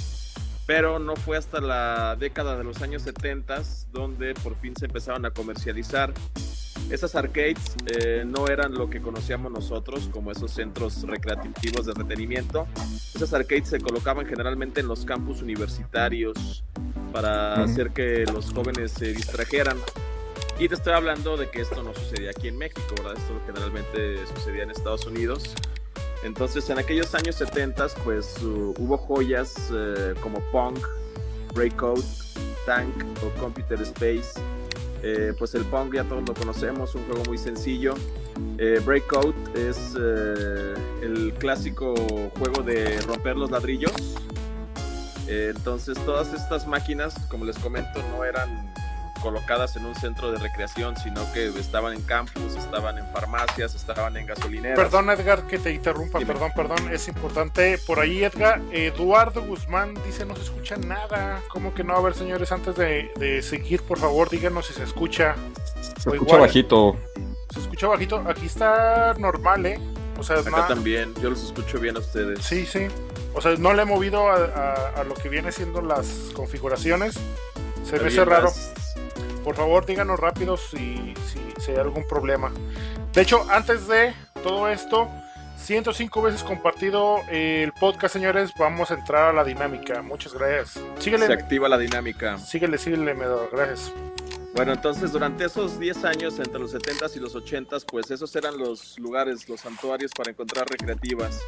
Pero 0.66 0.97
no 0.97 1.16
fue 1.16 1.38
hasta 1.38 1.59
la 1.59 2.16
década 2.18 2.57
de 2.57 2.64
los 2.64 2.82
años 2.82 3.01
70 3.01 3.61
donde 3.91 4.34
por 4.34 4.55
fin 4.55 4.76
se 4.76 4.86
empezaron 4.86 5.26
a 5.26 5.32
comercializar. 5.32 6.14
Esas 6.89 7.15
arcades 7.15 7.57
eh, 7.88 8.23
no 8.25 8.47
eran 8.47 8.73
lo 8.73 8.89
que 8.89 9.01
conocíamos 9.01 9.51
nosotros 9.51 10.09
como 10.11 10.31
esos 10.31 10.51
centros 10.51 11.01
recreativos 11.03 11.86
de 11.86 11.91
entretenimiento. 11.91 12.67
Esas 13.15 13.34
arcades 13.34 13.69
se 13.69 13.79
colocaban 13.79 14.25
generalmente 14.25 14.81
en 14.81 14.88
los 14.88 15.05
campus 15.05 15.41
universitarios 15.41 16.63
para 17.11 17.63
hacer 17.63 17.91
que 17.91 18.25
los 18.25 18.51
jóvenes 18.53 18.91
se 18.91 19.13
distrajeran. 19.13 19.77
Y 20.59 20.67
te 20.67 20.75
estoy 20.75 20.93
hablando 20.93 21.36
de 21.36 21.49
que 21.49 21.61
esto 21.61 21.81
no 21.81 21.93
sucedía 21.93 22.29
aquí 22.29 22.47
en 22.47 22.57
México, 22.57 22.81
¿verdad? 22.97 23.17
Esto 23.17 23.41
generalmente 23.45 24.17
sucedía 24.36 24.63
en 24.63 24.71
Estados 24.71 25.05
Unidos. 25.07 25.55
Entonces, 26.23 26.69
en 26.69 26.79
aquellos 26.79 27.13
años 27.15 27.36
70, 27.36 27.88
pues 28.03 28.41
uh, 28.43 28.73
hubo 28.77 28.97
joyas 28.97 29.71
eh, 29.73 30.13
como 30.21 30.39
Pong, 30.51 30.77
Breakout, 31.53 32.03
Tank 32.65 32.93
o 33.23 33.39
Computer 33.39 33.81
Space. 33.81 34.39
Eh, 35.06 35.34
pues 35.38 35.54
el 35.54 35.66
Pong 35.66 35.93
ya 35.93 36.06
todos 36.06 36.24
lo 36.26 36.34
conocemos, 36.34 36.95
un 36.95 37.04
juego 37.06 37.24
muy 37.26 37.38
sencillo. 37.38 37.93
Eh, 38.58 38.80
Breakout 38.86 39.36
es 39.58 39.95
eh, 39.99 40.74
el 41.01 41.34
clásico 41.34 41.93
juego 42.39 42.64
de 42.64 43.01
romper 43.01 43.36
los 43.36 43.51
ladrillos. 43.51 43.91
Entonces 45.28 45.97
todas 46.06 46.34
estas 46.34 46.68
máquinas, 46.68 47.16
como 47.30 47.43
les 47.43 47.58
comento, 47.60 48.01
no 48.12 48.24
eran 48.24 48.74
colocadas 49.24 49.76
en 49.78 49.86
un 49.86 49.95
centro 49.95 50.32
de 50.32 50.38
recreación, 50.38 50.95
sino 50.97 51.21
que 51.34 51.47
estaban 51.47 51.93
en 51.93 52.01
campus, 52.03 52.55
estaban 52.55 52.97
en 52.99 53.07
farmacias, 53.11 53.74
estaban 53.74 54.15
en 54.17 54.28
gasolineras. 54.28 54.78
Perdón, 54.78 55.09
Edgar, 55.09 55.47
que 55.47 55.57
te 55.57 55.71
interrumpa. 55.71 56.19
Dime. 56.19 56.34
Perdón, 56.34 56.51
perdón. 56.55 56.93
Es 56.93 57.07
importante. 57.07 57.78
Por 57.88 57.99
ahí, 57.99 58.24
Edgar. 58.24 58.61
Eduardo 58.71 59.41
Guzmán 59.43 59.95
dice: 60.05 60.26
No 60.26 60.36
se 60.36 60.43
escucha 60.43 60.76
nada. 60.76 61.41
¿Cómo 61.47 61.74
que 61.74 61.84
no? 61.84 61.95
A 61.95 62.01
ver, 62.01 62.13
señores, 62.13 62.51
antes 62.51 62.76
de, 62.76 63.11
de 63.17 63.41
seguir, 63.41 63.82
por 63.82 63.97
favor, 63.97 64.30
díganos 64.30 64.67
si 64.67 64.74
se 64.74 64.84
escucha. 64.84 65.36
Se 65.82 66.09
O 66.09 66.13
escucha 66.13 66.36
igual. 66.36 66.41
bajito. 66.41 66.97
Se 67.53 67.59
escucha 67.61 67.88
bajito. 67.88 68.17
Aquí 68.28 68.45
está 68.45 69.13
normal, 69.17 69.65
¿eh? 69.65 69.80
O 70.19 70.24
sea, 70.24 70.38
Acá 70.39 70.67
también, 70.67 71.13
yo 71.21 71.30
los 71.32 71.43
escucho 71.43 71.80
bien 71.80 71.95
a 71.95 71.99
ustedes. 71.99 72.43
Sí, 72.45 72.65
sí. 72.65 72.88
O 73.34 73.41
sea, 73.41 73.55
no 73.57 73.74
le 73.74 73.82
he 73.82 73.86
movido 73.86 74.28
a, 74.30 74.36
a- 74.36 75.01
a 75.01 75.03
lo 75.03 75.15
que 75.15 75.28
viene 75.30 75.51
siendo 75.51 75.82
las 75.82 76.05
configuraciones. 76.36 77.15
Se 77.84 77.99
me 77.99 78.07
hace 78.07 78.24
raro. 78.24 78.43
las- 78.45 78.71
Por 79.43 79.55
favor, 79.55 79.85
díganos 79.85 80.19
rápido 80.19 80.57
si, 80.57 81.13
si, 81.27 81.61
si 81.61 81.71
hay 81.71 81.77
algún 81.77 82.07
problema. 82.07 82.51
De 83.13 83.21
hecho, 83.21 83.45
antes 83.49 83.87
de 83.87 84.13
todo 84.43 84.67
esto, 84.69 85.09
105 85.57 86.21
veces 86.21 86.43
compartido 86.43 87.19
el 87.29 87.71
podcast, 87.73 88.13
señores. 88.13 88.51
Vamos 88.59 88.91
a 88.91 88.95
entrar 88.95 89.29
a 89.29 89.33
la 89.33 89.43
dinámica. 89.43 90.01
Muchas 90.01 90.33
gracias. 90.33 90.83
Síguele. 90.99 91.27
Se 91.27 91.33
activa 91.33 91.69
la 91.69 91.77
dinámica. 91.77 92.37
Síguele, 92.37 92.77
síguele, 92.77 93.13
Medor. 93.13 93.49
Gracias. 93.51 93.93
Bueno, 94.55 94.73
entonces 94.73 95.11
durante 95.11 95.45
esos 95.45 95.79
10 95.79 96.05
años, 96.05 96.37
entre 96.37 96.59
los 96.59 96.75
70s 96.75 97.15
y 97.15 97.19
los 97.19 97.35
80s, 97.35 97.85
pues 97.87 98.11
esos 98.11 98.35
eran 98.35 98.57
los 98.57 98.99
lugares, 98.99 99.49
los 99.49 99.61
santuarios 99.61 100.11
para 100.15 100.31
encontrar 100.31 100.67
recreativas. 100.69 101.39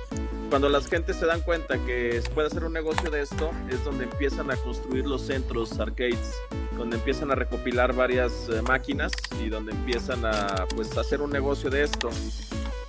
Cuando 0.50 0.70
las 0.70 0.88
gentes 0.88 1.18
se 1.18 1.26
dan 1.26 1.42
cuenta 1.42 1.78
que 1.86 2.22
puede 2.34 2.48
hacer 2.48 2.64
un 2.64 2.74
negocio 2.74 3.10
de 3.10 3.22
esto, 3.22 3.52
es 3.70 3.84
donde 3.84 4.06
empiezan 4.06 4.52
a 4.52 4.56
construir 4.56 5.06
los 5.06 5.22
centros, 5.22 5.80
arcades, 5.80 6.34
donde 6.78 6.98
empiezan 6.98 7.32
a 7.32 7.36
recopilar 7.36 7.94
varias 7.94 8.48
eh, 8.50 8.62
máquinas 8.62 9.12
y 9.44 9.50
donde 9.50 9.72
empiezan 9.72 10.26
a 10.26 10.66
pues 10.76 10.96
hacer 10.98 11.22
un 11.22 11.32
negocio 11.32 11.70
de 11.70 11.84
esto. 11.84 12.10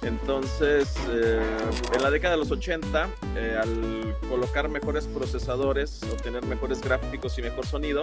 Entonces, 0.06 0.94
eh, 1.10 1.40
en 1.94 2.02
la 2.02 2.10
década 2.10 2.34
de 2.34 2.38
los 2.38 2.50
80, 2.52 3.08
eh, 3.34 3.58
al 3.60 4.16
colocar 4.28 4.68
mejores 4.68 5.06
procesadores, 5.08 6.00
obtener 6.04 6.44
mejores 6.44 6.80
gráficos 6.80 7.36
y 7.38 7.42
mejor 7.42 7.66
sonido, 7.66 8.02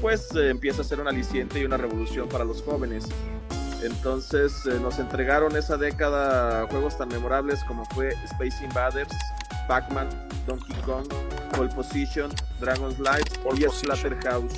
pues 0.00 0.34
eh, 0.34 0.50
empieza 0.50 0.82
a 0.82 0.84
ser 0.84 1.00
un 1.00 1.06
aliciente 1.06 1.60
y 1.60 1.64
una 1.64 1.76
revolución 1.76 2.28
para 2.28 2.44
los 2.44 2.60
jóvenes. 2.60 3.04
Entonces 3.84 4.64
nos 4.80 4.98
entregaron 4.98 5.56
esa 5.56 5.76
década 5.76 6.66
juegos 6.70 6.96
tan 6.96 7.08
memorables 7.08 7.62
como 7.64 7.84
fue 7.86 8.14
Space 8.24 8.64
Invaders, 8.64 9.14
Pac-Man, 9.68 10.08
Donkey 10.46 10.74
Kong, 10.86 11.06
Pole 11.54 11.68
Position, 11.74 12.30
Dragon's 12.60 12.98
Life 12.98 13.40
y 13.56 13.62
Splatterhouse. 13.70 14.54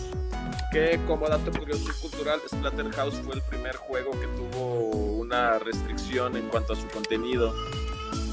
Que 0.73 1.01
como 1.07 1.29
dato 1.29 1.51
curioso 1.51 1.85
y 1.91 2.01
cultural, 2.01 2.41
Splatterhouse 2.49 3.15
fue 3.21 3.35
el 3.35 3.43
primer 3.43 3.77
juego 3.77 4.13
que 4.13 4.27
tuvo 4.29 4.91
una 5.17 5.59
restricción 5.59 6.37
en 6.37 6.49
cuanto 6.49 6.75
a 6.75 6.77
su 6.77 6.87
contenido. 6.89 7.55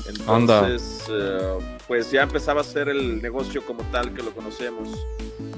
Entonces, 0.07 1.05
eh, 1.09 1.59
pues 1.87 2.11
ya 2.11 2.23
empezaba 2.23 2.61
a 2.61 2.63
ser 2.63 2.89
el 2.89 3.21
negocio 3.21 3.65
como 3.65 3.83
tal 3.91 4.13
que 4.13 4.21
lo 4.21 4.31
conocemos. 4.31 4.89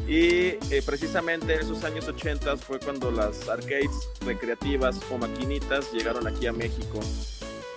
Y 0.07 0.57
eh, 0.71 0.83
precisamente 0.85 1.55
en 1.55 1.61
esos 1.61 1.83
años 1.83 2.07
80 2.07 2.57
fue 2.57 2.79
cuando 2.79 3.11
las 3.11 3.49
arcades 3.49 3.89
recreativas 4.25 4.99
o 5.11 5.17
maquinitas 5.17 5.91
llegaron 5.91 6.27
aquí 6.27 6.45
a 6.47 6.53
México. 6.53 6.99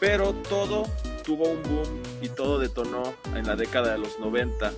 Pero 0.01 0.33
todo 0.49 0.87
tuvo 1.25 1.49
un 1.49 1.63
boom 1.63 2.03
y 2.21 2.29
todo 2.29 2.59
detonó 2.59 3.15
en 3.35 3.47
la 3.47 3.57
década 3.57 3.93
de 3.93 3.99
los 3.99 4.19
90, 4.19 4.73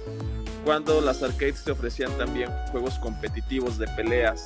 cuando 0.64 1.00
las 1.00 1.22
arcades 1.22 1.64
te 1.64 1.72
ofrecían 1.72 2.16
también 2.18 2.50
juegos 2.70 2.98
competitivos 2.98 3.78
de 3.78 3.86
peleas 3.88 4.44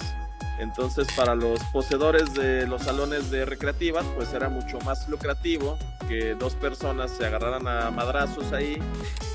entonces 0.58 1.08
para 1.16 1.34
los 1.34 1.58
poseedores 1.72 2.32
de 2.34 2.66
los 2.66 2.82
salones 2.82 3.30
de 3.30 3.44
recreativas 3.44 4.04
pues 4.14 4.32
era 4.32 4.48
mucho 4.48 4.78
más 4.80 5.08
lucrativo 5.08 5.78
que 6.08 6.34
dos 6.34 6.54
personas 6.54 7.10
se 7.10 7.26
agarraran 7.26 7.66
a 7.66 7.90
madrazos 7.90 8.52
ahí 8.52 8.80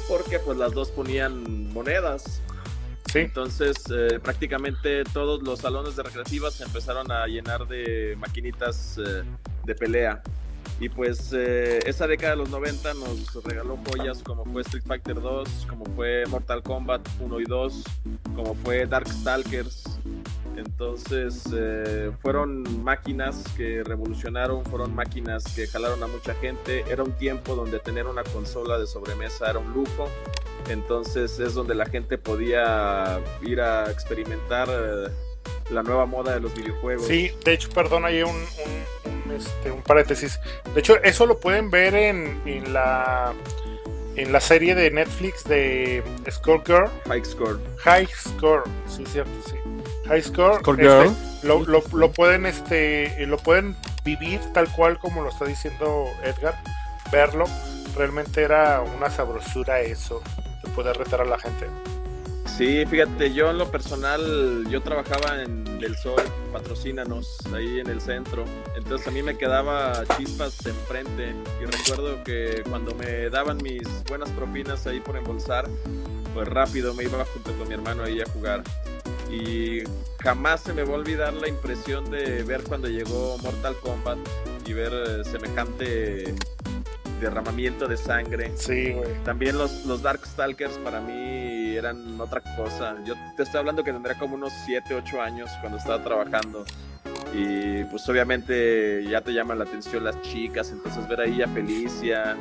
porque 0.07 0.39
pues 0.39 0.57
las 0.57 0.73
dos 0.73 0.89
ponían 0.89 1.71
monedas. 1.73 2.41
Sí. 3.11 3.19
Entonces 3.19 3.77
eh, 3.91 4.19
prácticamente 4.21 5.03
todos 5.03 5.41
los 5.41 5.59
salones 5.59 5.95
de 5.95 6.03
recreativas 6.03 6.53
se 6.53 6.63
empezaron 6.63 7.11
a 7.11 7.25
llenar 7.25 7.67
de 7.67 8.15
maquinitas 8.19 8.99
eh, 8.99 9.23
de 9.65 9.75
pelea. 9.75 10.21
Y 10.79 10.87
pues 10.87 11.33
eh, 11.33 11.79
esa 11.85 12.07
década 12.07 12.31
de 12.31 12.37
los 12.37 12.49
90 12.49 12.93
nos 12.93 13.43
regaló 13.43 13.77
joyas 13.85 14.23
como 14.23 14.45
fue 14.45 14.61
Street 14.61 14.83
Fighter 14.85 15.19
2, 15.19 15.67
como 15.67 15.85
fue 15.87 16.23
Mortal 16.27 16.63
Kombat 16.63 17.01
1 17.19 17.39
y 17.41 17.43
2, 17.43 17.83
como 18.35 18.55
fue 18.55 18.85
Darkstalkers, 18.85 19.99
entonces 20.59 21.43
eh, 21.53 22.11
fueron 22.21 22.83
máquinas 22.83 23.43
que 23.55 23.83
revolucionaron, 23.83 24.63
fueron 24.65 24.93
máquinas 24.93 25.43
que 25.55 25.67
jalaron 25.67 26.03
a 26.03 26.07
mucha 26.07 26.33
gente. 26.35 26.83
Era 26.89 27.03
un 27.03 27.13
tiempo 27.13 27.55
donde 27.55 27.79
tener 27.79 28.05
una 28.05 28.23
consola 28.23 28.77
de 28.77 28.87
sobremesa 28.87 29.49
era 29.49 29.59
un 29.59 29.73
lujo. 29.73 30.09
Entonces 30.69 31.39
es 31.39 31.53
donde 31.53 31.75
la 31.75 31.85
gente 31.85 32.17
podía 32.17 33.19
ir 33.41 33.61
a 33.61 33.89
experimentar 33.89 34.67
eh, 34.69 35.09
la 35.71 35.83
nueva 35.83 36.05
moda 36.05 36.33
de 36.33 36.41
los 36.41 36.53
videojuegos. 36.53 37.07
Sí, 37.07 37.31
de 37.43 37.53
hecho, 37.53 37.69
perdón, 37.69 38.05
hay 38.05 38.21
un, 38.23 38.35
este, 39.35 39.71
un, 39.71 39.81
paréntesis. 39.81 40.39
De 40.73 40.79
hecho, 40.79 41.01
eso 41.03 41.25
lo 41.25 41.39
pueden 41.39 41.71
ver 41.71 41.95
en, 41.95 42.41
en 42.45 42.73
la 42.73 43.33
en 44.15 44.33
la 44.33 44.41
serie 44.41 44.75
de 44.75 44.91
Netflix 44.91 45.45
de 45.45 46.03
Score 46.29 46.61
Girl. 46.65 46.89
High 47.07 47.23
Score. 47.23 47.59
High 47.77 48.07
Score, 48.07 48.63
sí, 48.85 49.05
cierto, 49.05 49.31
sí. 49.49 49.55
High 50.09 50.23
Score, 50.23 50.61
este, 50.79 51.47
lo, 51.47 51.63
lo, 51.63 52.11
pueden 52.11 52.47
este 52.47 53.27
lo 53.27 53.37
pueden 53.37 53.75
vivir 54.03 54.39
tal 54.53 54.67
cual 54.71 54.97
como 54.97 55.21
lo 55.21 55.29
está 55.29 55.45
diciendo 55.45 56.07
Edgar, 56.23 56.55
verlo, 57.11 57.45
realmente 57.95 58.41
era 58.41 58.81
una 58.81 59.11
sabrosura 59.11 59.81
eso, 59.81 60.23
de 60.63 60.69
poder 60.71 60.97
retar 60.97 61.21
a 61.21 61.25
la 61.25 61.37
gente. 61.37 61.67
Sí, 62.57 62.85
fíjate, 62.87 63.31
yo 63.33 63.51
en 63.51 63.57
lo 63.59 63.69
personal, 63.69 64.65
yo 64.67 64.81
trabajaba 64.81 65.43
en 65.43 65.79
El 65.81 65.95
Sol, 65.95 66.21
patrocínanos, 66.51 67.37
ahí 67.53 67.79
en 67.79 67.87
el 67.87 68.01
centro. 68.01 68.43
Entonces 68.75 69.07
a 69.07 69.11
mí 69.11 69.21
me 69.21 69.37
quedaba 69.37 70.03
chispas 70.17 70.65
enfrente. 70.65 71.35
Y 71.61 71.65
recuerdo 71.65 72.21
que 72.23 72.63
cuando 72.67 72.93
me 72.95 73.29
daban 73.29 73.57
mis 73.63 73.87
buenas 74.09 74.29
propinas 74.31 74.85
ahí 74.87 74.99
por 74.99 75.15
embolsar, 75.15 75.69
pues 76.33 76.47
rápido 76.49 76.93
me 76.95 77.03
iba 77.03 77.23
junto 77.25 77.53
con 77.53 77.67
mi 77.67 77.75
hermano 77.75 78.03
ahí 78.03 78.19
a 78.19 78.25
jugar 78.29 78.63
y 79.29 79.83
jamás 80.19 80.61
se 80.61 80.73
me 80.73 80.83
va 80.83 80.93
a 80.93 80.97
olvidar 80.97 81.33
la 81.33 81.47
impresión 81.47 82.09
de 82.09 82.43
ver 82.43 82.63
cuando 82.63 82.87
llegó 82.87 83.37
Mortal 83.39 83.75
Kombat 83.81 84.17
y 84.65 84.73
ver 84.73 84.91
eh, 84.93 85.23
semejante 85.23 86.33
derramamiento 87.21 87.87
de 87.87 87.97
sangre. 87.97 88.51
Sí, 88.55 88.93
güey. 88.93 89.09
También 89.23 89.57
los, 89.57 89.85
los 89.85 90.01
Darkstalkers 90.01 90.77
para 90.79 91.01
mí 91.01 91.48
eran 91.75 92.19
otra 92.19 92.41
cosa. 92.55 92.95
Yo 93.05 93.15
te 93.35 93.43
estoy 93.43 93.59
hablando 93.59 93.83
que 93.83 93.91
tendría 93.91 94.17
como 94.17 94.35
unos 94.35 94.53
7, 94.65 94.95
8 94.95 95.21
años 95.21 95.49
cuando 95.61 95.77
estaba 95.77 96.03
trabajando. 96.03 96.65
Y 97.33 97.83
pues 97.85 98.07
obviamente 98.09 99.05
ya 99.07 99.21
te 99.21 99.31
llaman 99.31 99.59
la 99.59 99.65
atención 99.65 100.03
las 100.03 100.19
chicas, 100.21 100.71
entonces 100.71 101.07
ver 101.07 101.21
ahí 101.21 101.41
a 101.41 101.47
Felicia 101.47 102.37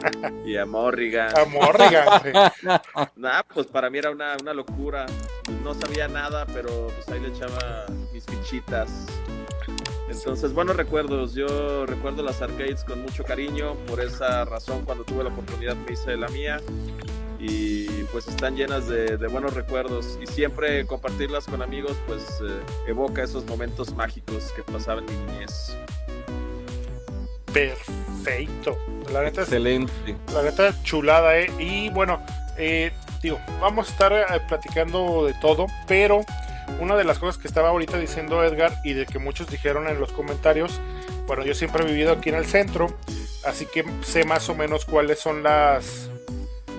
y 0.46 0.56
a 0.56 0.64
Morrigan. 0.64 1.30
A 1.38 1.44
Morrigan. 1.44 2.52
nah, 3.16 3.42
pues 3.52 3.66
para 3.66 3.90
mí 3.90 3.98
era 3.98 4.10
una, 4.10 4.36
una 4.40 4.54
locura. 4.54 5.06
No 5.62 5.74
sabía 5.74 6.08
nada, 6.08 6.46
pero 6.46 6.88
pues 6.88 7.08
ahí 7.08 7.20
le 7.20 7.28
echaba 7.28 7.86
mis 8.12 8.24
fichitas. 8.24 9.06
Entonces, 10.08 10.54
buenos 10.54 10.76
recuerdos. 10.76 11.34
Yo 11.34 11.84
recuerdo 11.84 12.22
las 12.22 12.40
arcades 12.40 12.82
con 12.84 13.02
mucho 13.02 13.24
cariño. 13.24 13.74
Por 13.86 14.00
esa 14.00 14.44
razón, 14.46 14.84
cuando 14.84 15.04
tuve 15.04 15.22
la 15.22 15.30
oportunidad 15.30 15.76
me 15.76 15.92
hice 15.92 16.16
la 16.16 16.28
mía 16.28 16.60
y 17.38 17.86
pues 18.10 18.26
están 18.28 18.56
llenas 18.56 18.88
de, 18.88 19.16
buenos 19.28 19.54
recuerdos 19.54 20.18
y 20.22 20.26
siempre 20.26 20.84
compartirlas 20.86 21.46
con 21.46 21.62
amigos 21.62 21.96
pues 22.06 22.22
eh, 22.42 22.60
evoca 22.88 23.22
esos 23.22 23.46
momentos 23.46 23.94
mágicos 23.94 24.52
que 24.56 24.62
pasaban 24.62 25.04
en 25.08 25.26
mi 25.26 25.32
niñez. 25.32 25.76
Perfecto. 27.52 28.76
La 29.12 29.22
neta 29.22 29.42
Excelente. 29.42 29.92
la 30.32 30.42
neta 30.42 30.82
chulada, 30.82 31.38
¿eh? 31.38 31.50
Y 31.58 31.88
bueno, 31.90 32.20
eh, 32.56 32.92
digo, 33.22 33.38
vamos 33.60 33.88
a 33.88 33.92
estar 33.92 34.12
eh, 34.12 34.24
platicando 34.48 35.24
de 35.24 35.34
todo, 35.34 35.66
pero 35.86 36.20
una 36.80 36.96
de 36.96 37.04
las 37.04 37.18
cosas 37.18 37.40
que 37.40 37.48
estaba 37.48 37.70
ahorita 37.70 37.98
diciendo 37.98 38.44
Edgar 38.44 38.74
y 38.84 38.92
de 38.92 39.06
que 39.06 39.18
muchos 39.18 39.48
dijeron 39.50 39.88
en 39.88 39.98
los 39.98 40.12
comentarios, 40.12 40.78
bueno, 41.26 41.44
yo 41.44 41.54
siempre 41.54 41.84
he 41.84 41.86
vivido 41.86 42.12
aquí 42.12 42.28
en 42.28 42.34
el 42.34 42.44
centro, 42.44 42.88
así 43.46 43.66
que 43.66 43.84
sé 44.02 44.24
más 44.24 44.48
o 44.48 44.54
menos 44.54 44.84
cuáles 44.84 45.18
son 45.18 45.42
las 45.42 46.10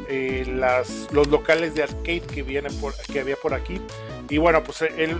eh, 0.10 0.43
las, 0.47 1.07
los 1.12 1.28
locales 1.28 1.76
de 1.76 1.84
arcade 1.84 2.22
que, 2.22 2.41
vienen 2.41 2.74
por, 2.80 2.95
que 2.95 3.20
había 3.20 3.36
por 3.36 3.53
aquí. 3.53 3.80
Y 4.28 4.39
bueno, 4.39 4.64
pues 4.64 4.82
él, 4.82 5.18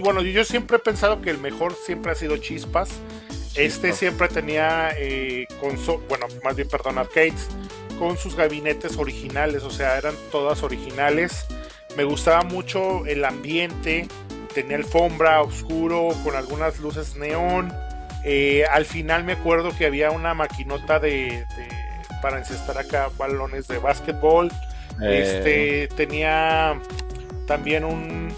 bueno, 0.00 0.22
yo 0.22 0.44
siempre 0.44 0.76
he 0.76 0.80
pensado 0.80 1.20
que 1.20 1.30
el 1.30 1.38
mejor 1.38 1.74
siempre 1.74 2.12
ha 2.12 2.14
sido 2.14 2.36
Chispas. 2.36 2.90
Este 3.56 3.92
siempre 3.92 4.28
tenía, 4.28 4.90
eh, 4.96 5.46
bueno, 6.08 6.26
más 6.44 6.54
bien, 6.54 6.68
perdón, 6.68 6.98
arcades 6.98 7.48
con 7.98 8.16
sus 8.16 8.36
gabinetes 8.36 8.96
originales, 8.96 9.64
o 9.64 9.70
sea, 9.70 9.98
eran 9.98 10.14
todas 10.30 10.62
originales. 10.62 11.46
Me 11.96 12.04
gustaba 12.04 12.42
mucho 12.42 13.04
el 13.06 13.24
ambiente, 13.24 14.06
tenía 14.54 14.76
alfombra 14.76 15.42
oscuro 15.42 16.10
con 16.22 16.36
algunas 16.36 16.78
luces 16.78 17.16
neón. 17.16 17.72
Eh, 18.24 18.64
al 18.70 18.84
final 18.84 19.24
me 19.24 19.32
acuerdo 19.32 19.76
que 19.76 19.86
había 19.86 20.12
una 20.12 20.34
maquinota 20.34 21.00
de 21.00 21.44
para 22.20 22.38
encestar 22.38 22.78
acá 22.78 23.10
balones 23.16 23.68
de 23.68 23.78
básquetbol. 23.78 24.50
Eh. 25.00 25.22
Este 25.22 25.88
tenía 25.96 26.80
también 27.46 27.84
un, 27.84 28.34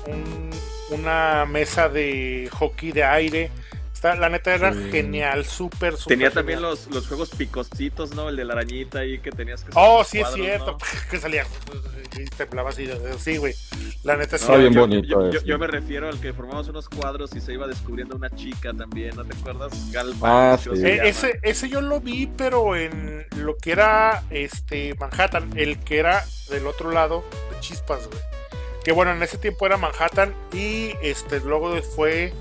una 0.90 1.44
mesa 1.46 1.88
de 1.88 2.48
hockey 2.52 2.92
de 2.92 3.04
aire. 3.04 3.50
Está, 3.92 4.16
la 4.16 4.28
neta 4.28 4.54
era 4.54 4.72
genial, 4.72 5.44
súper, 5.44 5.96
súper. 5.96 6.16
Tenía 6.16 6.30
también 6.30 6.60
los, 6.60 6.88
los 6.88 7.06
juegos 7.06 7.30
picositos, 7.30 8.14
¿no? 8.14 8.28
El 8.28 8.36
de 8.36 8.44
la 8.44 8.54
arañita 8.54 9.00
ahí 9.00 9.18
que 9.20 9.30
tenías 9.30 9.62
que. 9.62 9.70
Oh, 9.74 10.02
sí, 10.02 10.20
es 10.20 10.28
cierto. 10.32 10.76
que 11.10 11.18
salía 11.18 11.46
y 12.18 12.24
temblaba 12.24 12.70
así, 12.70 12.88
sí, 13.18 13.36
güey. 13.36 13.54
La 14.05 14.16
neta 14.16 14.36
sí. 14.36 14.44
Está 14.44 14.57
bien 14.57 14.72
yo, 14.72 14.80
bonito 14.80 15.07
yo- 15.09 15.30
yo- 15.30 15.38
ese. 15.38 15.46
yo 15.46 15.59
me 15.59 15.66
refiero 15.68 16.09
al 16.09 16.18
que 16.20 16.32
formamos 16.32 16.68
unos 16.68 16.88
cuadros 16.88 17.34
y 17.36 17.40
se 17.40 17.53
iba 17.53 17.66
descubriendo 17.68 18.16
una 18.16 18.30
chica 18.30 18.72
también, 18.72 19.14
¿no 19.14 19.24
te 19.24 19.36
acuerdas? 19.36 19.92
Galvan. 19.92 20.18
Ah, 20.24 20.59
sí. 20.61 20.70
Eh, 20.84 21.00
ese, 21.05 21.38
ese 21.42 21.68
yo 21.68 21.80
lo 21.80 22.00
vi, 22.00 22.26
pero 22.26 22.74
en 22.74 23.24
lo 23.36 23.57
que 23.57 23.70
era 23.72 24.24
este 24.30 24.94
Manhattan, 24.98 25.50
el 25.57 25.78
que 25.78 25.98
era 25.98 26.24
del 26.50 26.66
otro 26.66 26.90
lado 26.90 27.22
de 27.53 27.61
Chispas, 27.61 28.09
güey. 28.09 28.20
Que 28.84 28.90
bueno, 28.90 29.12
en 29.12 29.22
ese 29.22 29.38
tiempo 29.38 29.66
era 29.66 29.76
Manhattan 29.76 30.34
y 30.53 30.90
este 31.03 31.38
luego 31.38 31.80
fue 31.82 32.32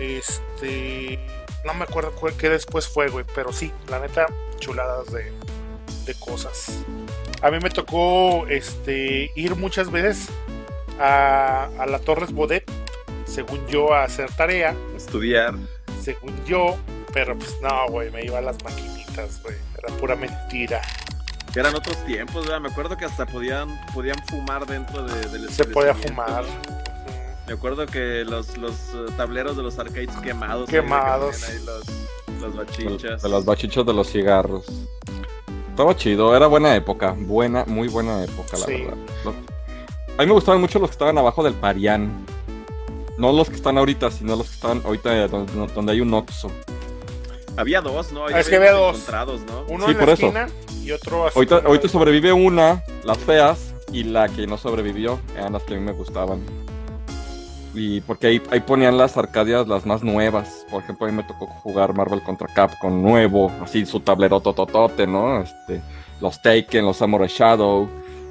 este 0.00 1.18
no 1.64 1.74
me 1.74 1.84
acuerdo 1.84 2.12
cuál 2.12 2.34
qué 2.34 2.48
después 2.48 2.88
fue, 2.88 3.08
güey, 3.08 3.24
pero 3.34 3.52
sí, 3.52 3.70
la 3.90 3.98
neta 4.00 4.26
chuladas 4.58 5.12
de, 5.12 5.30
de 6.06 6.14
cosas. 6.18 6.78
A 7.42 7.50
mí 7.50 7.58
me 7.62 7.70
tocó 7.70 8.46
este 8.48 9.30
ir 9.36 9.54
muchas 9.54 9.90
veces 9.90 10.28
a, 10.98 11.68
a 11.78 11.86
la 11.86 11.98
Torres 11.98 12.32
Bodet, 12.32 12.70
según 13.26 13.66
yo 13.68 13.92
a 13.94 14.04
hacer 14.04 14.30
tarea 14.32 14.74
Estudiar. 14.96 15.54
según 16.02 16.34
yo, 16.44 16.76
pero 17.12 17.36
pues 17.38 17.56
no, 17.62 17.88
güey, 17.90 18.10
me 18.10 18.24
iba 18.24 18.38
a 18.38 18.42
las 18.42 18.62
maquinitas, 18.64 19.42
güey, 19.42 19.56
era 19.76 19.94
pura 19.98 20.16
mentira. 20.16 20.80
Que 21.52 21.60
eran 21.60 21.74
otros 21.74 21.96
tiempos, 22.04 22.44
¿verdad? 22.44 22.60
Me 22.60 22.68
acuerdo 22.68 22.96
que 22.96 23.06
hasta 23.06 23.24
podían, 23.26 23.68
podían 23.94 24.18
fumar 24.28 24.66
dentro 24.66 25.02
de, 25.06 25.28
del 25.30 25.48
Se 25.50 25.64
podía 25.64 25.94
fumar. 25.94 26.44
Me 27.46 27.54
acuerdo 27.54 27.86
que 27.86 28.22
los, 28.26 28.58
los 28.58 28.72
eh, 28.94 29.06
tableros 29.16 29.56
de 29.56 29.62
los 29.62 29.78
arcades 29.78 30.10
quemados. 30.22 30.68
Quemados. 30.68 31.42
Ahí, 31.48 31.58
los, 31.64 31.86
los 32.42 32.52
De, 32.52 32.58
bachichas. 32.58 33.22
de 33.22 33.28
las 33.30 33.44
bachichas 33.46 33.86
de 33.86 33.94
los 33.94 34.10
cigarros. 34.12 34.66
Estaba 35.70 35.96
chido, 35.96 36.36
era 36.36 36.46
buena 36.48 36.76
época. 36.76 37.14
Buena, 37.16 37.64
muy 37.66 37.88
buena 37.88 38.22
época, 38.24 38.58
la 38.58 38.66
Sí. 38.66 38.72
verdad. 38.82 38.96
Lo- 39.24 39.34
A 40.18 40.22
mí 40.22 40.26
me 40.26 40.32
gustaban 40.34 40.60
mucho 40.60 40.78
los 40.80 40.90
que 40.90 40.94
estaban 40.94 41.16
abajo 41.16 41.42
del 41.44 41.54
Parián. 41.54 42.26
No 43.16 43.32
los 43.32 43.48
que 43.48 43.56
están 43.56 43.78
ahorita, 43.78 44.10
sino 44.10 44.36
los 44.36 44.48
que 44.48 44.54
están 44.54 44.82
ahorita 44.84 45.28
donde, 45.28 45.66
donde 45.74 45.92
hay 45.92 46.00
un 46.00 46.12
Oxxo. 46.12 46.50
Había 47.56 47.80
dos, 47.80 48.12
¿no? 48.12 48.26
Ah, 48.26 48.38
es 48.40 48.48
que 48.48 48.56
había 48.56 48.72
dos. 48.72 48.96
encontrados, 48.96 49.40
¿no? 49.42 49.64
Uno 49.68 49.86
Sí, 49.86 49.92
en 49.92 49.96
por 49.98 50.06
la 50.08 50.14
eso. 50.14 50.26
esquina 50.26 50.48
y 50.82 50.92
otro 50.92 51.26
así. 51.26 51.38
Ahorita 51.64 51.88
sobrevive 51.88 52.32
una, 52.32 52.82
las 53.04 53.18
feas, 53.18 53.74
y 53.92 54.04
la 54.04 54.28
que 54.28 54.46
no 54.46 54.58
sobrevivió 54.58 55.18
eran 55.36 55.52
las 55.54 55.62
que 55.64 55.74
a 55.74 55.76
mí 55.78 55.82
me 55.84 55.92
gustaban. 55.92 56.40
Y 57.74 58.00
porque 58.02 58.26
ahí, 58.28 58.42
ahí 58.50 58.60
ponían 58.60 58.96
las 58.98 59.16
arcadias 59.16 59.66
las 59.68 59.86
más 59.86 60.02
nuevas. 60.02 60.64
Por 60.70 60.82
ejemplo, 60.82 61.06
a 61.06 61.10
mí 61.10 61.16
me 61.16 61.22
tocó 61.24 61.46
jugar 61.46 61.94
Marvel 61.94 62.22
contra 62.22 62.46
Capcom 62.52 63.02
nuevo, 63.02 63.52
así 63.62 63.86
su 63.86 64.00
tablero 64.00 64.40
tototote, 64.40 65.06
¿no? 65.06 65.42
Este, 65.42 65.80
los 66.20 66.40
Taken, 66.42 66.84
los 66.84 66.96
Samurai 66.96 67.28
Shadow, 67.28 67.88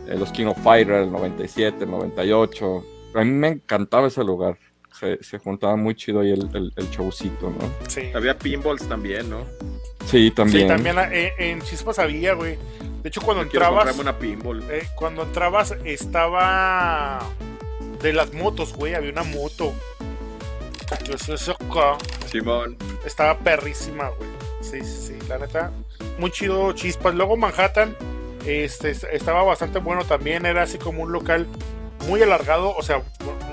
eh, 0.08 0.16
los 0.18 0.32
King 0.32 0.46
of 0.48 0.58
Fighter, 0.64 0.96
el 0.96 1.12
97, 1.12 1.84
el 1.84 1.92
98. 1.92 2.86
A 3.16 3.24
mí 3.24 3.32
me 3.32 3.48
encantaba 3.50 4.08
ese 4.08 4.24
lugar. 4.24 4.58
Se, 5.00 5.22
se 5.24 5.38
juntaba 5.38 5.76
muy 5.76 5.94
chido 5.96 6.22
ahí 6.22 6.32
el, 6.32 6.50
el, 6.56 6.74
el 6.76 6.90
showcito, 6.90 7.50
¿no? 7.52 7.72
Sí. 7.88 8.10
Había 8.16 8.38
pinballs 8.38 8.88
también, 8.88 9.30
¿no? 9.30 9.46
Sí, 10.06 10.32
también. 10.32 10.64
Sí, 10.64 10.68
también 10.68 10.96
eh, 11.12 11.34
en 11.38 11.62
Chispas 11.62 12.00
había, 12.00 12.34
güey. 12.34 12.58
De 13.04 13.10
hecho, 13.10 13.22
cuando 13.22 13.44
Yo 13.44 13.48
entrabas, 13.50 13.98
una 14.00 14.18
pinball. 14.18 14.64
eh, 14.72 14.88
cuando 14.96 15.24
entrabas 15.24 15.76
estaba 15.86 17.20
de 18.02 18.14
las 18.14 18.34
motos, 18.34 18.74
güey, 18.74 18.96
había 18.96 19.12
una 19.12 19.24
moto. 19.24 19.74
Eso, 21.14 21.34
eso 21.34 21.52
acá. 21.52 21.98
Simón. 22.28 22.78
Estaba 23.06 23.38
perrísima, 23.38 24.10
güey. 24.10 24.30
Sí, 24.62 24.80
sí, 24.84 25.08
sí, 25.20 25.28
la 25.28 25.38
neta. 25.38 25.72
Muy 26.18 26.32
chido 26.32 26.72
Chispas. 26.74 27.14
Luego 27.14 27.38
Manhattan 27.38 27.96
este, 28.48 28.92
est- 28.92 29.06
estaba 29.12 29.44
bastante 29.44 29.80
bueno 29.80 30.04
también. 30.06 30.46
Era 30.46 30.64
así 30.64 30.78
como 30.78 31.04
un 31.04 31.12
local 31.12 31.48
muy 32.08 32.22
alargado, 32.24 32.76
o 32.76 32.82
sea, 32.84 33.02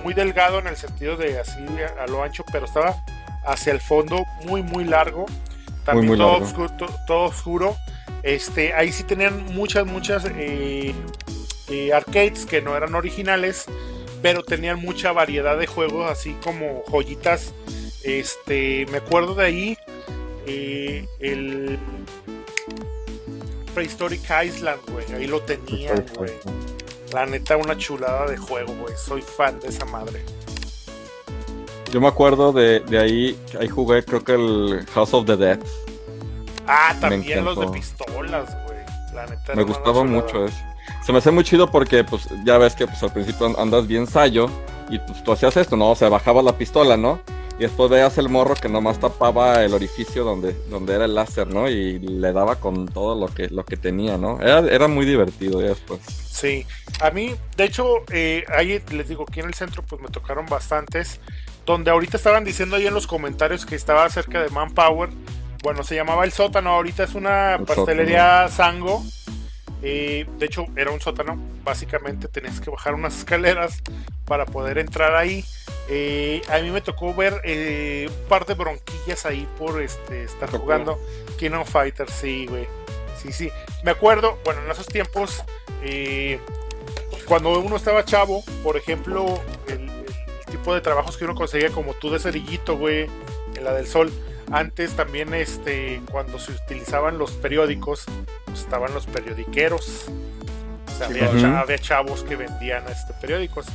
muy 0.02 0.14
delgado 0.14 0.58
en 0.58 0.66
el 0.68 0.76
sentido 0.76 1.16
de 1.16 1.40
así 1.40 1.58
a, 1.98 2.06
lo 2.06 2.22
ancho, 2.22 2.44
pero 2.52 2.66
estaba 2.66 2.94
hacia 3.46 3.72
el 3.72 3.80
fondo 3.80 4.24
muy, 4.46 4.62
muy 4.62 4.84
largo. 4.84 5.26
También 5.84 6.06
muy 6.08 6.16
todo, 6.18 6.32
largo. 6.32 6.46
Oscuro, 6.46 6.70
to- 6.76 6.94
todo 7.06 7.24
oscuro. 7.24 7.76
Este, 8.22 8.72
ahí 8.72 8.90
sí 8.92 9.02
tenían 9.04 9.44
muchas, 9.54 9.86
muchas 9.86 10.24
eh, 10.36 10.94
eh, 11.68 11.92
arcades 11.92 12.46
que 12.46 12.62
no 12.62 12.74
eran 12.76 12.94
originales, 12.94 13.66
pero 14.22 14.42
tenían 14.42 14.80
mucha 14.80 15.12
variedad 15.12 15.58
de 15.58 15.66
juegos, 15.66 16.10
así 16.10 16.34
como 16.42 16.82
joyitas. 16.90 17.52
Este, 18.02 18.86
me 18.90 18.98
acuerdo 18.98 19.34
de 19.34 19.44
ahí 19.44 19.78
eh, 20.46 21.06
el 21.20 21.78
Prehistoric 23.74 24.22
Island, 24.22 24.80
güey. 24.90 25.12
Ahí 25.12 25.26
lo 25.26 25.40
tenían, 25.40 26.04
güey. 26.16 26.32
La 27.12 27.26
neta, 27.26 27.56
una 27.56 27.76
chulada 27.76 28.26
de 28.26 28.36
juego, 28.36 28.74
güey. 28.74 28.94
Soy 28.96 29.22
fan 29.22 29.58
de 29.60 29.68
esa 29.68 29.84
madre. 29.84 30.24
Yo 31.92 32.00
me 32.00 32.08
acuerdo 32.08 32.52
de, 32.52 32.80
de 32.80 32.98
ahí, 32.98 33.38
ahí 33.60 33.68
jugué 33.68 34.04
creo 34.04 34.24
que 34.24 34.32
el 34.32 34.86
House 34.94 35.14
of 35.14 35.26
the 35.26 35.36
Dead. 35.36 35.60
Ah, 36.66 36.96
también 37.00 37.44
los 37.44 37.58
de 37.58 37.68
pistolas, 37.68 38.56
güey. 38.64 38.78
La 39.14 39.26
neta. 39.26 39.54
Me 39.54 39.62
gustaba 39.62 40.02
mucho 40.02 40.46
eso. 40.46 40.56
Se 41.04 41.12
me 41.12 41.18
hace 41.18 41.30
muy 41.30 41.44
chido 41.44 41.70
porque 41.70 42.02
pues 42.02 42.28
ya 42.44 42.58
ves 42.58 42.74
que 42.74 42.86
pues 42.86 43.02
al 43.02 43.12
principio 43.12 43.54
andas 43.60 43.86
bien 43.86 44.06
sayo 44.06 44.48
y 44.88 44.98
pues 44.98 45.22
tú 45.22 45.32
hacías 45.32 45.56
esto, 45.56 45.76
¿no? 45.76 45.90
O 45.90 45.96
sea, 45.96 46.08
bajabas 46.08 46.44
la 46.44 46.56
pistola, 46.56 46.96
¿no? 46.96 47.20
Y 47.58 47.62
después 47.62 47.88
veías 47.88 48.18
el 48.18 48.28
morro 48.28 48.54
que 48.54 48.68
nomás 48.68 48.98
tapaba 48.98 49.64
el 49.64 49.74
orificio 49.74 50.24
donde, 50.24 50.54
donde 50.68 50.94
era 50.94 51.04
el 51.04 51.14
láser, 51.14 51.46
¿no? 51.46 51.68
Y 51.68 52.00
le 52.00 52.32
daba 52.32 52.56
con 52.56 52.86
todo 52.88 53.14
lo 53.14 53.32
que, 53.32 53.48
lo 53.48 53.64
que 53.64 53.76
tenía, 53.76 54.18
¿no? 54.18 54.40
Era, 54.40 54.58
era 54.58 54.88
muy 54.88 55.06
divertido 55.06 55.60
ya 55.60 55.68
después. 55.68 56.00
Sí, 56.28 56.66
a 57.00 57.10
mí, 57.10 57.36
de 57.56 57.64
hecho, 57.64 57.86
eh, 58.10 58.44
ahí 58.48 58.82
les 58.90 59.08
digo, 59.08 59.24
aquí 59.28 59.38
en 59.38 59.46
el 59.46 59.54
centro 59.54 59.84
pues 59.84 60.02
me 60.02 60.08
tocaron 60.08 60.46
bastantes, 60.46 61.20
donde 61.64 61.92
ahorita 61.92 62.16
estaban 62.16 62.44
diciendo 62.44 62.74
ahí 62.74 62.88
en 62.88 62.94
los 62.94 63.06
comentarios 63.06 63.64
que 63.64 63.76
estaba 63.76 64.08
cerca 64.10 64.42
de 64.42 64.50
Manpower, 64.50 65.10
bueno, 65.62 65.84
se 65.84 65.94
llamaba 65.94 66.24
El 66.24 66.32
Sótano, 66.32 66.70
ahorita 66.70 67.04
es 67.04 67.14
una 67.14 67.54
El 67.54 67.64
pastelería 67.64 68.48
Sango, 68.48 69.04
de 69.84 70.46
hecho 70.46 70.66
era 70.76 70.90
un 70.90 71.00
sótano, 71.00 71.38
básicamente 71.62 72.28
tenías 72.28 72.60
que 72.60 72.70
bajar 72.70 72.94
unas 72.94 73.18
escaleras 73.18 73.82
para 74.24 74.46
poder 74.46 74.78
entrar 74.78 75.14
ahí. 75.14 75.44
Eh, 75.88 76.40
a 76.48 76.58
mí 76.60 76.70
me 76.70 76.80
tocó 76.80 77.12
ver 77.14 77.40
eh, 77.44 78.08
un 78.08 78.28
par 78.28 78.46
de 78.46 78.54
bronquillas 78.54 79.26
ahí 79.26 79.46
por 79.58 79.82
este, 79.82 80.24
estar 80.24 80.48
¿Tocó? 80.48 80.62
jugando 80.62 80.98
King 81.38 81.50
of 81.52 81.68
Fighters, 81.68 82.12
sí, 82.12 82.46
güey. 82.46 82.66
Sí, 83.20 83.32
sí. 83.32 83.50
Me 83.82 83.90
acuerdo, 83.90 84.38
bueno, 84.44 84.62
en 84.64 84.70
esos 84.70 84.86
tiempos, 84.86 85.44
eh, 85.82 86.38
cuando 87.26 87.58
uno 87.58 87.76
estaba 87.76 88.04
chavo, 88.04 88.42
por 88.62 88.76
ejemplo, 88.78 89.40
el, 89.68 89.82
el 89.82 90.46
tipo 90.50 90.74
de 90.74 90.80
trabajos 90.80 91.18
que 91.18 91.24
uno 91.24 91.34
conseguía, 91.34 91.70
como 91.70 91.92
tú 91.94 92.10
de 92.10 92.18
cerillito, 92.18 92.78
güey, 92.78 93.06
en 93.54 93.64
la 93.64 93.74
del 93.74 93.86
sol. 93.86 94.10
Antes 94.50 94.94
también, 94.94 95.34
este, 95.34 96.00
cuando 96.10 96.38
se 96.38 96.52
utilizaban 96.52 97.18
los 97.18 97.32
periódicos, 97.32 98.04
pues, 98.44 98.60
estaban 98.60 98.92
los 98.94 99.06
periodiqueros. 99.06 100.06
O 100.86 100.96
sea, 100.96 101.08
había, 101.60 101.78
chavos 101.78 102.22
que 102.22 102.36
vendían 102.36 102.84
este, 102.88 103.14
periódicos. 103.14 103.66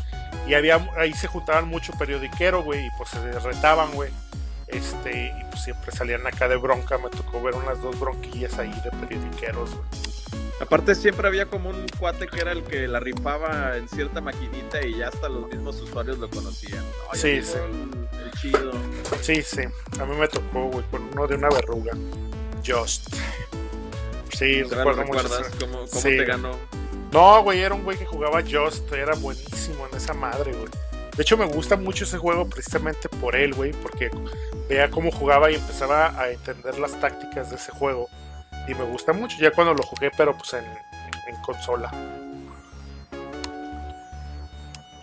Y 0.47 0.53
había, 0.53 0.89
ahí 0.97 1.13
se 1.13 1.27
juntaban 1.27 1.67
mucho 1.67 1.93
periodiquero, 1.99 2.63
güey, 2.63 2.85
y 2.85 2.89
pues 2.97 3.09
se 3.09 3.39
retaban, 3.39 3.91
güey. 3.93 4.11
Este, 4.67 5.27
y 5.27 5.43
pues 5.49 5.63
siempre 5.63 5.91
salían 5.91 6.25
acá 6.25 6.47
de 6.47 6.55
bronca. 6.55 6.97
Me 6.97 7.09
tocó 7.09 7.41
ver 7.41 7.55
unas 7.55 7.81
dos 7.81 7.99
bronquillas 7.99 8.57
ahí 8.57 8.73
de 8.83 8.91
periodiqueros, 8.91 9.71
güey. 9.75 10.08
Aparte 10.59 10.93
siempre 10.95 11.27
había 11.27 11.45
como 11.45 11.69
un 11.69 11.85
cuate 11.99 12.27
que 12.27 12.39
era 12.41 12.51
el 12.51 12.63
que 12.63 12.87
la 12.87 12.99
rifaba 12.99 13.77
en 13.77 13.87
cierta 13.87 14.19
maquinita 14.21 14.85
y 14.85 14.97
ya 14.97 15.07
hasta 15.07 15.29
los 15.29 15.47
mismos 15.47 15.79
usuarios 15.81 16.17
lo 16.19 16.29
conocían. 16.29 16.79
No, 16.83 17.13
Sí, 17.15 17.41
sí. 17.41 17.53
El, 17.57 18.23
el 18.25 18.31
chido. 18.39 18.71
Sí, 19.21 19.41
sí. 19.41 19.61
A 19.99 20.05
mí 20.05 20.15
me 20.17 20.27
tocó, 20.27 20.65
güey, 20.67 20.83
con 20.91 21.03
uno 21.13 21.27
de 21.27 21.35
una 21.35 21.49
verruga. 21.49 21.93
Just. 22.65 23.13
Sí, 24.33 24.63
¿Todavía 24.63 24.93
lo 24.93 24.93
recuerdo 25.01 25.01
recuerdas 25.03 25.55
cómo, 25.59 25.73
cómo 25.79 25.87
Sí. 25.87 26.09
te 26.17 26.25
ganó? 26.25 26.51
No, 27.11 27.43
güey, 27.43 27.61
era 27.61 27.73
un 27.73 27.83
güey 27.83 27.97
que 27.97 28.05
jugaba 28.05 28.41
Just. 28.41 28.91
Era 28.91 29.15
buenísimo 29.15 29.87
en 29.89 29.97
esa 29.97 30.13
madre, 30.13 30.51
güey. 30.53 30.67
De 31.15 31.23
hecho, 31.23 31.35
me 31.37 31.45
gusta 31.45 31.75
mucho 31.75 32.03
ese 32.05 32.17
juego 32.17 32.47
precisamente 32.47 33.09
por 33.09 33.35
él, 33.35 33.53
güey, 33.53 33.71
porque 33.73 34.09
veía 34.69 34.89
cómo 34.89 35.11
jugaba 35.11 35.51
y 35.51 35.55
empezaba 35.55 36.17
a 36.19 36.29
entender 36.31 36.77
las 36.79 36.97
tácticas 36.99 37.49
de 37.49 37.55
ese 37.57 37.71
juego. 37.71 38.07
Y 38.67 38.73
me 38.75 38.83
gusta 38.83 39.13
mucho, 39.13 39.37
ya 39.39 39.51
cuando 39.51 39.73
lo 39.73 39.83
jugué, 39.83 40.11
pero 40.15 40.35
pues 40.37 40.53
en, 40.53 40.65
consola. 41.41 41.91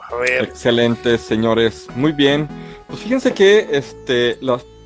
A 0.08 0.14
ver, 0.16 0.44
Excelente, 0.44 1.18
señores. 1.18 1.88
Muy 1.96 2.12
bien. 2.12 2.48
Pues 2.86 3.00
fíjense 3.00 3.32
que 3.34 3.66
este, 3.72 4.36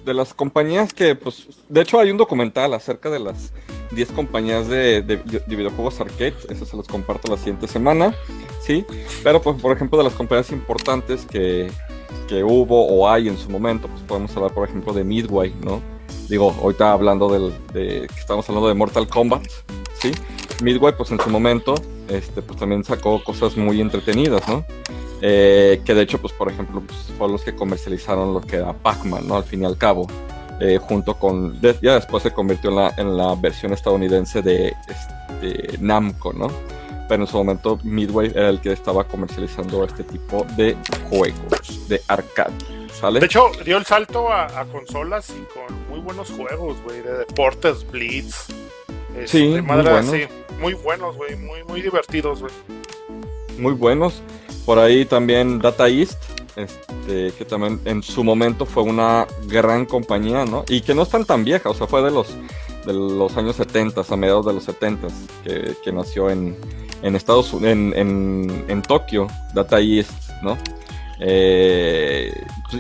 de 0.05 0.15
las 0.15 0.33
compañías 0.33 0.95
que, 0.95 1.15
pues, 1.15 1.47
de 1.69 1.83
hecho 1.83 2.01
hay 2.01 2.11
un 2.11 2.17
documental 2.17 2.73
acerca 2.73 3.11
de 3.11 3.19
las 3.19 3.53
10 3.91 4.13
compañías 4.13 4.67
de, 4.69 5.03
de- 5.03 5.17
de 5.19 5.57
videojuegos 5.57 6.01
arcade. 6.01 6.35
Eso 6.49 6.65
se 6.65 6.77
los 6.77 6.87
comparto 6.89 7.31
la 7.31 7.37
siguiente 7.37 7.69
semana. 7.69 8.15
Sí. 8.63 8.87
Pero, 9.23 9.43
pues, 9.43 9.61
por 9.61 9.73
ejemplo, 9.77 9.99
de 9.99 10.05
las 10.05 10.15
compañías 10.15 10.51
importantes 10.53 11.27
que, 11.27 11.71
que 12.27 12.43
hubo 12.43 12.87
o 12.87 13.07
hay 13.11 13.29
en 13.29 13.37
su 13.37 13.51
momento, 13.51 13.89
pues 13.89 14.03
podemos 14.05 14.35
hablar, 14.37 14.53
por 14.55 14.67
ejemplo, 14.67 14.95
de 14.95 15.05
Midway, 15.05 15.55
¿no? 15.63 15.83
Digo, 16.29 16.55
ahorita 16.61 16.93
hablando 16.93 17.29
del, 17.29 17.53
de, 17.73 18.07
que 18.07 18.21
estamos 18.21 18.49
hablando 18.49 18.69
de 18.69 18.75
Mortal 18.75 19.09
Kombat, 19.09 19.47
¿sí? 20.01 20.13
Midway, 20.63 20.95
pues 20.97 21.11
en 21.11 21.21
su 21.21 21.31
momento, 21.31 21.75
este, 22.09 22.43
pues 22.43 22.59
también 22.59 22.85
sacó 22.85 23.23
cosas 23.25 23.57
muy 23.57 23.81
entretenidas, 23.81 24.47
¿no? 24.49 24.65
eh, 25.23 25.83
que 25.85 25.95
de 25.95 26.03
hecho, 26.03 26.21
pues 26.21 26.33
por 26.33 26.51
ejemplo, 26.51 26.83
pues, 26.87 26.99
fueron 27.17 27.33
los 27.33 27.43
que 27.43 27.55
comercializaron 27.55 28.33
lo 28.33 28.41
que 28.41 28.57
era 28.57 28.73
Pac-Man, 28.73 29.27
¿no? 29.27 29.37
Al 29.37 29.45
fin 29.45 29.63
y 29.63 29.67
al 29.67 29.77
cabo, 29.77 30.07
eh, 30.61 30.79
junto 30.81 31.15
con, 31.19 31.61
ya 31.61 31.95
después 31.95 32.23
se 32.23 32.33
convirtió 32.33 32.71
en 32.71 32.77
la, 32.77 32.95
en 32.97 33.17
la 33.17 33.35
versión 33.35 33.73
estadounidense 33.73 34.43
de 34.43 34.75
este, 34.89 35.79
Namco, 35.79 36.33
¿no? 36.33 36.49
Pero 37.09 37.23
en 37.23 37.27
su 37.27 37.37
momento 37.37 37.79
Midway 37.83 38.31
era 38.35 38.49
el 38.51 38.61
que 38.61 38.73
estaba 38.73 39.05
comercializando 39.05 39.85
este 39.85 40.05
tipo 40.05 40.47
de 40.57 40.77
juegos 41.09 41.89
de 41.89 42.01
arcade, 42.07 42.53
¿sale? 43.01 43.21
De 43.21 43.27
hecho, 43.27 43.51
dio 43.65 43.77
el 43.79 43.87
salto 43.87 44.29
a, 44.31 44.45
a 44.61 44.65
consolas 44.67 45.31
y 45.31 45.43
con 45.55 45.89
muy 45.89 46.01
buenos 46.01 46.31
juegos, 46.31 46.77
güey, 46.85 47.01
de 47.03 47.19
deportes, 47.19 47.91
Blitz. 47.91 48.47
este, 49.17 49.27
Sí, 49.27 49.49
muy 49.49 49.63
madre, 49.63 49.91
buenos. 49.91 50.11
sí, 50.11 50.23
muy 50.61 50.75
buenos, 50.75 51.17
güey, 51.17 51.37
muy, 51.37 51.65
muy 51.65 51.83
divertidos, 51.83 52.41
güey. 52.41 52.53
muy 53.59 53.73
buenos. 53.73 54.23
Por 54.67 54.79
ahí 54.79 55.05
también 55.05 55.59
Data 55.59 55.89
East, 55.89 56.19
este, 56.57 57.33
que 57.37 57.45
también 57.45 57.81
en 57.85 58.03
su 58.03 58.23
momento 58.23 58.67
fue 58.67 58.83
una 58.83 59.27
gran 59.47 59.87
compañía, 59.87 60.45
¿no? 60.45 60.65
Y 60.69 60.83
que 60.83 60.95
no 60.95 61.03
es 61.03 61.09
tan 61.27 61.45
vieja, 61.45 61.71
o 61.71 61.75
sea, 61.75 61.87
fue 61.87 62.03
de 62.03 62.11
los, 62.11 62.29
de 62.87 62.93
los 62.93 63.37
años 63.37 63.57
70, 63.57 64.03
a 64.09 64.17
mediados 64.17 64.47
de 64.47 64.53
los 64.53 64.65
70, 64.65 65.09
que, 65.43 65.75
que 65.83 65.93
nació 65.93 66.31
en, 66.31 66.57
en 67.03 67.17
Estados 67.17 67.53
Unidos, 67.53 67.73
en, 67.73 67.93
en, 67.97 68.65
en 68.69 68.83
Tokio, 68.83 69.27
Data 69.55 69.81
East, 69.81 70.13
¿no? 70.43 70.57
Eh, 71.21 72.33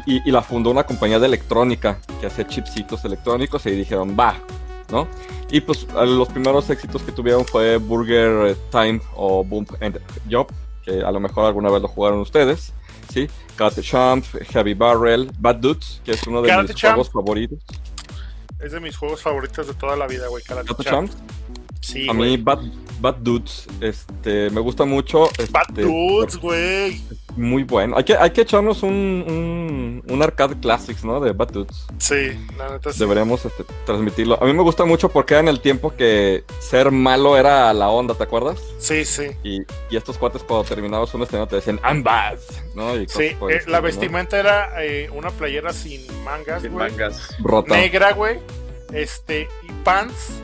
y, 0.07 0.29
y 0.29 0.33
la 0.33 0.43
fundó 0.43 0.71
una 0.71 0.85
compañía 0.85 1.19
de 1.19 1.27
electrónica 1.27 2.01
que 2.21 2.27
hacía 2.27 2.47
chipsitos 2.47 3.05
electrónicos 3.05 3.67
y 3.67 3.71
dijeron, 3.73 4.17
va, 4.19 4.35
¿no? 4.91 5.07
Y 5.51 5.61
pues 5.61 5.87
los 5.93 6.29
primeros 6.29 6.71
éxitos 6.71 7.03
que 7.03 7.13
tuvieron 7.13 7.45
fue 7.45 7.77
Burger 7.77 8.57
Time 8.71 9.01
o 9.15 9.45
Boom 9.45 9.67
and 9.81 10.01
Job, 10.31 10.47
que 10.85 11.03
a 11.03 11.11
lo 11.11 11.21
mejor 11.21 11.45
alguna 11.47 11.71
vez 11.71 11.83
lo 11.83 11.89
jugaron 11.89 12.21
ustedes, 12.21 12.73
¿sí? 13.13 13.29
Karate 13.57 13.83
Champ, 13.83 14.25
Heavy 14.51 14.75
Barrel, 14.75 15.31
Bad 15.39 15.57
Dudes, 15.57 16.01
que 16.05 16.13
es 16.13 16.27
uno 16.27 16.41
de 16.41 16.49
Karate 16.49 16.73
mis 16.73 16.77
Champ. 16.77 16.95
juegos 16.95 17.13
favoritos. 17.13 17.59
Es 18.61 18.73
de 18.73 18.81
mis 18.81 18.97
juegos 18.97 19.23
favoritos 19.23 19.67
de 19.67 19.75
toda 19.75 19.97
la 19.97 20.07
vida, 20.07 20.29
güey, 20.29 20.43
Karate 20.45 20.69
Karate 20.69 20.85
Champ. 20.85 21.11
Champ. 21.11 21.21
Sí, 21.81 22.09
A 22.09 22.13
mí 22.13 22.37
Bad, 22.37 22.61
Bad 23.01 23.17
Dudes 23.17 23.67
este, 23.81 24.51
me 24.51 24.61
gusta 24.61 24.85
mucho. 24.85 25.31
Bad 25.51 25.63
este, 25.71 25.83
Dudes, 25.83 26.37
güey. 26.37 27.01
Muy 27.37 27.63
bueno. 27.63 27.97
Hay 27.97 28.05
que, 28.05 28.17
hay 28.17 28.31
que 28.31 28.43
echarnos 28.43 28.83
un, 28.83 28.93
un, 29.27 30.03
un 30.07 30.23
arcade 30.23 30.59
classics, 30.61 31.05
¿no? 31.05 31.21
De 31.21 31.33
Bad 31.33 31.53
Dudes. 31.53 31.87
Sí, 31.99 32.33
la 32.59 32.71
neta 32.73 32.93
sí. 32.93 32.99
Deberíamos 32.99 33.45
este, 33.45 33.65
transmitirlo. 33.87 34.39
A 34.43 34.45
mí 34.45 34.53
me 34.53 34.63
gusta 34.63 34.85
mucho 34.85 35.09
porque 35.09 35.35
era 35.35 35.41
en 35.41 35.49
el 35.49 35.61
tiempo 35.61 35.95
que 35.97 36.45
ser 36.59 36.91
malo 36.91 37.37
era 37.39 37.73
la 37.73 37.89
onda, 37.89 38.15
¿te 38.15 38.25
acuerdas? 38.25 38.61
Sí, 38.79 39.05
sí. 39.05 39.29
Y, 39.43 39.61
y 39.89 39.97
estos 39.97 40.19
cuates 40.19 40.43
cuando 40.43 40.69
terminabas 40.69 41.15
un 41.15 41.23
escenario 41.23 41.47
te 41.49 41.57
decían 41.57 41.81
I'm 41.85 42.03
bad, 42.03 42.39
¿no? 42.75 42.95
Y 43.01 43.09
Sí, 43.09 43.37
eh, 43.49 43.63
la 43.69 43.79
¿no? 43.79 43.83
vestimenta 43.85 44.39
era 44.39 44.85
eh, 44.85 45.09
una 45.15 45.31
playera 45.31 45.73
sin 45.73 46.03
mangas, 46.25 46.63
Sin 46.63 46.75
mangas. 46.75 47.35
Rota. 47.43 47.75
Negra, 47.75 48.13
güey. 48.13 48.39
Este, 48.93 49.49
y 49.63 49.73
pants. 49.85 50.43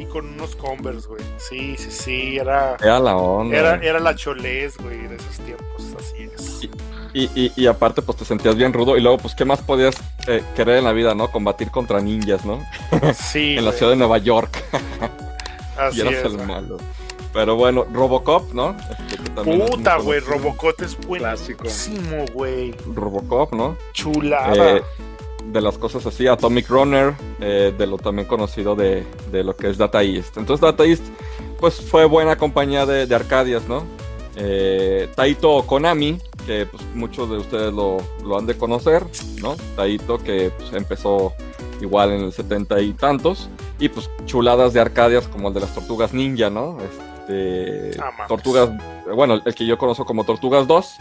Y 0.00 0.06
con 0.06 0.26
unos 0.26 0.56
Converse, 0.56 1.06
güey. 1.08 1.22
Sí, 1.36 1.76
sí, 1.76 1.90
sí. 1.90 2.38
Era, 2.38 2.76
Era 2.80 2.98
la 2.98 3.16
onda. 3.16 3.56
era, 3.56 3.74
era 3.76 4.00
la 4.00 4.14
cholés, 4.14 4.76
güey, 4.78 5.06
de 5.06 5.16
esos 5.16 5.38
tiempos. 5.40 5.94
Así 5.98 6.22
es. 6.34 6.68
Y, 7.12 7.24
y, 7.34 7.52
y 7.56 7.66
aparte, 7.66 8.02
pues 8.02 8.18
te 8.18 8.24
sentías 8.24 8.56
bien 8.56 8.72
rudo. 8.72 8.96
Y 8.96 9.00
luego, 9.00 9.18
pues, 9.18 9.34
¿qué 9.34 9.44
más 9.44 9.60
podías 9.60 9.96
eh, 10.26 10.42
querer 10.56 10.78
en 10.78 10.84
la 10.84 10.92
vida, 10.92 11.14
no? 11.14 11.30
Combatir 11.30 11.70
contra 11.70 12.00
ninjas, 12.00 12.44
¿no? 12.46 12.60
Sí, 13.14 13.56
en 13.58 13.64
la 13.64 13.72
ciudad 13.72 13.92
de 13.92 13.96
Nueva 13.98 14.18
York. 14.18 14.62
Así 15.78 15.98
y 15.98 16.00
eras 16.02 16.14
es, 16.14 16.24
el 16.24 16.36
güey. 16.36 16.46
malo. 16.46 16.76
Pero 17.32 17.56
bueno, 17.56 17.86
Robocop, 17.92 18.52
¿no? 18.52 18.76
Este, 19.08 19.18
Puta, 19.42 19.96
güey. 19.98 20.20
Robocop 20.20 20.80
es 20.82 20.96
Clásico. 20.96 21.62
buenísimo, 21.62 22.24
güey. 22.32 22.74
Robocop, 22.94 23.52
¿no? 23.54 23.76
Chulada. 23.92 24.76
Eh, 24.76 24.82
de 25.46 25.60
las 25.60 25.78
cosas 25.78 26.06
así, 26.06 26.26
Atomic 26.26 26.68
Runner, 26.68 27.14
eh, 27.40 27.74
de 27.76 27.86
lo 27.86 27.98
también 27.98 28.26
conocido 28.28 28.76
de, 28.76 29.04
de 29.32 29.44
lo 29.44 29.56
que 29.56 29.70
es 29.70 29.78
Data 29.78 30.02
East. 30.02 30.36
Entonces 30.36 30.60
Data 30.60 30.84
East, 30.84 31.04
pues 31.58 31.80
fue 31.80 32.04
buena 32.04 32.36
compañía 32.36 32.86
de, 32.86 33.06
de 33.06 33.14
Arcadias, 33.14 33.66
¿no? 33.68 33.84
Eh, 34.36 35.08
Taito 35.14 35.66
Konami, 35.66 36.18
que 36.46 36.66
pues, 36.66 36.82
muchos 36.94 37.28
de 37.30 37.38
ustedes 37.38 37.72
lo, 37.72 37.98
lo 38.24 38.38
han 38.38 38.46
de 38.46 38.56
conocer, 38.56 39.04
¿no? 39.42 39.56
Taito 39.76 40.18
que 40.18 40.50
pues, 40.56 40.72
empezó 40.72 41.32
igual 41.80 42.12
en 42.12 42.24
el 42.24 42.32
70 42.32 42.80
y 42.80 42.92
tantos, 42.92 43.48
y 43.78 43.88
pues 43.88 44.10
chuladas 44.26 44.72
de 44.72 44.80
Arcadias 44.80 45.26
como 45.28 45.48
el 45.48 45.54
de 45.54 45.60
las 45.60 45.74
Tortugas 45.74 46.12
Ninja, 46.12 46.50
¿no? 46.50 46.78
Este, 46.80 47.10
Ah. 48.00 48.26
Tortugas, 48.26 48.70
bueno, 49.14 49.40
el 49.44 49.54
que 49.54 49.66
yo 49.66 49.78
conozco 49.78 50.04
como 50.04 50.24
Tortugas 50.24 50.66
2, 50.66 50.96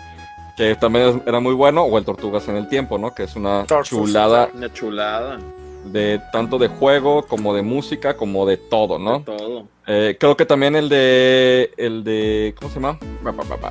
que 0.59 0.75
también 0.75 1.23
era 1.25 1.39
muy 1.39 1.53
bueno, 1.53 1.83
o 1.83 1.97
el 1.97 2.03
Tortugas 2.03 2.45
en 2.49 2.57
el 2.57 2.67
tiempo, 2.67 2.97
¿no? 2.97 3.15
Que 3.15 3.23
es 3.23 3.35
una 3.37 3.65
chulada 3.83 4.49
Una 4.53 4.73
chulada. 4.73 5.39
de 5.85 6.21
tanto 6.33 6.57
de 6.57 6.67
juego 6.67 7.25
como 7.25 7.53
de 7.55 7.61
música 7.61 8.17
como 8.17 8.45
de 8.45 8.57
todo, 8.57 8.99
¿no? 8.99 9.21
Todo. 9.21 9.65
Eh, 9.87 10.17
creo 10.19 10.35
que 10.35 10.45
también 10.45 10.75
el 10.75 10.89
de 10.89 11.71
el 11.77 12.03
de 12.03 12.53
¿cómo 12.59 12.69
se 12.69 12.75
llama? 12.81 12.99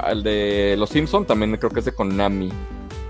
El 0.09 0.23
de 0.23 0.77
Los 0.79 0.89
Simpson 0.89 1.27
también 1.27 1.55
creo 1.59 1.71
que 1.71 1.81
es 1.81 1.85
de 1.85 1.93
Konami. 1.93 2.51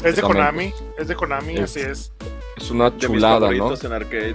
es 0.05 0.17
de 0.17 0.23
Konami, 0.23 0.73
es 0.99 1.07
de 1.07 1.15
Konami, 1.15 1.55
es- 1.55 1.61
así 1.63 1.81
es. 1.81 2.13
Es 2.57 2.71
una 2.73 2.91
De 2.91 2.97
mis 2.97 3.07
chulada, 3.07 3.51
¿no? 3.53 3.73
en 3.81 3.93
arcade. 3.93 4.35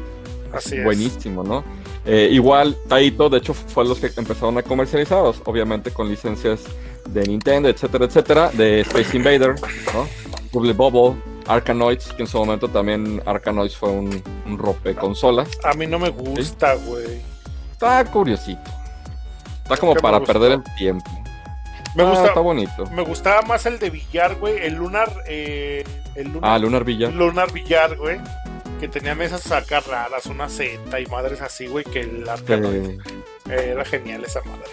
Así 0.54 0.78
es. 0.78 0.84
Buenísimo, 0.86 1.44
¿no? 1.44 1.66
Eh, 2.06 2.30
igual 2.32 2.78
Taito, 2.88 3.30
de 3.30 3.40
hecho, 3.40 3.54
fue 3.54 3.84
los 3.84 4.00
que 4.00 4.08
empezaron 4.16 4.58
a 4.58 4.64
comercializarlos, 4.64 5.42
obviamente 5.46 5.92
con 5.92 6.08
licencias 6.08 6.62
de 7.10 7.24
Nintendo, 7.24 7.70
etcétera, 7.70 8.06
etcétera, 8.06 8.50
de 8.54 8.82
Space 8.82 9.16
Invader, 9.18 9.56
¿no? 9.94 10.08
Bubble 10.52 10.74
Bobble, 10.74 11.20
Arkanoids, 11.48 12.14
que 12.14 12.24
en 12.24 12.28
su 12.28 12.38
momento 12.38 12.68
también 12.68 13.22
Arkanoids 13.26 13.76
fue 13.76 13.90
un, 13.90 14.24
un 14.46 14.58
rompe 14.58 14.96
consolas. 14.96 15.50
A 15.64 15.74
mí 15.74 15.88
no 15.88 16.00
me 16.00 16.10
gusta, 16.10 16.76
güey. 16.76 17.22
Está 17.72 18.06
curiosito. 18.06 18.62
Está 19.64 19.78
como 19.78 19.96
para 19.96 20.20
perder 20.20 20.54
el 20.54 20.64
tiempo. 20.78 21.10
Me 21.96 22.04
Ah, 22.04 22.10
gusta, 22.10 22.26
Está 22.28 22.40
bonito. 22.40 22.86
me 22.92 23.04
gustaba 23.04 23.42
más 23.44 23.66
el 23.68 23.78
de 23.80 23.90
Villar, 23.92 24.36
güey. 24.36 24.58
El 24.66 24.76
Lunar, 24.76 25.12
eh, 25.28 25.84
el 26.16 26.28
Lunar, 26.32 26.52
Ah, 26.52 26.58
Lunar 26.58 26.84
Villa. 26.84 27.10
Lunar 27.10 27.52
Villar, 27.52 27.96
güey. 27.98 28.20
Que 28.84 28.90
tenía 28.90 29.16
mesas 29.16 29.50
acá 29.50 29.80
raras, 29.80 30.26
una 30.26 30.50
Z 30.50 31.00
y 31.00 31.06
madres 31.06 31.40
así, 31.40 31.68
güey, 31.68 31.86
que 31.86 32.02
el 32.02 32.28
Arkanoid. 32.28 33.00
Eh, 33.50 33.70
Era 33.72 33.86
genial 33.86 34.26
esa 34.26 34.42
madre. 34.42 34.66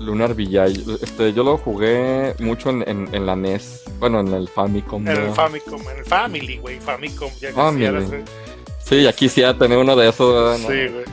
Lunar 0.00 0.34
Villa. 0.34 0.66
Este, 0.66 1.32
yo 1.32 1.42
lo 1.44 1.56
jugué 1.56 2.34
mucho 2.40 2.68
en, 2.68 2.86
en- 2.86 3.08
en 3.14 3.24
la 3.24 3.34
NES. 3.34 3.84
Bueno, 3.98 4.20
en 4.20 4.34
el 4.34 4.48
Famicom. 4.48 5.08
En 5.08 5.16
el. 5.16 5.30
Famicom, 5.32 5.80
en 5.88 5.96
el 5.96 6.04
Family, 6.04 6.58
güey, 6.58 6.78
Famicom, 6.78 7.30
ya 7.40 7.52
Family. 7.54 7.86
quisieras, 7.86 8.08
güey. 8.10 8.22
Sí, 8.84 9.02
ya 9.02 9.12
quisiera 9.14 9.56
tener 9.56 9.78
uno 9.78 9.96
de 9.96 10.10
esos. 10.10 10.58
Sí, 10.60 10.66
güey. 10.66 11.04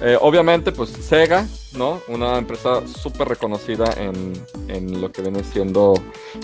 Eh, 0.00 0.16
obviamente, 0.22 0.72
pues 0.72 0.88
Sega, 0.88 1.46
¿no? 1.74 2.00
Una 2.08 2.38
empresa 2.38 2.80
súper 2.86 3.28
reconocida 3.28 3.92
en, 3.98 4.32
en 4.68 5.02
lo 5.02 5.12
que 5.12 5.20
viene 5.20 5.44
siendo. 5.44 5.92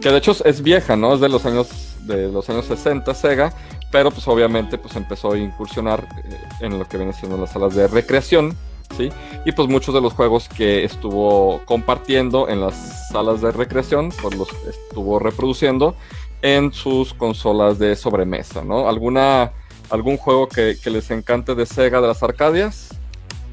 Que 0.03 0.11
de 0.11 0.19
hecho 0.19 0.33
es, 0.33 0.43
es 0.45 0.63
vieja, 0.63 0.97
¿no? 0.97 1.15
Es 1.15 1.21
de 1.21 1.31
los 1.31 1.47
años 1.47 1.69
de 2.03 2.29
los 2.29 2.49
años 2.51 2.67
60, 2.67 3.15
Sega. 3.15 3.55
Pero 3.91 4.11
pues 4.11 4.27
obviamente 4.29 4.77
pues 4.79 4.97
empezó 4.97 5.33
a 5.33 5.39
incursionar 5.39 6.07
eh, 6.25 6.39
en 6.61 6.79
lo 6.79 6.87
que 6.87 6.99
viene 6.99 7.13
siendo 7.13 7.37
las 7.39 7.53
salas 7.53 7.75
de 7.75 7.89
recreación, 7.89 8.57
¿sí? 8.97 9.11
Y 9.45 9.53
pues 9.53 9.69
muchos 9.69 9.95
de 9.95 10.01
los 10.01 10.13
juegos 10.13 10.49
que 10.49 10.85
estuvo 10.85 11.61
compartiendo 11.65 12.49
en 12.49 12.61
las 12.61 13.09
salas 13.11 13.41
de 13.41 13.51
recreación, 13.51 14.13
pues 14.21 14.37
los 14.37 14.49
estuvo 14.67 15.19
reproduciendo 15.19 15.97
en 16.43 16.73
sus 16.73 17.15
consolas 17.15 17.79
de 17.79 17.97
sobremesa, 17.97 18.63
¿no? 18.63 18.89
¿Alguna, 18.89 19.53
¿Algún 19.91 20.17
juego 20.19 20.49
que, 20.49 20.77
que 20.83 20.91
les 20.91 21.11
encante 21.11 21.55
de 21.55 21.67
Sega 21.67 22.01
de 22.01 22.09
las 22.09 22.23
Arcadias? 22.23 22.91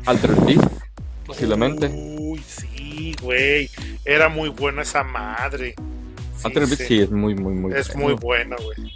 Altered 0.05 0.37
Beast, 0.45 0.67
posiblemente. 1.25 1.87
Uy, 1.87 2.39
sí, 2.45 3.15
güey. 3.21 3.69
Era 4.03 4.29
muy 4.29 4.49
buena 4.49 4.83
esa 4.83 5.03
madre. 5.03 5.73
Sí, 6.37 6.41
Altered 6.43 6.67
Beast 6.67 6.81
sí 6.83 6.99
es 6.99 7.09
muy, 7.09 7.33
muy, 7.35 7.53
muy 7.53 7.73
Es 7.73 7.87
bueno. 7.93 8.03
muy 8.03 8.13
buena, 8.15 8.55
güey. 8.57 8.93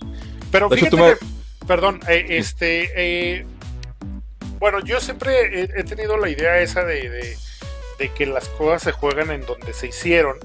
Pero 0.52 0.70
fíjate 0.70 0.95
que, 0.97 1.18
perdón, 1.68 2.00
eh, 2.08 2.26
este, 2.30 2.91
eh, 2.95 3.45
bueno, 4.60 4.80
yo 4.84 5.00
siempre 5.00 5.62
he, 5.62 5.70
he 5.76 5.84
tenido 5.84 6.18
la 6.18 6.30
idea 6.30 6.60
esa 6.60 6.84
de, 6.84 7.10
de, 7.10 7.38
de 8.00 8.10
que 8.10 8.26
las 8.26 8.47
cosas 8.50 8.84
se 8.84 8.91
juegan 8.91 9.32
en 9.32 9.45
donde 9.45 9.74
se 9.74 9.88
hicieron. 9.88 10.38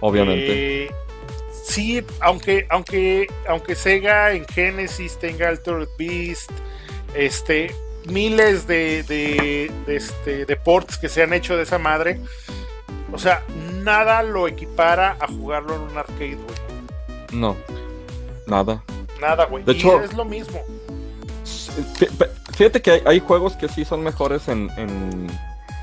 Obviamente. 0.00 0.84
Eh, 0.84 0.90
sí, 1.64 2.04
aunque, 2.20 2.66
aunque, 2.70 3.26
aunque 3.48 3.74
Sega 3.74 4.32
en 4.32 4.46
Genesis 4.46 5.18
tenga 5.18 5.48
Altered 5.48 5.88
Beast, 5.98 6.50
este, 7.14 7.74
miles 8.06 8.66
de, 8.66 9.02
de, 9.02 9.70
de, 9.86 9.96
este, 9.96 10.46
de 10.46 10.56
ports 10.56 10.98
que 10.98 11.08
se 11.08 11.22
han 11.22 11.32
hecho 11.32 11.56
de 11.56 11.64
esa 11.64 11.78
madre, 11.78 12.20
o 13.12 13.18
sea, 13.18 13.42
nada 13.82 14.22
lo 14.22 14.48
equipara 14.48 15.16
a 15.20 15.26
jugarlo 15.26 15.76
en 15.76 15.82
un 15.82 15.98
arcade, 15.98 16.36
güey. 16.36 16.56
No. 17.32 17.56
Nada. 18.46 18.82
Nada, 19.20 19.46
güey. 19.46 19.64
De 19.64 19.72
Y 19.72 19.76
hecho- 19.76 20.00
es 20.02 20.12
lo 20.14 20.24
mismo. 20.24 20.60
Fí- 21.44 22.08
fí- 22.08 22.28
Fíjate 22.54 22.80
que 22.80 22.90
hay, 22.90 23.02
hay 23.04 23.20
juegos 23.20 23.54
que 23.54 23.68
sí 23.68 23.84
son 23.84 24.02
mejores 24.02 24.48
en, 24.48 24.70
en, 24.78 25.26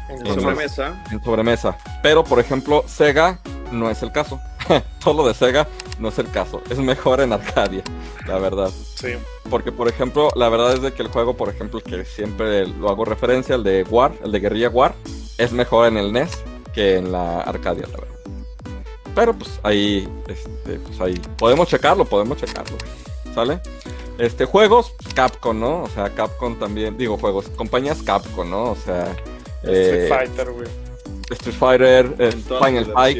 En 0.09 0.25
Sobremesa. 0.41 1.03
en 1.11 1.23
sobremesa. 1.23 1.77
Pero, 2.01 2.23
por 2.23 2.39
ejemplo, 2.39 2.83
Sega 2.87 3.39
no 3.71 3.89
es 3.91 4.01
el 4.01 4.11
caso. 4.11 4.39
todo 5.03 5.13
lo 5.13 5.27
de 5.27 5.33
Sega 5.35 5.67
no 5.99 6.09
es 6.09 6.17
el 6.19 6.29
caso. 6.31 6.61
Es 6.69 6.79
mejor 6.79 7.21
en 7.21 7.31
Arcadia, 7.33 7.83
la 8.27 8.39
verdad. 8.39 8.69
Sí. 8.95 9.09
Porque, 9.49 9.71
por 9.71 9.87
ejemplo, 9.87 10.29
la 10.35 10.49
verdad 10.49 10.73
es 10.73 10.81
de 10.81 10.93
que 10.93 11.03
el 11.03 11.09
juego, 11.09 11.35
por 11.37 11.49
ejemplo, 11.49 11.79
que 11.81 12.05
siempre 12.05 12.65
lo 12.67 12.89
hago 12.89 13.05
referencia, 13.05 13.53
el 13.55 13.63
de 13.63 13.83
War, 13.83 14.13
el 14.23 14.31
de 14.31 14.39
Guerrilla 14.39 14.69
War, 14.69 14.95
es 15.37 15.51
mejor 15.51 15.87
en 15.87 15.97
el 15.97 16.11
NES 16.11 16.31
que 16.73 16.97
en 16.97 17.11
la 17.11 17.41
Arcadia, 17.41 17.85
la 17.91 17.97
verdad. 17.99 18.17
Pero 19.13 19.33
pues 19.33 19.59
ahí, 19.61 20.07
este, 20.27 20.79
pues 20.79 20.99
ahí, 21.01 21.13
podemos 21.37 21.67
checarlo, 21.67 22.03
podemos 22.05 22.35
checarlo. 22.39 22.75
¿Sale? 23.33 23.59
Este, 24.17 24.45
juegos, 24.45 24.93
Capcom, 25.15 25.59
¿no? 25.59 25.83
O 25.83 25.89
sea, 25.89 26.09
Capcom 26.13 26.55
también, 26.59 26.97
digo 26.97 27.17
juegos, 27.17 27.49
compañías 27.55 28.01
Capcom, 28.03 28.49
¿no? 28.49 28.71
O 28.71 28.75
sea, 28.75 29.15
Street 29.63 30.03
eh, 30.03 30.07
Fighter, 30.09 30.51
güey. 30.51 30.67
Street 31.31 31.55
Fighter, 31.55 32.15
eh, 32.19 32.31
Final 32.31 32.85
Fight. 32.85 33.17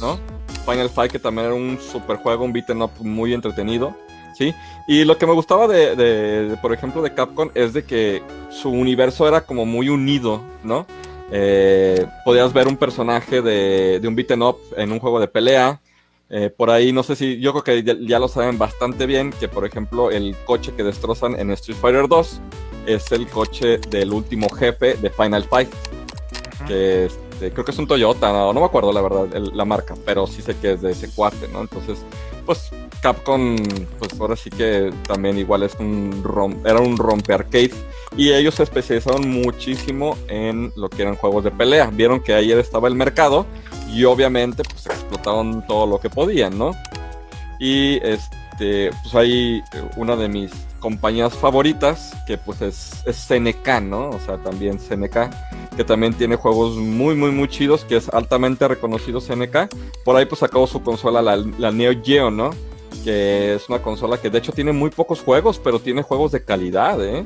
¿no? 0.00 0.18
Final 0.66 0.90
Fight, 0.90 1.12
que 1.12 1.18
también 1.18 1.46
era 1.46 1.54
un 1.54 1.78
super 1.80 2.16
juego, 2.16 2.44
un 2.44 2.52
beat'em 2.52 2.82
up 2.82 2.90
muy 3.00 3.32
entretenido, 3.32 3.94
¿sí? 4.36 4.52
Y 4.88 5.04
lo 5.04 5.16
que 5.16 5.26
me 5.26 5.32
gustaba 5.32 5.66
de, 5.68 5.96
de- 5.96 6.48
de, 6.50 6.56
por 6.58 6.72
ejemplo, 6.74 7.00
de 7.02 7.14
Capcom 7.14 7.50
es 7.54 7.72
de 7.72 7.84
que 7.84 8.22
su 8.50 8.70
universo 8.70 9.26
era 9.26 9.40
como 9.42 9.64
muy 9.64 9.88
unido, 9.88 10.40
¿no? 10.64 10.86
Eh, 11.32 12.04
podías 12.24 12.52
ver 12.52 12.68
un 12.68 12.76
personaje 12.76 13.40
de, 13.42 14.00
de 14.00 14.08
un 14.08 14.14
beat'em 14.16 14.42
up 14.42 14.58
en 14.76 14.92
un 14.92 14.98
juego 15.00 15.18
de 15.18 15.28
pelea. 15.28 15.80
Eh, 16.28 16.50
por 16.50 16.70
ahí, 16.70 16.92
no 16.92 17.02
sé 17.04 17.14
si, 17.14 17.38
yo 17.38 17.52
creo 17.52 17.62
que 17.64 17.82
ya, 17.84 17.94
ya 18.00 18.18
lo 18.18 18.26
saben 18.28 18.58
bastante 18.58 19.06
bien, 19.06 19.30
que 19.30 19.46
por 19.48 19.64
ejemplo 19.64 20.10
el 20.10 20.34
coche 20.44 20.72
que 20.76 20.82
destrozan 20.82 21.38
en 21.38 21.50
Street 21.52 21.78
Fighter 21.80 22.08
2 22.08 22.40
es 22.86 23.12
el 23.12 23.28
coche 23.28 23.78
del 23.78 24.12
último 24.12 24.48
jefe 24.48 24.94
de 24.94 25.10
Final 25.10 25.44
Fight 25.44 25.68
que 26.66 27.04
este, 27.06 27.52
creo 27.52 27.64
que 27.64 27.70
es 27.70 27.78
un 27.78 27.86
Toyota, 27.86 28.32
no, 28.32 28.52
no 28.52 28.58
me 28.60 28.66
acuerdo 28.66 28.92
la 28.92 29.00
verdad 29.02 29.26
el- 29.34 29.56
la 29.56 29.64
marca, 29.64 29.94
pero 30.04 30.26
sí 30.26 30.42
sé 30.42 30.56
que 30.56 30.72
es 30.72 30.82
de 30.82 30.90
ese 30.92 31.08
cuate, 31.10 31.46
¿no? 31.52 31.60
Entonces, 31.60 31.98
pues 32.44 32.70
Capcom, 33.00 33.56
pues 33.98 34.18
ahora 34.20 34.34
sí 34.34 34.50
que 34.50 34.92
también 35.06 35.38
igual 35.38 35.62
es 35.62 35.74
un 35.78 36.24
rom- 36.24 36.58
era 36.64 36.80
un 36.80 36.96
rompe 36.96 37.34
arcade 37.34 37.70
y 38.16 38.32
ellos 38.32 38.56
se 38.56 38.64
especializaron 38.64 39.28
muchísimo 39.30 40.16
en 40.28 40.72
lo 40.76 40.88
que 40.88 41.02
eran 41.02 41.14
juegos 41.16 41.44
de 41.44 41.50
pelea. 41.52 41.88
Vieron 41.92 42.18
que 42.20 42.34
ahí 42.34 42.50
estaba 42.50 42.88
el 42.88 42.94
mercado 42.96 43.46
y 43.92 44.04
obviamente 44.04 44.62
pues 44.64 44.86
explotaron 44.86 45.66
todo 45.66 45.86
lo 45.86 45.98
que 45.98 46.10
podían, 46.10 46.56
¿no? 46.58 46.72
Y 47.58 47.96
este, 48.02 48.90
pues 49.02 49.14
hay 49.14 49.62
una 49.96 50.16
de 50.16 50.28
mis 50.28 50.52
compañías 50.80 51.34
favoritas 51.34 52.14
que 52.26 52.38
pues 52.38 52.60
es, 52.62 53.02
es 53.06 53.26
CNK, 53.26 53.80
¿no? 53.82 54.10
O 54.10 54.20
sea, 54.20 54.38
también 54.38 54.78
CNK 54.78 55.30
que 55.76 55.84
también 55.84 56.14
tiene 56.14 56.36
juegos 56.36 56.76
muy, 56.76 57.14
muy, 57.14 57.30
muy 57.30 57.48
chidos, 57.48 57.84
que 57.84 57.96
es 57.96 58.08
altamente 58.08 58.66
reconocido 58.66 59.20
CNK. 59.20 59.68
Por 60.04 60.16
ahí 60.16 60.24
pues 60.24 60.40
sacó 60.40 60.66
su 60.66 60.82
consola, 60.82 61.20
la, 61.20 61.36
la 61.36 61.70
Neo 61.70 61.92
Geo, 62.02 62.30
¿no? 62.30 62.50
Que 63.06 63.54
es 63.54 63.68
una 63.68 63.80
consola 63.80 64.20
que 64.20 64.30
de 64.30 64.38
hecho 64.38 64.50
tiene 64.50 64.72
muy 64.72 64.90
pocos 64.90 65.20
juegos, 65.20 65.60
pero 65.62 65.78
tiene 65.78 66.02
juegos 66.02 66.32
de 66.32 66.42
calidad, 66.42 67.00
¿eh? 67.04 67.24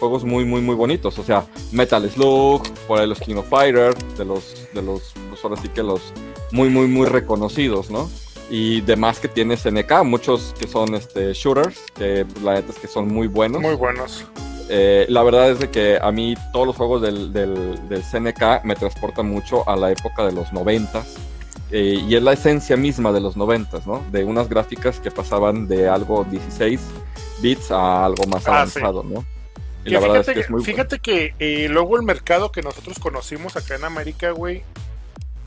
Juegos 0.00 0.24
muy, 0.24 0.44
muy, 0.44 0.60
muy 0.60 0.74
bonitos. 0.74 1.16
O 1.20 1.22
sea, 1.22 1.46
Metal 1.70 2.10
Slug, 2.10 2.68
por 2.88 2.98
ahí 2.98 3.06
los 3.06 3.20
King 3.20 3.36
of 3.36 3.48
Fighter, 3.48 3.94
de 4.18 4.24
los, 4.24 4.66
de 4.74 4.82
los, 4.82 5.12
pues 5.28 5.44
ahora 5.44 5.54
sí 5.62 5.68
que 5.68 5.84
los 5.84 6.12
muy, 6.50 6.68
muy, 6.68 6.88
muy 6.88 7.06
reconocidos, 7.06 7.92
¿no? 7.92 8.10
Y 8.50 8.80
demás 8.80 9.20
que 9.20 9.28
tiene 9.28 9.56
SNK, 9.56 10.02
muchos 10.02 10.52
que 10.58 10.66
son 10.66 10.96
este, 10.96 11.32
shooters, 11.32 11.78
que 11.94 12.24
pues, 12.24 12.42
la 12.42 12.54
neta 12.54 12.72
es 12.72 12.78
que 12.80 12.88
son 12.88 13.06
muy 13.06 13.28
buenos. 13.28 13.62
Muy 13.62 13.76
buenos. 13.76 14.24
Eh, 14.68 15.06
la 15.08 15.22
verdad 15.22 15.48
es 15.52 15.60
de 15.60 15.70
que 15.70 15.96
a 16.02 16.10
mí 16.10 16.34
todos 16.52 16.66
los 16.66 16.74
juegos 16.74 17.02
del, 17.02 17.32
del, 17.32 17.88
del 17.88 18.02
CNK 18.02 18.64
me 18.64 18.74
transportan 18.74 19.28
mucho 19.28 19.68
a 19.68 19.76
la 19.76 19.92
época 19.92 20.26
de 20.26 20.32
los 20.32 20.52
noventas. 20.52 21.16
Eh, 21.70 22.00
y 22.06 22.16
es 22.16 22.22
la 22.22 22.32
esencia 22.34 22.76
misma 22.76 23.12
de 23.12 23.20
los 23.20 23.36
noventas, 23.36 23.86
¿no? 23.86 24.06
De 24.10 24.24
unas 24.24 24.48
gráficas 24.48 25.00
que 25.00 25.10
pasaban 25.12 25.68
de 25.68 25.88
algo 25.88 26.24
16 26.24 26.80
bits 27.38 27.70
a 27.70 28.04
algo 28.06 28.26
más 28.26 28.48
Ah, 28.48 28.50
avanzado, 28.50 29.02
¿no? 29.04 29.28
Y 29.84 29.90
la 29.90 30.00
verdad 30.00 30.20
es 30.20 30.28
fíjate 30.28 30.32
que 30.32 30.40
es 30.40 30.50
muy 30.50 30.62
bueno. 30.62 30.64
fíjate 30.64 31.00
que 31.00 31.34
eh, 31.38 31.68
luego 31.70 31.96
el 31.96 32.02
mercado 32.04 32.52
que 32.52 32.62
nosotros 32.62 32.98
conocimos 32.98 33.56
acá 33.56 33.76
en 33.76 33.84
América, 33.84 34.30
güey, 34.32 34.66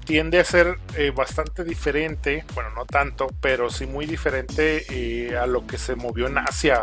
tiende 0.05 0.39
a 0.39 0.45
ser 0.45 0.79
eh, 0.95 1.11
bastante 1.11 1.63
diferente, 1.63 2.45
bueno, 2.55 2.71
no 2.75 2.85
tanto, 2.85 3.27
pero 3.41 3.69
sí 3.69 3.85
muy 3.87 4.05
diferente 4.05 5.35
a 5.39 5.47
lo 5.47 5.65
que 5.67 5.77
se 5.77 5.95
movió 5.95 6.27
en 6.27 6.37
Asia. 6.39 6.81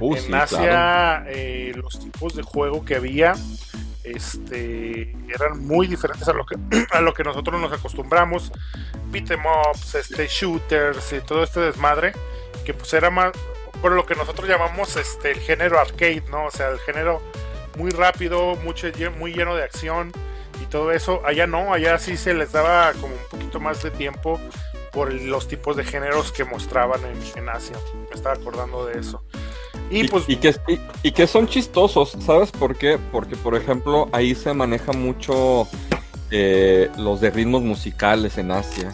Uh, 0.00 0.16
en 0.16 0.18
sí, 0.18 0.34
Asia, 0.34 0.58
claro. 0.58 1.24
eh, 1.26 1.72
los 1.76 1.98
tipos 2.00 2.34
de 2.34 2.42
juego 2.42 2.84
que 2.84 2.96
había 2.96 3.44
este, 4.12 5.16
eran 5.28 5.66
muy 5.66 5.86
diferentes 5.86 6.26
a 6.28 6.32
lo 6.32 6.44
que, 6.46 6.56
a 6.90 7.00
lo 7.00 7.14
que 7.14 7.24
nosotros 7.24 7.60
nos 7.60 7.72
acostumbramos. 7.72 8.52
Beat'em 9.10 9.40
ups, 9.70 9.94
este, 9.94 10.26
shooters 10.26 11.12
y 11.12 11.20
todo 11.20 11.42
este 11.42 11.60
desmadre, 11.60 12.12
que 12.64 12.74
pues 12.74 12.92
era 12.92 13.10
más 13.10 13.32
por 13.80 13.92
lo 13.92 14.06
que 14.06 14.14
nosotros 14.14 14.48
llamamos 14.48 14.96
este, 14.96 15.30
el 15.30 15.40
género 15.40 15.78
arcade, 15.78 16.24
¿no? 16.30 16.46
O 16.46 16.50
sea, 16.50 16.68
el 16.68 16.78
género 16.80 17.22
muy 17.76 17.90
rápido, 17.90 18.56
mucho, 18.56 18.88
muy 19.16 19.32
lleno 19.32 19.54
de 19.54 19.62
acción 19.62 20.12
y 20.60 20.66
todo 20.66 20.92
eso. 20.92 21.22
Allá 21.24 21.46
no, 21.46 21.72
allá 21.72 21.98
sí 21.98 22.16
se 22.16 22.34
les 22.34 22.52
daba 22.52 22.92
como 22.94 23.14
un 23.14 23.28
poquito 23.30 23.60
más 23.60 23.82
de 23.82 23.90
tiempo 23.90 24.40
por 24.92 25.12
los 25.12 25.46
tipos 25.46 25.76
de 25.76 25.84
géneros 25.84 26.32
que 26.32 26.44
mostraban 26.44 27.00
en, 27.04 27.38
en 27.38 27.48
Asia. 27.48 27.76
Me 28.08 28.14
estaba 28.16 28.34
acordando 28.34 28.84
de 28.86 28.98
eso. 28.98 29.22
Y, 29.90 30.00
Y, 30.00 30.08
pues 30.08 30.24
y 30.28 30.36
que, 30.36 30.54
y, 31.02 31.12
que 31.12 31.26
son 31.26 31.46
chistosos, 31.46 32.16
¿sabes 32.24 32.50
por 32.50 32.76
qué? 32.76 32.98
Porque, 33.12 33.36
por 33.36 33.54
ejemplo, 33.54 34.08
ahí 34.12 34.34
se 34.34 34.52
maneja 34.52 34.92
mucho 34.92 35.66
eh, 36.30 36.90
los 36.98 37.20
de 37.20 37.30
ritmos 37.30 37.62
musicales 37.62 38.38
en 38.38 38.50
Asia. 38.50 38.92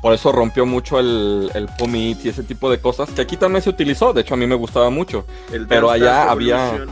Por 0.00 0.12
eso 0.12 0.32
rompió 0.32 0.66
mucho 0.66 0.98
el, 0.98 1.50
el 1.54 1.68
Pumit 1.78 2.24
y 2.24 2.28
ese 2.30 2.42
tipo 2.42 2.68
de 2.68 2.80
cosas, 2.80 3.10
que 3.10 3.22
aquí 3.22 3.36
también 3.36 3.62
se 3.62 3.70
utilizó, 3.70 4.12
de 4.12 4.22
hecho 4.22 4.34
a 4.34 4.36
mí 4.36 4.48
me 4.48 4.56
gustaba 4.56 4.90
mucho. 4.90 5.24
El 5.52 5.68
Pero 5.68 5.90
allá 5.90 6.30
había-. 6.30 6.84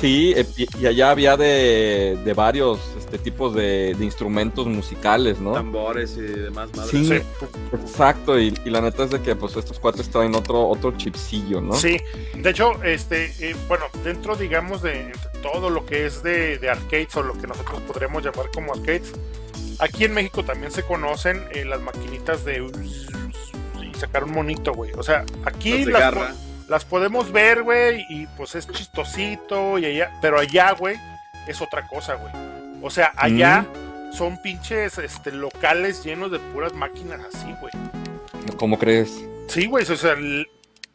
Sí, 0.00 0.32
eh, 0.36 0.46
y, 0.56 0.86
allá 0.86 1.10
había 1.10 1.36
de, 1.36 2.18
de 2.24 2.32
varios 2.34 2.78
este, 2.98 3.18
tipos 3.18 3.54
de, 3.54 3.94
de 3.98 4.04
instrumentos 4.04 4.66
musicales, 4.66 5.40
¿no? 5.40 5.52
tambores 5.52 6.16
y 6.16 6.22
demás 6.22 6.70
madres. 6.76 6.90
Sí, 6.90 7.06
Sí. 7.06 7.22
exacto, 7.72 8.38
y, 8.38 8.54
y 8.64 8.70
la 8.70 8.80
neta 8.80 9.04
es 9.04 9.10
de 9.10 9.20
que 9.22 9.34
pues 9.34 9.56
estos 9.56 9.78
cuates 9.80 10.08
traen 10.10 10.34
otro, 10.34 10.68
otro 10.68 10.96
chipsillo, 10.96 11.60
¿no? 11.60 11.74
Sí, 11.74 11.98
de 12.34 12.50
hecho, 12.50 12.82
este, 12.84 13.32
eh, 13.40 13.56
bueno, 13.66 13.86
dentro, 14.04 14.36
digamos, 14.36 14.82
de 14.82 15.12
todo 15.42 15.70
lo 15.70 15.86
que 15.86 16.06
es 16.06 16.22
de, 16.22 16.58
de 16.58 16.68
arcades 16.70 17.16
o 17.16 17.22
lo 17.22 17.34
que 17.34 17.46
nosotros 17.46 17.80
podremos 17.82 18.22
llamar 18.24 18.50
como 18.52 18.74
arcades, 18.74 19.12
aquí 19.78 20.04
en 20.04 20.14
México 20.14 20.44
también 20.44 20.70
se 20.72 20.82
conocen 20.82 21.42
eh, 21.52 21.64
las 21.64 21.80
maquinitas 21.80 22.44
de 22.44 22.64
y 23.82 23.94
sacar 23.98 24.24
un 24.24 24.32
monito, 24.32 24.72
güey. 24.74 24.92
O 24.96 25.02
sea, 25.02 25.24
aquí 25.44 25.70
Las 25.78 25.86
de 25.86 25.92
las, 25.92 26.00
garra. 26.00 26.34
Las 26.68 26.84
podemos 26.84 27.32
ver, 27.32 27.62
güey, 27.62 28.04
y 28.10 28.26
pues 28.36 28.54
es 28.54 28.68
chistosito 28.68 29.78
y 29.78 29.86
allá, 29.86 30.12
pero 30.20 30.38
allá, 30.38 30.72
güey, 30.72 30.96
es 31.46 31.60
otra 31.62 31.86
cosa, 31.88 32.14
güey. 32.14 32.32
O 32.82 32.90
sea, 32.90 33.12
allá 33.16 33.66
son 34.12 34.40
pinches 34.42 34.98
este, 34.98 35.32
locales 35.32 36.04
llenos 36.04 36.30
de 36.30 36.38
puras 36.38 36.72
máquinas 36.74 37.20
así, 37.24 37.54
güey. 37.60 37.72
¿Cómo 38.56 38.78
crees? 38.78 39.24
Sí, 39.48 39.66
güey, 39.66 39.84
o 39.90 39.96
sea, 39.96 40.16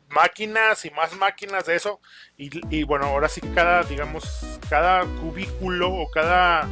máquinas 0.10 0.86
y 0.86 0.92
más 0.92 1.16
máquinas 1.16 1.66
de 1.66 1.76
eso. 1.76 2.00
Y, 2.38 2.50
y 2.76 2.84
bueno, 2.84 3.06
ahora 3.08 3.28
sí 3.28 3.42
que 3.42 3.52
cada, 3.52 3.84
digamos, 3.84 4.60
cada 4.70 5.06
cubículo 5.22 5.92
o 5.92 6.10
cada 6.12 6.68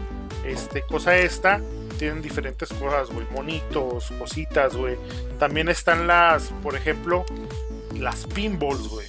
este, 0.45 0.84
cosa 0.84 1.18
esta 1.18 1.60
tienen 1.97 2.22
diferentes 2.22 2.70
cosas, 2.70 3.10
güey. 3.10 3.28
Monitos, 3.32 4.12
cositas, 4.18 4.76
güey. 4.76 4.97
También 5.38 5.70
están 5.70 6.08
las, 6.08 6.49
por 6.64 6.76
ejemplo, 6.76 7.26
las 8.02 8.26
pinballs, 8.28 8.88
güey. 8.89 9.08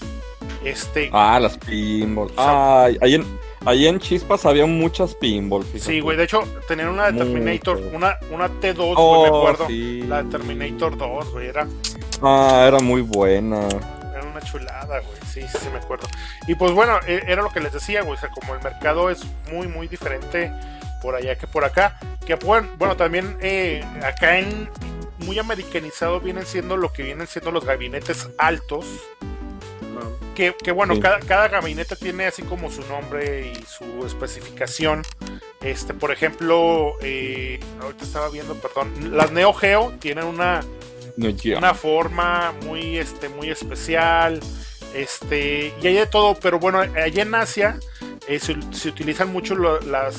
Este, 0.64 1.10
Ah, 1.12 1.40
las 1.40 1.58
pinball. 1.58 2.30
Ay, 2.36 2.96
ahí 3.00 3.14
en, 3.16 3.24
ahí 3.64 3.86
en 3.88 3.98
Chispas 3.98 4.46
había 4.46 4.64
muchas 4.66 5.14
pinball, 5.16 5.64
fíjate. 5.64 5.92
sí, 5.92 6.00
güey. 6.00 6.16
De 6.16 6.24
hecho, 6.24 6.42
tenían 6.68 6.88
una 6.90 7.10
de 7.10 7.18
Terminator, 7.18 7.80
Mucho. 7.80 7.96
una, 7.96 8.16
una 8.30 8.48
T2, 8.48 8.76
güey, 8.76 8.92
me 8.94 8.94
Oh, 8.96 9.38
acuerdo. 9.38 9.66
sí. 9.66 10.02
La 10.02 10.22
de 10.22 10.30
Terminator 10.30 10.96
2, 10.96 11.32
güey. 11.32 11.48
Era, 11.48 11.66
Ah, 12.22 12.66
era 12.68 12.78
muy 12.78 13.00
buena. 13.02 13.66
Era 13.66 14.22
una 14.30 14.40
chulada, 14.42 15.00
güey. 15.00 15.18
Sí, 15.32 15.40
sí, 15.42 15.58
sí, 15.60 15.68
me 15.72 15.78
acuerdo. 15.78 16.06
Y 16.46 16.54
pues 16.54 16.70
bueno, 16.72 16.98
e- 17.08 17.22
era 17.26 17.42
lo 17.42 17.50
que 17.50 17.58
les 17.58 17.72
decía, 17.72 18.02
güey. 18.02 18.16
O 18.16 18.20
sea, 18.20 18.28
como 18.28 18.54
el 18.54 18.62
mercado 18.62 19.10
es 19.10 19.24
muy, 19.50 19.66
muy 19.66 19.88
diferente 19.88 20.52
por 21.02 21.16
allá 21.16 21.34
que 21.36 21.48
por 21.48 21.64
acá. 21.64 21.98
Que 22.24 22.36
bueno, 22.36 22.68
bueno 22.78 22.96
también 22.96 23.36
eh, 23.40 23.82
acá 24.04 24.38
en 24.38 24.68
muy 25.22 25.38
americanizado 25.38 26.20
vienen 26.20 26.46
siendo 26.46 26.76
lo 26.76 26.92
que 26.92 27.02
vienen 27.02 27.26
siendo 27.26 27.50
los 27.50 27.64
gabinetes 27.64 28.28
altos. 28.38 28.84
No. 29.94 30.00
Que, 30.34 30.54
que 30.62 30.72
bueno, 30.72 30.94
Sí. 30.94 31.00
cada, 31.00 31.20
cada 31.20 31.48
gabinete 31.48 31.96
tiene 31.96 32.26
así 32.26 32.42
como 32.42 32.70
su 32.70 32.82
nombre 32.86 33.52
y 33.52 33.64
su 33.64 34.06
especificación. 34.06 35.02
Este, 35.60 35.94
por 35.94 36.10
ejemplo, 36.12 36.94
eh, 37.02 37.60
ahorita 37.80 38.04
estaba 38.04 38.28
viendo, 38.30 38.54
perdón, 38.56 39.16
las 39.16 39.30
Neo 39.32 39.52
Geo 39.52 39.92
tienen 40.00 40.24
una, 40.24 40.62
No, 41.16 41.28
una 41.58 41.74
forma 41.74 42.52
muy 42.64 42.96
este 42.98 43.28
muy 43.28 43.50
especial 43.50 44.40
este 44.94 45.72
y 45.82 45.86
hay 45.86 45.94
de 45.94 46.06
todo 46.06 46.34
pero 46.34 46.58
bueno 46.58 46.78
allá 46.80 47.22
en 47.22 47.34
Asia 47.34 47.78
eh, 48.28 48.38
se, 48.38 48.56
se 48.72 48.88
utilizan 48.88 49.30
mucho 49.32 49.54
lo- 49.54 49.80
las 49.80 50.16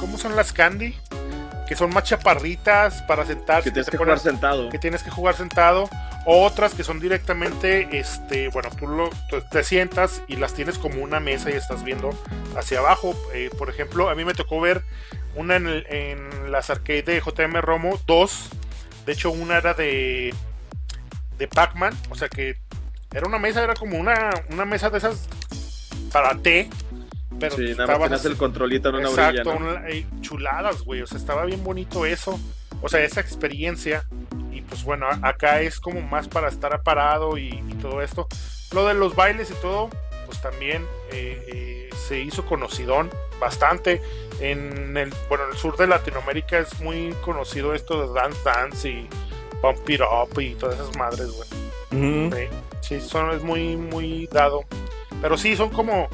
cómo 0.00 0.18
son 0.18 0.34
las 0.36 0.52
candy 0.52 0.94
que 1.72 1.76
son 1.78 1.88
más 1.88 2.04
chaparritas 2.04 3.00
para 3.04 3.24
sentarse. 3.24 3.70
Que 3.70 3.72
tienes 3.72 3.88
que 3.88 3.96
jugar 3.96 4.18
sentado. 4.18 4.68
que 4.68 4.78
tienes 4.78 5.02
que 5.02 5.08
jugar 5.10 5.34
sentado, 5.34 5.88
o 6.26 6.44
otras 6.44 6.74
que 6.74 6.84
son 6.84 7.00
directamente, 7.00 7.88
este, 7.98 8.48
bueno, 8.48 8.68
tú 8.78 8.86
lo- 8.86 9.08
te 9.50 9.64
sientas 9.64 10.20
y 10.28 10.36
las 10.36 10.52
tienes 10.52 10.76
como 10.76 11.02
una 11.02 11.18
mesa 11.18 11.48
y 11.50 11.54
estás 11.54 11.82
viendo 11.82 12.10
hacia 12.58 12.80
abajo. 12.80 13.14
Eh, 13.32 13.48
por 13.56 13.70
ejemplo, 13.70 14.10
a 14.10 14.14
mí 14.14 14.22
me 14.22 14.34
tocó 14.34 14.60
ver 14.60 14.82
una 15.34 15.56
en, 15.56 15.66
el- 15.66 15.86
en 15.88 16.52
las 16.52 16.68
arcades 16.68 17.06
de 17.06 17.20
JM 17.22 17.62
Romo, 17.62 17.98
dos. 18.06 18.50
De 19.06 19.12
hecho, 19.14 19.30
una 19.30 19.56
era 19.56 19.72
de, 19.72 20.34
de 21.38 21.48
Pac-Man, 21.48 21.96
o 22.10 22.14
sea 22.16 22.28
que 22.28 22.58
era 23.14 23.26
una 23.26 23.38
mesa, 23.38 23.64
era 23.64 23.72
como 23.72 23.96
una, 23.96 24.28
una 24.50 24.66
mesa 24.66 24.90
de 24.90 24.98
esas 24.98 25.26
para 26.12 26.34
té. 26.36 26.68
Pero 27.40 27.56
Sí, 27.56 27.74
nada 27.76 27.86
más 27.98 28.02
tenías 28.08 28.24
el 28.24 28.36
controlito 28.36 28.88
en 28.90 28.94
una 28.96 29.08
Exacto, 29.08 29.50
orilla. 29.50 29.58
¿no? 29.60 29.70
una- 29.78 29.88
eh, 29.88 30.06
chuladas, 30.20 30.82
güey. 30.82 31.02
O 31.02 31.06
sea, 31.06 31.18
estaba 31.18 31.44
bien 31.44 31.62
bonito 31.64 32.06
eso. 32.06 32.38
O 32.80 32.88
sea, 32.88 33.00
esa 33.04 33.20
experiencia. 33.20 34.04
Y 34.52 34.60
pues 34.62 34.84
bueno, 34.84 35.06
acá 35.22 35.60
es 35.60 35.80
como 35.80 36.00
más 36.02 36.28
para 36.28 36.48
estar 36.48 36.82
parado 36.82 37.36
y, 37.38 37.48
y 37.68 37.74
todo 37.80 38.02
esto. 38.02 38.26
Lo 38.72 38.86
de 38.86 38.94
los 38.94 39.14
bailes 39.16 39.50
y 39.50 39.54
todo, 39.54 39.90
pues 40.26 40.40
también 40.40 40.82
eh, 41.10 41.44
eh, 41.48 41.90
se 42.08 42.20
hizo 42.20 42.44
conocidón 42.46 43.10
bastante. 43.40 44.00
En 44.40 44.96
el, 44.96 45.12
bueno, 45.28 45.44
en 45.44 45.50
el 45.52 45.56
sur 45.56 45.76
de 45.76 45.86
Latinoamérica 45.86 46.58
es 46.58 46.80
muy 46.80 47.14
conocido 47.22 47.74
esto 47.74 48.06
de 48.08 48.12
Dance 48.18 48.38
Dance 48.44 48.88
y 48.88 49.08
Pump 49.60 49.88
It 49.88 50.00
Up 50.00 50.40
y 50.40 50.54
todas 50.54 50.78
esas 50.80 50.96
madres, 50.96 51.30
güey. 51.30 51.48
Ujú. 52.28 52.34
Sí, 52.34 52.48
sí, 52.80 53.00
son, 53.00 53.30
es 53.30 53.42
muy, 53.42 53.76
muy 53.76 54.26
dado. 54.28 54.64
Pero 55.20 55.36
sí, 55.36 55.54
son 55.54 55.68
como, 55.70 56.08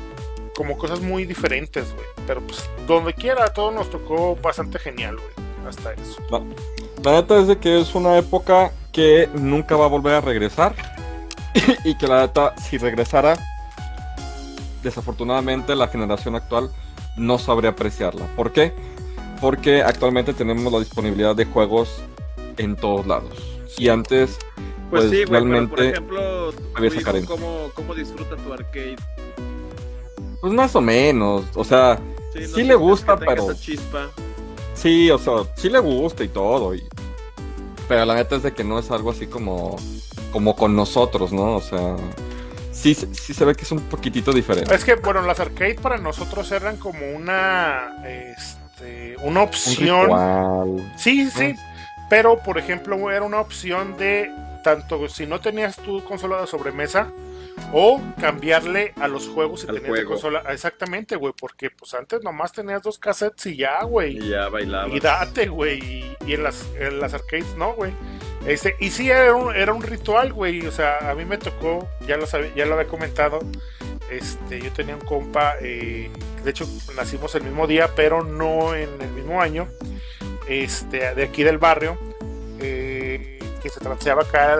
como 0.58 0.76
cosas 0.76 1.00
muy 1.00 1.24
diferentes, 1.24 1.94
güey. 1.94 2.06
Pero 2.26 2.40
pues, 2.40 2.68
donde 2.88 3.14
quiera, 3.14 3.44
a 3.44 3.52
todos 3.52 3.72
nos 3.72 3.88
tocó 3.90 4.34
bastante 4.42 4.80
genial, 4.80 5.14
güey. 5.14 5.68
Hasta 5.68 5.92
eso. 5.92 6.20
La 7.04 7.12
neta 7.12 7.38
es 7.38 7.46
de 7.46 7.58
que 7.58 7.80
es 7.80 7.94
una 7.94 8.18
época 8.18 8.72
que 8.90 9.28
nunca 9.34 9.76
va 9.76 9.84
a 9.84 9.88
volver 9.88 10.14
a 10.14 10.20
regresar. 10.20 10.74
y 11.84 11.96
que 11.96 12.08
la 12.08 12.22
neta, 12.22 12.56
si 12.56 12.76
regresara, 12.76 13.38
desafortunadamente 14.82 15.76
la 15.76 15.86
generación 15.86 16.34
actual 16.34 16.70
no 17.16 17.38
sabría 17.38 17.70
apreciarla. 17.70 18.26
¿Por 18.34 18.50
qué? 18.50 18.72
Porque 19.40 19.82
actualmente 19.82 20.34
tenemos 20.34 20.72
la 20.72 20.80
disponibilidad 20.80 21.36
de 21.36 21.44
juegos 21.44 22.02
en 22.56 22.74
todos 22.74 23.06
lados. 23.06 23.60
Y 23.76 23.90
antes, 23.90 24.36
Pues, 24.90 25.04
Pues, 25.04 25.10
sí, 25.10 25.24
güey, 25.24 25.26
pero 25.26 25.68
por 25.68 25.78
realmente 25.78 25.88
ejemplo, 25.90 26.52
tu 26.52 26.84
hijo. 26.84 27.26
¿cómo, 27.28 27.70
¿cómo 27.74 27.94
disfruta 27.94 28.34
tu 28.36 28.52
arcade? 28.52 28.96
Pues 30.40 30.52
más 30.52 30.74
o 30.76 30.80
menos. 30.80 31.44
O 31.54 31.64
sea, 31.64 31.98
Sí 32.32 32.62
no 32.62 32.68
le 32.68 32.74
gusta, 32.74 33.18
que 33.18 33.26
pero- 33.26 33.50
esa 33.50 33.60
chispa. 33.60 34.10
sí, 34.74 35.10
o 35.10 35.18
sea, 35.18 35.34
sí 35.56 35.68
le 35.68 35.78
gusta 35.80 36.22
y 36.24 36.28
todo. 36.28 36.74
y- 36.74 36.86
Pero 37.88 38.04
la 38.04 38.14
neta 38.14 38.36
es 38.36 38.42
de 38.42 38.52
que 38.52 38.62
no 38.64 38.78
es 38.78 38.90
algo 38.90 39.10
así 39.10 39.26
como, 39.26 39.76
como 40.32 40.54
con 40.54 40.76
nosotros, 40.76 41.32
¿no? 41.32 41.56
O 41.56 41.60
sea, 41.60 41.96
sí, 42.70 42.94
se- 42.94 43.12
sí 43.14 43.32
se 43.34 43.44
ve 43.46 43.54
que 43.54 43.62
es 43.62 43.72
un 43.72 43.80
poquitito 43.80 44.30
diferente. 44.32 44.74
Es 44.74 44.84
que, 44.84 44.94
bueno, 44.96 45.22
las 45.22 45.40
arcades 45.40 45.80
para 45.80 45.96
nosotros 45.96 46.52
eran 46.52 46.76
como 46.76 47.00
una, 47.16 47.94
este, 48.06 49.16
una 49.22 49.40
Un 49.40 49.48
opción. 49.48 50.90
Sí, 50.98 51.30
sí. 51.30 51.54
Pero, 52.10 52.38
por 52.42 52.58
ejemplo, 52.58 53.10
era 53.10 53.22
una 53.22 53.40
opción 53.40 53.96
de 53.96 54.30
tanto 54.64 55.08
si 55.08 55.26
no 55.26 55.40
tenías 55.40 55.76
tu 55.76 56.04
consola 56.04 56.40
de 56.42 56.46
sobremesa 56.46 57.08
o 57.72 58.00
cambiarle 58.20 58.92
a 59.00 59.08
los 59.08 59.28
juegos 59.28 59.62
Al 59.62 59.66
tenías 59.76 59.82
de 59.82 59.88
juego. 59.88 60.10
consola. 60.12 60.42
Exactamente, 60.50 61.16
güey, 61.16 61.34
porque 61.38 61.70
pues 61.70 61.94
antes 61.94 62.22
nomás 62.22 62.52
tenías 62.52 62.82
dos 62.82 62.98
cassettes 62.98 63.46
y 63.46 63.56
ya, 63.56 63.82
güey. 63.84 64.16
Y 64.18 64.30
ya 64.30 64.48
bailaba. 64.48 64.94
Y 64.94 65.00
date, 65.00 65.48
güey. 65.48 65.78
Y, 65.78 66.16
y 66.26 66.34
en, 66.34 66.42
las, 66.42 66.66
en 66.78 67.00
las 67.00 67.14
arcades 67.14 67.54
no, 67.56 67.74
güey. 67.74 67.92
Este, 68.46 68.76
y 68.80 68.90
sí, 68.90 69.10
era 69.10 69.34
un, 69.34 69.54
era 69.54 69.72
un 69.72 69.82
ritual, 69.82 70.32
güey. 70.32 70.66
O 70.66 70.72
sea, 70.72 71.10
a 71.10 71.14
mí 71.14 71.24
me 71.24 71.38
tocó, 71.38 71.88
ya 72.06 72.16
lo, 72.16 72.26
sabía, 72.26 72.54
ya 72.54 72.66
lo 72.66 72.74
había 72.74 72.88
comentado. 72.88 73.40
Este, 74.10 74.60
yo 74.60 74.72
tenía 74.72 74.94
un 74.94 75.02
compa, 75.02 75.56
eh, 75.60 76.10
de 76.42 76.50
hecho 76.50 76.66
nacimos 76.96 77.34
el 77.34 77.42
mismo 77.42 77.66
día, 77.66 77.90
pero 77.94 78.24
no 78.24 78.74
en 78.74 78.88
el 79.02 79.10
mismo 79.10 79.42
año. 79.42 79.68
Este, 80.48 81.14
de 81.14 81.24
aquí 81.24 81.42
del 81.42 81.58
barrio, 81.58 81.98
eh, 82.58 83.38
que 83.62 83.68
se 83.68 83.80
transeaba 83.80 84.22
acá 84.22 84.56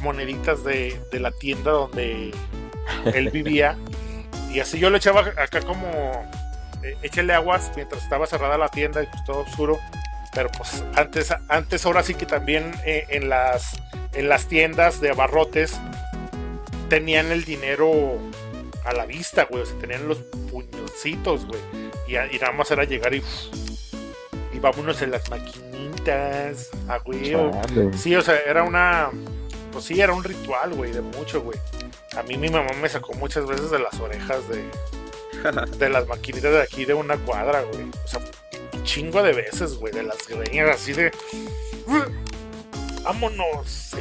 moneditas 0.00 0.64
de, 0.64 1.00
de 1.10 1.20
la 1.20 1.30
tienda 1.32 1.72
donde 1.72 2.32
él 3.12 3.30
vivía. 3.30 3.76
Y 4.52 4.60
así 4.60 4.78
yo 4.78 4.90
le 4.90 4.96
echaba 4.96 5.20
acá 5.20 5.60
como 5.60 6.28
eh, 6.82 6.96
échale 7.02 7.32
aguas 7.34 7.70
mientras 7.76 8.02
estaba 8.02 8.26
cerrada 8.26 8.58
la 8.58 8.68
tienda 8.68 9.02
y 9.02 9.06
pues 9.06 9.24
todo 9.24 9.40
oscuro. 9.40 9.78
Pero 10.32 10.48
pues 10.56 10.84
antes, 10.94 11.34
antes 11.48 11.84
ahora 11.86 12.02
sí 12.02 12.14
que 12.14 12.26
también 12.26 12.72
eh, 12.84 13.04
en, 13.08 13.28
las, 13.28 13.80
en 14.12 14.28
las 14.28 14.46
tiendas 14.46 15.00
de 15.00 15.10
abarrotes 15.10 15.80
tenían 16.88 17.32
el 17.32 17.44
dinero 17.44 18.18
a 18.84 18.92
la 18.92 19.06
vista, 19.06 19.44
güey. 19.44 19.62
O 19.62 19.66
sea, 19.66 19.78
tenían 19.78 20.08
los 20.08 20.18
puñoncitos, 20.50 21.46
güey. 21.46 21.60
Y, 22.06 22.14
y 22.14 22.38
nada 22.38 22.52
más 22.52 22.70
era 22.70 22.84
llegar 22.84 23.14
y, 23.14 23.22
y 24.52 24.58
vámonos 24.58 25.02
en 25.02 25.12
las 25.12 25.28
maquinitas, 25.30 26.70
a 26.88 26.98
güey. 26.98 27.34
Sí, 27.96 28.14
o 28.14 28.22
sea, 28.22 28.36
era 28.46 28.62
una. 28.62 29.10
Pues 29.72 29.84
sí, 29.84 30.00
era 30.00 30.12
un 30.12 30.24
ritual, 30.24 30.74
güey, 30.74 30.92
de 30.92 31.00
mucho, 31.00 31.42
güey. 31.42 31.58
A 32.16 32.22
mí 32.22 32.36
mi 32.36 32.48
mamá 32.48 32.70
me 32.80 32.88
sacó 32.88 33.12
muchas 33.14 33.46
veces 33.46 33.70
de 33.70 33.78
las 33.78 33.98
orejas 34.00 34.40
de, 34.48 34.64
de 35.78 35.88
las 35.88 36.06
maquinitas 36.08 36.52
de 36.52 36.62
aquí 36.62 36.84
de 36.84 36.94
una 36.94 37.16
cuadra, 37.18 37.62
güey. 37.62 37.86
O 38.04 38.08
sea, 38.08 38.20
un 38.72 38.84
chingo 38.84 39.22
de 39.22 39.32
veces, 39.32 39.76
güey, 39.78 39.92
de 39.92 40.02
las 40.02 40.26
greñas 40.28 40.70
así 40.74 40.92
de. 40.92 41.12
¡Vámonos! 43.04 43.68
Sí, 43.68 43.96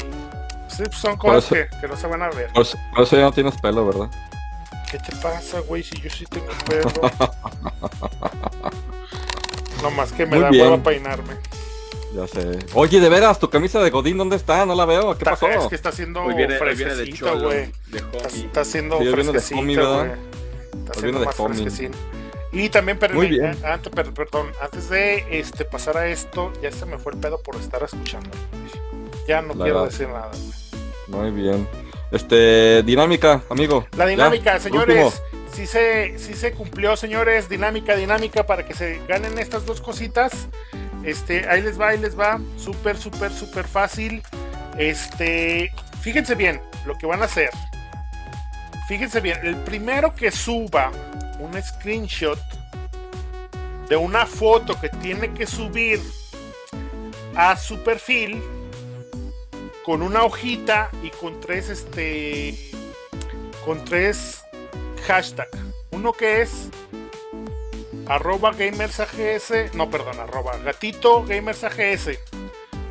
Sí, 0.70 0.84
pues 0.86 0.98
son 0.98 1.18
cosas 1.18 1.46
eso- 1.46 1.56
que, 1.56 1.68
que 1.82 1.88
no 1.88 1.98
se 1.98 2.08
van 2.08 2.22
a 2.22 2.30
ver. 2.30 2.48
Por 2.54 2.62
eso, 2.62 2.78
por 2.94 3.04
eso 3.04 3.16
ya 3.18 3.24
no 3.24 3.32
tienes 3.34 3.60
pelo, 3.60 3.86
¿verdad? 3.86 4.10
¿Qué 4.90 4.98
te 4.98 5.14
pasa, 5.18 5.60
güey? 5.60 5.84
Si 5.84 6.00
yo 6.02 6.10
sí 6.10 6.26
tengo 6.26 6.48
pelo. 6.68 6.90
no 9.84 9.92
más 9.92 10.12
que 10.14 10.26
me 10.26 10.38
Muy 10.38 10.44
da 10.44 10.50
bien. 10.50 10.66
hueva 10.72 10.84
peinarme. 10.84 11.34
Ya 12.16 12.28
sé. 12.28 12.58
Oye, 12.74 13.00
de 13.00 13.08
veras, 13.10 13.40
tu 13.40 13.50
camisa 13.50 13.80
de 13.82 13.90
Godín, 13.92 14.18
¿dónde 14.18 14.36
está? 14.36 14.66
No 14.66 14.74
la 14.76 14.86
veo. 14.86 15.12
¿Qué 15.14 15.20
Está- 15.20 15.32
pasó? 15.32 15.48
es 15.48 15.68
que 15.68 15.76
está 15.76 15.90
haciendo 15.90 16.24
Hoy 16.24 16.34
viene, 16.34 16.58
hoy 16.58 16.76
viene 16.76 16.96
de 16.96 17.14
cholo, 17.14 17.46
güey. 17.48 17.72
Está, 17.94 18.62
haciendo 18.62 18.98
Sí, 18.98 19.04
viene 19.04 19.18
de 19.18 19.24
güey. 19.32 20.12
Está 20.80 20.92
haciendo 20.92 21.20
más 21.26 21.36
fresquecín. 21.36 21.92
Y 22.52 22.70
también, 22.70 22.98
pero, 22.98 23.14
Muy 23.14 23.28
bien. 23.28 23.56
antes, 23.64 23.94
per- 23.94 24.12
perdón, 24.12 24.48
antes 24.60 24.90
de 24.90 25.40
este, 25.40 25.66
pasar 25.66 25.98
a 25.98 26.08
esto, 26.08 26.52
ya 26.64 26.72
se 26.72 26.88
me 26.88 26.98
fue 26.98 27.12
el 27.14 27.20
pedo 27.20 27.40
por 27.44 27.56
estar 27.58 27.84
escuchando. 27.84 28.32
Ya 29.28 29.44
no 29.44 29.50
La 29.54 29.64
quiero 29.66 29.82
verdad. 29.82 29.92
decir 29.92 30.08
nada. 30.08 30.32
güey. 31.08 31.32
Muy 31.32 31.42
bien. 31.44 31.68
Este, 32.12 32.82
dinámica, 32.82 33.44
amigo. 33.52 33.86
La 33.96 34.08
dinámica, 34.08 34.60
señores, 34.60 35.14
último. 35.14 35.46
sí 35.54 35.68
se, 35.68 36.18
sí 36.18 36.34
se 36.34 36.54
cumplió, 36.54 36.96
señores. 36.98 37.50
Dinámica, 37.50 37.96
dinámica, 37.96 38.48
para 38.48 38.66
que 38.66 38.74
se 38.74 39.00
ganen 39.08 39.38
estas 39.38 39.68
dos 39.68 39.80
cositas. 39.80 40.48
Este, 41.04 41.48
ahí 41.48 41.62
les 41.62 41.80
va, 41.80 41.90
ahí 41.90 41.98
les 41.98 42.18
va. 42.18 42.40
Súper, 42.58 42.98
súper, 42.98 43.32
súper 43.32 43.68
fácil. 43.68 44.22
Este, 44.78 45.72
fíjense 46.02 46.36
bien 46.36 46.62
lo 46.86 46.98
que 46.98 47.06
van 47.06 47.22
a 47.22 47.26
hacer. 47.26 47.50
Fíjense 48.88 49.22
bien, 49.22 49.40
el 49.44 49.56
primero 49.58 50.16
que 50.16 50.32
suba 50.32 50.92
un 51.40 51.62
screenshot 51.62 52.40
de 53.88 53.96
una 53.96 54.26
foto 54.26 54.80
que 54.80 54.90
tiene 54.90 55.34
que 55.34 55.46
subir 55.46 56.00
a 57.36 57.56
su 57.56 57.84
perfil 57.84 58.42
con 59.86 60.02
una 60.02 60.24
hojita 60.24 60.90
y 61.04 61.10
con 61.10 61.40
tres 61.40 61.70
este 61.70 62.58
con 63.66 63.84
tres 63.86 64.44
hashtags. 65.08 65.58
Uno 65.92 66.14
que 66.14 66.42
es 66.42 66.70
arroba 68.10 68.52
gamersags, 68.52 69.74
no 69.76 69.90
perdón, 69.90 70.20
arroba 70.20 70.58
gatito 70.58 71.24
gamersags. 71.24 72.10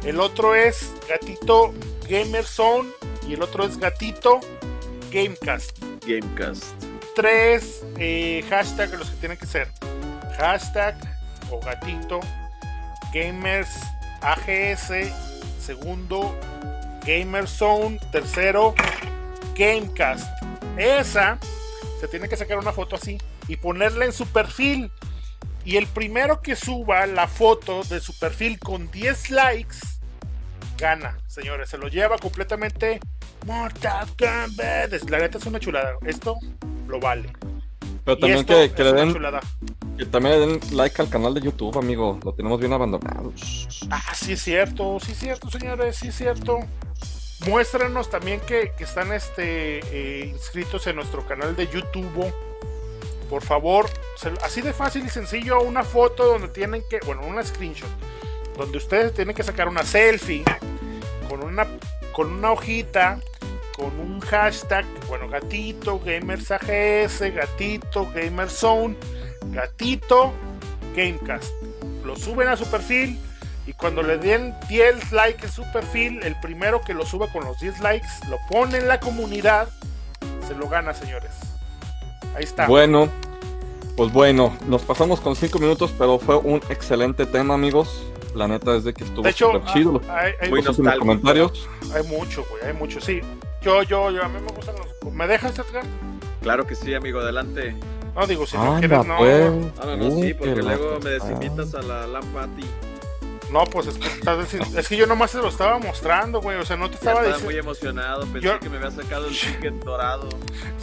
El 0.05 0.21
otro 0.21 0.55
es 0.55 0.95
gatito 1.09 1.75
gamerzone 2.09 2.89
y 3.29 3.35
el 3.35 3.43
otro 3.43 3.65
es 3.65 3.77
gatito 3.79 4.41
gamecast. 5.11 5.77
Gamecast. 6.07 6.65
Tres 7.17 7.85
eh, 7.99 8.45
hashtags 8.49 8.97
los 8.97 9.11
que 9.11 9.17
tienen 9.17 9.37
que 9.37 9.47
ser. 9.47 9.69
Hashtag 10.39 10.97
o 11.51 11.59
gatito 11.61 12.21
gamers 13.13 13.69
AGS. 14.23 15.13
Segundo 15.61 16.35
gamerzone. 17.05 17.99
Tercero 18.13 18.73
gamecast. 19.57 20.29
Esa 20.77 21.39
se 22.01 22.07
tiene 22.07 22.29
que 22.29 22.37
sacar 22.37 22.59
una 22.59 22.73
foto 22.73 22.95
así 22.95 23.19
y 23.49 23.57
ponerla 23.57 24.05
en 24.05 24.13
su 24.13 24.27
perfil. 24.27 24.93
Y 25.69 25.77
el 25.77 25.87
primero 25.87 26.41
que 26.41 26.57
suba 26.57 27.05
la 27.05 27.29
foto 27.29 27.85
de 27.85 28.01
su 28.01 28.19
perfil 28.19 28.59
con 28.59 28.91
10 28.91 29.31
likes 29.33 29.77
gana, 30.79 31.19
señores. 31.27 31.69
Se 31.69 31.77
lo 31.77 31.89
lleva 31.89 32.17
completamente 32.17 33.01
Mortal 33.45 34.09
Kombat. 34.19 35.11
La 35.11 35.19
neta 35.19 35.37
es 35.37 35.45
una 35.45 35.61
chulada. 35.61 35.93
Esto 36.07 36.39
lo 36.87 36.99
vale. 36.99 37.31
Pero 38.03 38.19
también 38.19 38.47
que, 38.47 38.73
le 38.83 38.93
den. 38.95 39.15
Que 39.99 40.07
también 40.07 40.41
le 40.41 40.47
den 40.47 40.61
like 40.73 41.03
al 41.03 41.11
canal 41.11 41.35
de 41.35 41.43
YouTube, 41.43 41.77
amigo. 41.77 42.19
Lo 42.25 42.33
tenemos 42.33 42.59
bien 42.59 42.73
abandonado. 42.73 43.35
Ah, 43.91 44.15
sí 44.15 44.33
es 44.33 44.41
cierto, 44.41 44.99
sí 45.01 45.13
es 45.13 45.19
cierto, 45.19 45.51
señores, 45.51 45.97
sí 45.97 46.09
es 46.09 46.17
cierto. 46.17 46.61
Muéstrenos 47.47 48.09
también 48.09 48.41
que, 48.41 48.73
que 48.79 48.85
están 48.85 49.13
este, 49.13 49.81
eh, 49.93 50.29
inscritos 50.29 50.87
en 50.87 50.97
nuestro 50.97 51.27
canal 51.27 51.55
de 51.55 51.67
YouTube. 51.67 52.33
Por 53.29 53.45
favor, 53.45 53.89
así 54.43 54.63
de 54.63 54.73
fácil 54.73 55.05
y 55.05 55.11
sencillo, 55.11 55.61
una 55.61 55.85
foto 55.85 56.27
donde 56.27 56.49
tienen 56.49 56.83
que, 56.89 56.99
bueno, 57.05 57.23
una 57.27 57.45
screenshot, 57.45 57.89
donde 58.57 58.79
ustedes 58.79 59.13
tienen 59.15 59.35
que 59.35 59.43
sacar 59.43 59.69
una 59.69 59.83
selfie 59.83 60.45
con 61.29 61.45
una, 61.45 61.67
con 62.13 62.33
una 62.33 62.53
hojita, 62.53 63.21
con 63.77 63.99
un 64.01 64.21
hashtag, 64.21 64.87
bueno, 65.09 65.29
gatito, 65.29 66.01
gamers 66.01 66.49
gatito, 66.49 68.09
gamerzone, 68.13 68.97
gatito, 69.53 70.33
gamecast. 70.97 71.53
Lo 72.05 72.17
suben 72.17 72.49
a 72.49 72.57
su 72.57 72.69
perfil 72.71 73.21
y 73.67 73.75
cuando 73.75 74.03
le 74.03 74.17
den 74.17 74.55
10 74.69 75.13
likes 75.13 75.45
en 75.45 75.53
su 75.53 75.63
perfil, 75.73 76.23
el 76.23 76.35
primero 76.41 76.81
que 76.81 76.95
lo 76.95 77.05
suba 77.05 77.31
con 77.31 77.45
los 77.45 77.61
10 77.61 77.81
likes, 77.81 78.09
lo 78.31 78.39
pone 78.51 78.79
en 78.79 78.89
la 78.89 78.99
comunidad, 78.99 79.69
se 80.47 80.55
lo 80.55 80.69
gana, 80.69 80.95
señores. 80.95 81.58
Ahí 82.37 82.45
está. 82.45 82.67
Bueno, 82.67 83.09
pues 83.97 84.13
bueno, 84.13 84.57
nos 84.67 84.83
pasamos 84.83 85.21
con 85.21 85.35
cinco 85.37 85.59
minutos, 85.59 85.93
pero 85.99 86.19
fue 86.19 86.37
un 86.37 86.61
excelente 86.69 87.27
tema, 87.27 87.55
amigos. 87.55 88.03
La 88.35 88.47
neta 88.47 88.77
es 88.77 88.85
de 88.85 88.93
que 88.95 89.05
estuvo 89.05 89.23
de 89.25 89.31
hecho, 89.31 89.51
chido. 89.73 89.93
Los, 89.95 90.09
hay, 90.09 90.33
hay- 90.41 90.51
Muy 90.51 90.63
los 90.63 90.77
comentarios. 90.77 91.69
hay 91.95 92.03
mucho, 92.05 92.45
güey, 92.51 92.63
hay 92.65 92.73
mucho, 92.75 93.01
sí. 93.01 93.21
Yo, 93.63 93.83
yo, 93.83 94.11
yo, 94.11 94.23
a 94.23 94.29
mí 94.29 94.39
me 94.41 94.53
gustan 94.55 94.77
los... 94.77 95.13
¿Me 95.13 95.27
dejas, 95.27 95.59
Edgar? 95.59 95.83
Claro 96.43 96.67
que 96.67 96.75
sí, 96.77 96.95
amigo, 96.95 97.19
adelante. 97.21 97.75
No, 98.15 98.27
digo, 98.27 98.47
si 98.47 98.57
no 98.57 98.75
Anda, 98.77 98.81
quieres, 98.81 99.07
no. 99.07 99.17
pues. 99.17 99.51
No, 99.85 99.97
no, 99.97 99.97
no, 99.97 100.21
sí, 100.23 100.35
porque 100.35 100.57
luego 100.57 100.99
me 101.03 101.11
desinvitas 101.11 101.75
a 101.75 101.83
la 101.83 102.07
LAN 102.07 102.25
Party. 102.33 102.65
No, 103.51 103.65
pues 103.65 103.87
es 103.87 103.99
que, 103.99 104.07
estás 104.07 104.39
diciendo- 104.39 104.79
es 104.79 104.89
que 104.89 104.97
yo 104.97 105.07
nomás 105.07 105.33
te 105.33 105.39
lo 105.39 105.49
estaba 105.49 105.79
mostrando, 105.79 106.41
güey. 106.41 106.59
O 106.59 106.65
sea, 106.67 106.77
no 106.77 106.87
te 106.91 106.93
Ya 106.95 106.99
estaba 106.99 107.21
estaba 107.21 107.37
diciendo. 107.37 107.45
muy 107.51 107.59
emocionado, 107.59 108.21
pensé 108.27 108.41
Yo- 108.41 108.61
que 108.61 108.69
me 108.69 108.77
había 108.77 108.91
sacado 108.91 109.27
el 109.27 109.39
ticket 109.39 109.75
dorado. 109.85 110.29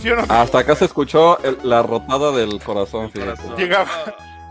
Yo 0.01 0.16
no- 0.16 0.24
Hasta 0.30 0.59
acá 0.59 0.76
se 0.76 0.86
escuchó 0.86 1.38
el- 1.43 1.57
la 1.63 1.84
rotada 1.84 2.32
del 2.32 2.59
corazón, 2.61 3.05
el 3.05 3.11
fíjate. 3.11 3.36
corazón. 3.36 3.57
Llegaba. 3.57 3.89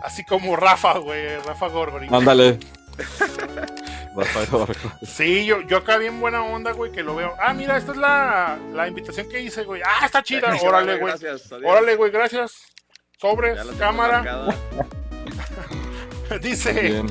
Así 0.03 0.25
como 0.25 0.55
Rafa, 0.57 0.99
güey. 0.99 1.39
Rafa 1.47 1.69
Gorgori. 1.69 2.09
Ándale. 2.11 2.59
Sí, 5.03 5.45
yo, 5.45 5.61
yo 5.63 5.79
acá 5.79 5.97
bien 5.99 6.21
buena 6.21 6.45
onda, 6.45 6.71
güey, 6.73 6.93
que 6.93 7.03
lo 7.03 7.17
veo. 7.17 7.35
Ah, 7.41 7.53
mira, 7.53 7.77
esta 7.77 7.91
es 7.91 7.99
la, 7.99 8.57
la 8.73 8.87
invitación 8.87 9.29
que 9.29 9.41
hice, 9.41 9.65
güey. 9.65 9.83
Ah, 9.85 10.07
está 10.07 10.23
chida. 10.23 10.55
Órale, 10.63 10.99
güey. 10.99 11.13
Órale, 11.65 11.97
güey, 11.97 12.13
gracias. 12.13 12.53
Sobres, 13.19 13.59
cámara. 13.79 14.47
Dice 16.41 16.73
Bien, 16.73 17.07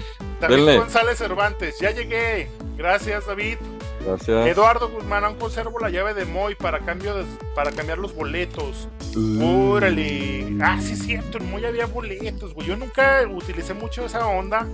David 0.47 0.65
Denle. 0.65 0.77
González 0.77 1.17
Cervantes. 1.17 1.75
Ya 1.79 1.91
llegué. 1.91 2.49
Gracias, 2.77 3.25
David. 3.27 3.57
gracias. 4.05 4.47
Eduardo 4.47 4.89
Guzmán, 4.89 5.23
aún 5.23 5.35
conservo 5.37 5.79
la 5.79 5.89
llave 5.89 6.13
de 6.13 6.25
Moy 6.25 6.55
para 6.55 6.79
cambio 6.79 7.15
de- 7.15 7.25
para 7.55 7.71
cambiar 7.71 7.97
los 7.97 8.13
boletos. 8.15 8.87
Uh, 9.15 9.71
Órale. 9.73 10.57
Ah, 10.61 10.79
sí, 10.81 10.93
es 10.93 11.03
cierto. 11.03 11.37
En 11.37 11.49
Moy 11.51 11.65
había 11.65 11.85
boletos, 11.85 12.53
güey. 12.53 12.67
Yo 12.67 12.75
nunca 12.75 13.21
utilicé 13.29 13.73
mucho 13.73 14.05
esa 14.05 14.25
onda. 14.27 14.67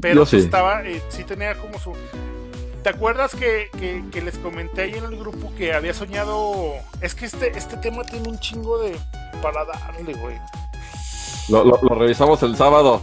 Pero 0.00 0.26
sí. 0.26 0.36
estaba, 0.36 0.82
eh, 0.86 1.02
sí 1.08 1.24
tenía 1.24 1.54
como 1.56 1.78
su. 1.78 1.92
¿Te 2.82 2.90
acuerdas 2.90 3.34
que, 3.34 3.68
que- 3.78 4.04
que 4.12 4.20
les 4.22 4.38
comenté 4.38 4.82
ahí 4.82 4.94
en 4.94 5.04
el 5.04 5.16
grupo 5.18 5.52
que 5.56 5.72
había 5.74 5.92
soñado? 5.94 6.74
Es 7.00 7.14
que 7.16 7.24
este, 7.26 7.56
este 7.56 7.76
tema 7.78 8.04
tiene 8.04 8.28
un 8.28 8.38
chingo 8.38 8.78
de. 8.78 8.96
para 9.42 9.64
darle, 9.64 10.12
güey. 10.14 10.36
Lo, 11.48 11.64
lo- 11.64 11.78
lo 11.82 11.94
revisamos 11.96 12.42
el 12.42 12.56
sábado. 12.56 13.02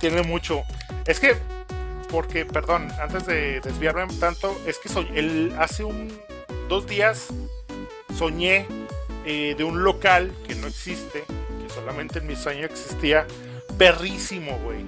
Tiene 0.00 0.22
mucho. 0.22 0.62
Es 1.06 1.20
que, 1.20 1.36
porque, 2.10 2.44
perdón, 2.44 2.88
antes 3.00 3.26
de 3.26 3.60
desviarme 3.60 4.06
tanto, 4.18 4.56
es 4.66 4.78
que 4.78 4.88
soy, 4.88 5.08
el, 5.14 5.54
hace 5.58 5.84
un 5.84 6.12
dos 6.68 6.86
días 6.86 7.28
soñé 8.16 8.66
eh, 9.24 9.54
de 9.56 9.64
un 9.64 9.82
local 9.84 10.32
que 10.46 10.54
no 10.54 10.66
existe, 10.66 11.24
que 11.26 11.74
solamente 11.74 12.18
en 12.18 12.26
mi 12.26 12.36
sueño 12.36 12.64
existía, 12.66 13.26
perrísimo, 13.78 14.58
güey. 14.64 14.84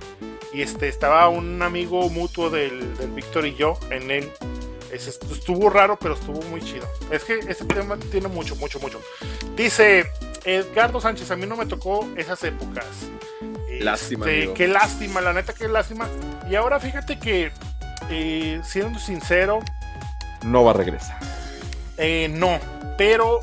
Y 0.52 0.62
este, 0.62 0.88
estaba 0.88 1.28
un 1.28 1.62
amigo 1.62 2.08
mutuo 2.10 2.48
del, 2.50 2.96
del 2.96 3.10
Víctor 3.10 3.46
y 3.46 3.54
yo 3.56 3.78
en 3.90 4.10
él. 4.10 4.30
Es- 4.92 5.08
estuvo 5.08 5.68
raro, 5.70 5.98
pero 6.00 6.14
estuvo 6.14 6.40
muy 6.42 6.60
chido. 6.62 6.86
Es 7.10 7.24
que 7.24 7.38
este 7.48 7.64
tema 7.64 7.96
tiene 7.96 8.28
mucho, 8.28 8.54
mucho, 8.56 8.78
mucho. 8.78 9.00
Dice 9.56 10.04
Edgardo 10.44 11.00
Sánchez, 11.00 11.30
a 11.32 11.36
mí 11.36 11.46
no 11.46 11.56
me 11.56 11.66
tocó 11.66 12.08
esas 12.16 12.44
épocas. 12.44 12.86
Lástima, 13.80 14.30
Este. 14.30 14.54
Qué 14.54 14.68
lástima, 14.68 15.20
la 15.20 15.32
neta, 15.32 15.52
qué 15.52 15.68
lástima. 15.68 16.08
Y 16.50 16.54
ahora 16.54 16.80
fíjate 16.80 17.18
que, 17.18 17.52
eh, 18.10 18.60
siendo 18.64 18.98
sincero, 18.98 19.60
No 20.42 20.64
va 20.64 20.72
a 20.72 20.74
regresar. 20.74 21.18
eh, 21.98 22.28
no, 22.30 22.58
pero. 22.98 23.40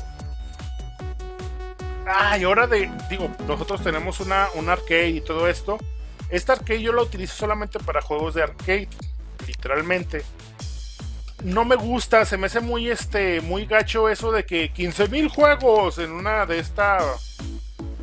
Ay, 2.06 2.44
hora 2.44 2.66
de. 2.66 2.90
Digo, 3.08 3.30
nosotros 3.46 3.82
tenemos 3.82 4.20
una, 4.20 4.48
un 4.54 4.68
arcade 4.68 5.08
y 5.08 5.20
todo 5.20 5.48
esto. 5.48 5.78
Esta 6.28 6.54
arcade 6.54 6.82
yo 6.82 6.92
la 6.92 7.02
utilizo 7.02 7.34
solamente 7.36 7.78
para 7.78 8.00
juegos 8.00 8.34
de 8.34 8.42
arcade, 8.42 8.88
literalmente. 9.46 10.24
No 11.44 11.64
me 11.64 11.76
gusta, 11.76 12.24
se 12.24 12.36
me 12.38 12.46
hace 12.46 12.60
muy 12.60 12.88
este 12.88 13.40
muy 13.40 13.66
gacho 13.66 14.08
eso 14.08 14.30
de 14.30 14.44
que 14.44 14.72
15.000 14.72 15.28
juegos 15.28 15.98
en 15.98 16.12
una 16.12 16.46
de 16.46 16.58
esta. 16.60 16.98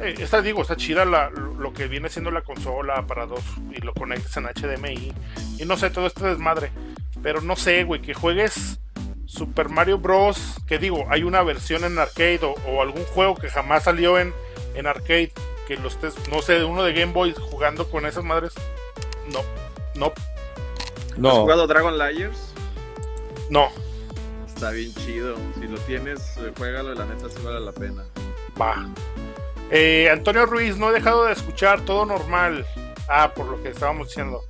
Eh, 0.01 0.15
esta 0.19 0.41
digo, 0.41 0.61
está 0.61 0.75
chida 0.75 1.05
la- 1.05 1.29
lo 1.29 1.73
que 1.73 1.87
viene 1.87 2.09
siendo 2.09 2.31
la 2.31 2.41
consola 2.41 3.05
para 3.07 3.25
dos 3.25 3.41
y 3.75 3.81
lo 3.81 3.93
conectas 3.93 4.35
en 4.37 4.45
HDMI. 4.47 5.13
Y 5.57 5.65
no 5.65 5.77
sé, 5.77 5.89
todo 5.89 6.07
este 6.07 6.25
desmadre. 6.25 6.71
Pero 7.21 7.41
no 7.41 7.55
sé, 7.55 7.83
güey, 7.83 8.01
que 8.01 8.13
juegues 8.13 8.79
Super 9.25 9.69
Mario 9.69 9.97
Bros. 9.99 10.55
Que 10.67 10.77
digo, 10.79 11.05
hay 11.09 11.23
una 11.23 11.41
versión 11.43 11.83
en 11.83 11.99
arcade 11.99 12.39
o, 12.43 12.55
o 12.69 12.81
algún 12.81 13.03
juego 13.05 13.35
que 13.35 13.49
jamás 13.49 13.83
salió 13.83 14.17
en, 14.19 14.33
en 14.75 14.87
arcade. 14.87 15.31
Que 15.67 15.77
los 15.77 15.93
estés, 15.95 16.15
no 16.29 16.41
sé, 16.41 16.63
uno 16.63 16.81
de 16.83 16.93
Game 16.93 17.11
Boy 17.13 17.33
jugando 17.51 17.89
con 17.91 18.05
esas 18.05 18.23
madres. 18.23 18.53
No, 19.31 19.41
no, 19.95 20.07
¿Has 21.11 21.17
No. 21.17 21.41
jugado 21.41 21.67
Dragon 21.67 21.97
Layers? 21.97 22.53
no. 23.49 23.67
Está 24.47 24.71
bien 24.71 24.93
chido. 24.93 25.35
Si 25.59 25.67
lo 25.67 25.77
tienes, 25.79 26.35
eh, 26.37 26.51
juégalo, 26.57 26.93
la 26.93 27.05
neta 27.05 27.29
sí 27.29 27.37
vale 27.43 27.59
la 27.61 27.71
pena. 27.71 28.03
Va. 28.59 28.89
Eh, 29.71 30.09
Antonio 30.11 30.45
Ruiz, 30.45 30.77
no 30.77 30.89
he 30.89 30.93
dejado 30.93 31.25
de 31.25 31.33
escuchar, 31.33 31.81
todo 31.81 32.05
normal. 32.05 32.65
Ah, 33.07 33.31
por 33.33 33.45
lo 33.45 33.61
que 33.61 33.69
estábamos 33.69 34.07
diciendo. 34.07 34.43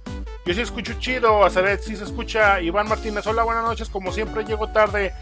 Yo 0.45 0.53
sí 0.53 0.61
escucho 0.61 0.93
chido, 0.99 1.43
Azaret 1.43 1.81
sí 1.81 1.95
se 1.95 2.03
escucha. 2.03 2.61
Iván 2.61 2.87
Martínez, 2.87 3.25
hola, 3.27 3.43
buenas 3.43 3.63
noches. 3.63 3.89
Como 3.89 4.11
siempre, 4.11 4.43
llego 4.43 4.69
tarde. 4.69 5.13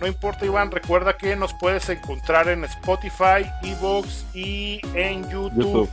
No 0.00 0.06
importa, 0.06 0.44
Iván, 0.44 0.70
recuerda 0.70 1.16
que 1.16 1.34
nos 1.36 1.54
puedes 1.54 1.88
encontrar 1.88 2.48
en 2.48 2.64
Spotify, 2.64 3.50
Evox 3.62 4.26
y 4.34 4.80
en 4.94 5.22
YouTube. 5.30 5.52
YouTube. 5.56 5.90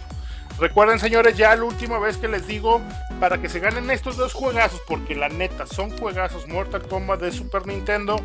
Recuerden, 0.59 0.99
señores, 0.99 1.35
ya 1.35 1.55
la 1.55 1.63
última 1.63 1.97
vez 1.99 2.17
que 2.17 2.27
les 2.27 2.45
digo, 2.45 2.81
para 3.19 3.39
que 3.39 3.49
se 3.49 3.59
ganen 3.59 3.89
estos 3.89 4.17
dos 4.17 4.33
juegazos, 4.33 4.81
porque 4.87 5.15
la 5.15 5.29
neta 5.29 5.65
son 5.65 5.97
juegazos 5.97 6.47
Mortal 6.47 6.83
Kombat 6.83 7.21
de 7.21 7.31
Super 7.31 7.65
Nintendo 7.65 8.17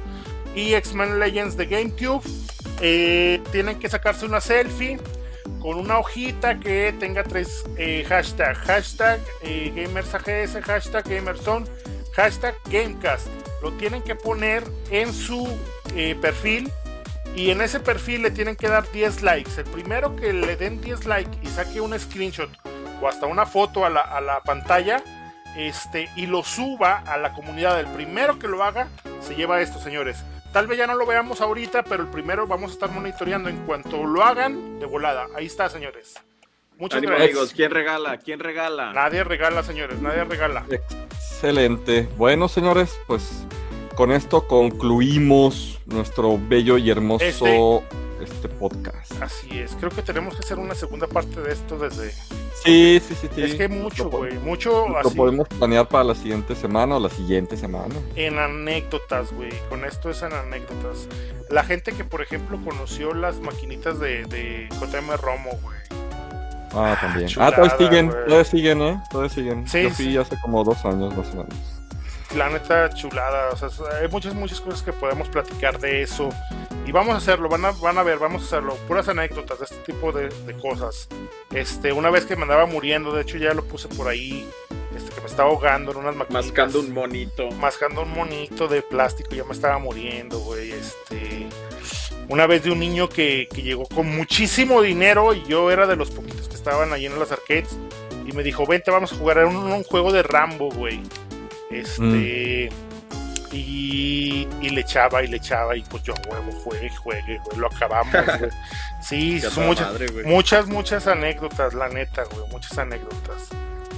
y 0.54 0.74
X-Men 0.74 1.20
Legends 1.20 1.56
de 1.56 1.66
GameCube, 1.66 2.22
eh, 2.80 3.40
tienen 3.50 3.78
que 3.78 3.88
sacarse 3.88 4.26
una 4.26 4.40
selfie 4.40 4.98
con 5.60 5.78
una 5.78 5.98
hojita 5.98 6.58
que 6.58 6.94
tenga 6.98 7.24
tres 7.24 7.64
eh, 7.76 8.04
hashtag, 8.08 8.56
hashtag 8.56 9.20
eh, 9.42 9.72
GamersAGS, 9.74 10.64
hashtag 10.64 11.08
GamerZone, 11.08 11.66
hashtag 12.14 12.54
Gamecast. 12.70 13.28
Lo 13.62 13.72
tienen 13.72 14.02
que 14.02 14.14
poner 14.14 14.64
en 14.90 15.12
su 15.12 15.48
eh, 15.94 16.16
perfil 16.20 16.70
y 17.34 17.50
en 17.50 17.60
ese 17.60 17.80
perfil 17.80 18.22
le 18.22 18.30
tienen 18.30 18.56
que 18.56 18.68
dar 18.68 18.90
10 18.90 19.22
likes. 19.22 19.52
El 19.58 19.64
primero 19.64 20.16
que 20.16 20.32
le 20.32 20.56
den 20.56 20.80
10 20.80 21.06
likes 21.06 21.38
y 21.42 21.46
saque 21.46 21.80
un 21.80 21.98
screenshot 21.98 22.50
o 23.00 23.08
hasta 23.08 23.26
una 23.26 23.46
foto 23.46 23.84
a 23.84 23.90
la, 23.90 24.00
a 24.00 24.20
la 24.20 24.40
pantalla 24.40 25.02
este, 25.56 26.08
y 26.16 26.26
lo 26.26 26.42
suba 26.44 26.98
a 27.06 27.16
la 27.16 27.32
comunidad. 27.32 27.78
El 27.80 27.86
primero 27.88 28.38
que 28.38 28.48
lo 28.48 28.62
haga 28.62 28.88
se 29.20 29.34
lleva 29.34 29.60
esto, 29.60 29.80
señores. 29.80 30.24
Tal 30.52 30.66
vez 30.66 30.78
ya 30.78 30.86
no 30.86 30.94
lo 30.94 31.04
veamos 31.06 31.40
ahorita, 31.40 31.82
pero 31.84 32.02
el 32.04 32.08
primero 32.08 32.46
vamos 32.46 32.70
a 32.70 32.74
estar 32.74 32.90
monitoreando 32.90 33.48
en 33.48 33.58
cuanto 33.66 34.04
lo 34.04 34.22
hagan 34.24 34.78
de 34.80 34.86
volada. 34.86 35.26
Ahí 35.36 35.46
está, 35.46 35.68
señores. 35.68 36.14
Muchas 36.78 36.98
Ánimo, 36.98 37.12
gracias. 37.14 37.30
amigos. 37.30 37.52
¿Quién 37.54 37.70
regala? 37.70 38.16
¿Quién 38.18 38.40
regala? 38.40 38.92
Nadie 38.92 39.24
regala, 39.24 39.62
señores, 39.62 40.00
nadie 40.00 40.24
regala. 40.24 40.64
Excelente. 40.70 42.08
Bueno, 42.16 42.48
señores, 42.48 42.98
pues 43.06 43.44
con 43.94 44.12
esto 44.12 44.46
concluimos 44.46 45.80
nuestro 45.86 46.38
bello 46.38 46.78
y 46.78 46.88
hermoso 46.90 47.24
Este- 47.24 47.82
este, 48.32 48.48
podcast. 48.48 49.20
Así 49.22 49.58
es, 49.58 49.74
creo 49.76 49.90
que 49.90 50.02
tenemos 50.02 50.34
que 50.34 50.40
hacer 50.40 50.58
una 50.58 50.74
segunda 50.74 51.06
parte 51.06 51.40
de 51.40 51.52
esto 51.52 51.78
desde... 51.78 52.12
Sí, 52.64 53.00
sí, 53.06 53.14
sí, 53.20 53.28
sí. 53.34 53.42
es 53.42 53.54
que 53.54 53.68
mucho, 53.68 54.10
güey, 54.10 54.34
mucho 54.38 54.88
Lo 54.88 54.98
así 54.98 55.16
podemos 55.16 55.46
planear 55.48 55.86
para 55.86 56.04
la 56.04 56.14
siguiente 56.14 56.56
semana 56.56 56.96
o 56.96 57.00
la 57.00 57.08
siguiente 57.08 57.56
semana. 57.56 57.94
en 58.16 58.38
anécdotas, 58.38 59.32
güey. 59.32 59.52
Con 59.68 59.84
esto 59.84 60.10
es 60.10 60.22
en 60.22 60.32
anécdotas. 60.32 61.08
La 61.50 61.62
gente 61.62 61.92
que, 61.92 62.04
por 62.04 62.20
ejemplo, 62.20 62.58
conoció 62.64 63.14
las 63.14 63.40
maquinitas 63.40 64.00
de, 64.00 64.24
de 64.24 64.68
JM 64.80 65.16
Romo, 65.20 65.50
güey. 65.62 65.78
Ah, 66.74 66.98
también. 67.00 67.28
chulada, 67.28 67.50
ah, 67.50 67.54
todavía 67.54 67.76
siguen, 67.78 68.06
güey. 68.08 68.24
todavía 68.24 68.44
siguen, 68.44 68.82
¿eh? 68.82 69.02
Todavía 69.10 69.34
siguen. 69.34 69.68
Sí, 69.68 69.82
Yo 69.84 69.88
sí. 69.90 69.94
fui 69.94 70.16
hace 70.16 70.36
como 70.40 70.64
dos 70.64 70.84
años 70.84 71.16
más 71.16 71.28
o 71.28 71.36
menos. 71.36 71.77
La 72.36 72.50
neta 72.50 72.90
chulada, 72.90 73.50
o 73.50 73.56
sea, 73.56 73.68
hay 74.00 74.08
muchas, 74.08 74.34
muchas 74.34 74.60
cosas 74.60 74.82
que 74.82 74.92
podemos 74.92 75.28
platicar 75.28 75.78
de 75.78 76.02
eso. 76.02 76.28
Y 76.86 76.92
vamos 76.92 77.14
a 77.14 77.18
hacerlo, 77.18 77.48
van 77.48 77.64
a, 77.64 77.70
van 77.72 77.98
a 77.98 78.02
ver, 78.02 78.18
vamos 78.18 78.42
a 78.42 78.44
hacerlo. 78.46 78.76
Puras 78.86 79.08
anécdotas 79.08 79.58
de 79.58 79.64
este 79.64 79.92
tipo 79.92 80.12
de, 80.12 80.28
de 80.28 80.54
cosas. 80.54 81.08
Este, 81.52 81.92
una 81.92 82.10
vez 82.10 82.26
que 82.26 82.36
me 82.36 82.42
andaba 82.42 82.66
muriendo, 82.66 83.12
de 83.12 83.22
hecho 83.22 83.38
ya 83.38 83.54
lo 83.54 83.64
puse 83.64 83.88
por 83.88 84.08
ahí, 84.08 84.48
este, 84.94 85.14
que 85.14 85.20
me 85.20 85.26
estaba 85.26 85.50
ahogando 85.50 85.92
en 85.92 85.98
unas 85.98 86.16
maquinitas. 86.16 86.46
Mascando 86.46 86.80
un 86.80 86.92
monito. 86.92 87.50
mascando 87.52 88.02
un 88.02 88.10
monito 88.10 88.68
de 88.68 88.82
plástico, 88.82 89.34
ya 89.34 89.44
me 89.44 89.52
estaba 89.52 89.78
muriendo, 89.78 90.38
güey. 90.40 90.72
Este, 90.72 91.48
una 92.28 92.46
vez 92.46 92.62
de 92.64 92.70
un 92.70 92.78
niño 92.78 93.08
que, 93.08 93.48
que 93.52 93.62
llegó 93.62 93.86
con 93.86 94.06
muchísimo 94.06 94.82
dinero 94.82 95.32
y 95.32 95.44
yo 95.44 95.70
era 95.70 95.86
de 95.86 95.96
los 95.96 96.10
poquitos 96.10 96.48
que 96.48 96.56
estaban 96.56 96.92
allí 96.92 97.06
en 97.06 97.18
las 97.18 97.32
arcades 97.32 97.76
y 98.26 98.32
me 98.32 98.42
dijo, 98.42 98.66
vente, 98.66 98.90
vamos 98.90 99.12
a 99.12 99.16
jugar 99.16 99.38
a 99.38 99.46
un, 99.46 99.56
un 99.56 99.84
juego 99.84 100.12
de 100.12 100.22
Rambo, 100.22 100.68
güey. 100.70 101.02
Este, 101.70 102.70
y, 103.52 104.48
y 104.60 104.70
le 104.70 104.80
echaba 104.80 105.22
y 105.22 105.26
le 105.28 105.36
echaba 105.38 105.76
y 105.76 105.82
pues 105.82 106.02
yo, 106.02 106.14
huevo, 106.28 106.52
juegue, 106.64 106.90
juegue, 106.90 107.38
güey, 107.44 107.58
lo 107.58 107.66
acabamos, 107.68 108.12
güey. 108.38 108.50
Sí, 109.02 109.40
son 109.40 109.66
muchas, 109.66 109.92
madre, 109.92 110.06
güey. 110.08 110.24
muchas, 110.26 110.66
muchas 110.66 111.06
anécdotas, 111.06 111.74
la 111.74 111.88
neta, 111.88 112.24
güey, 112.24 112.46
muchas 112.50 112.76
anécdotas. 112.78 113.48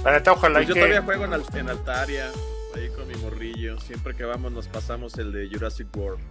La 0.03 0.11
neta, 0.13 0.31
ojalá 0.31 0.55
Pues 0.59 0.65
y 0.65 0.69
yo 0.69 0.73
que... 0.73 0.79
todavía 0.81 1.01
juego 1.03 1.25
en, 1.25 1.33
Al- 1.33 1.45
en 1.53 1.69
Altaria, 1.69 2.25
ahí 2.75 2.89
con 2.95 3.07
mi 3.07 3.15
morrillo. 3.15 3.79
Siempre 3.79 4.15
que 4.15 4.23
vamos 4.23 4.51
nos 4.51 4.67
pasamos 4.67 5.17
el 5.17 5.31
de 5.31 5.47
Jurassic 5.51 5.87
World. 5.95 6.21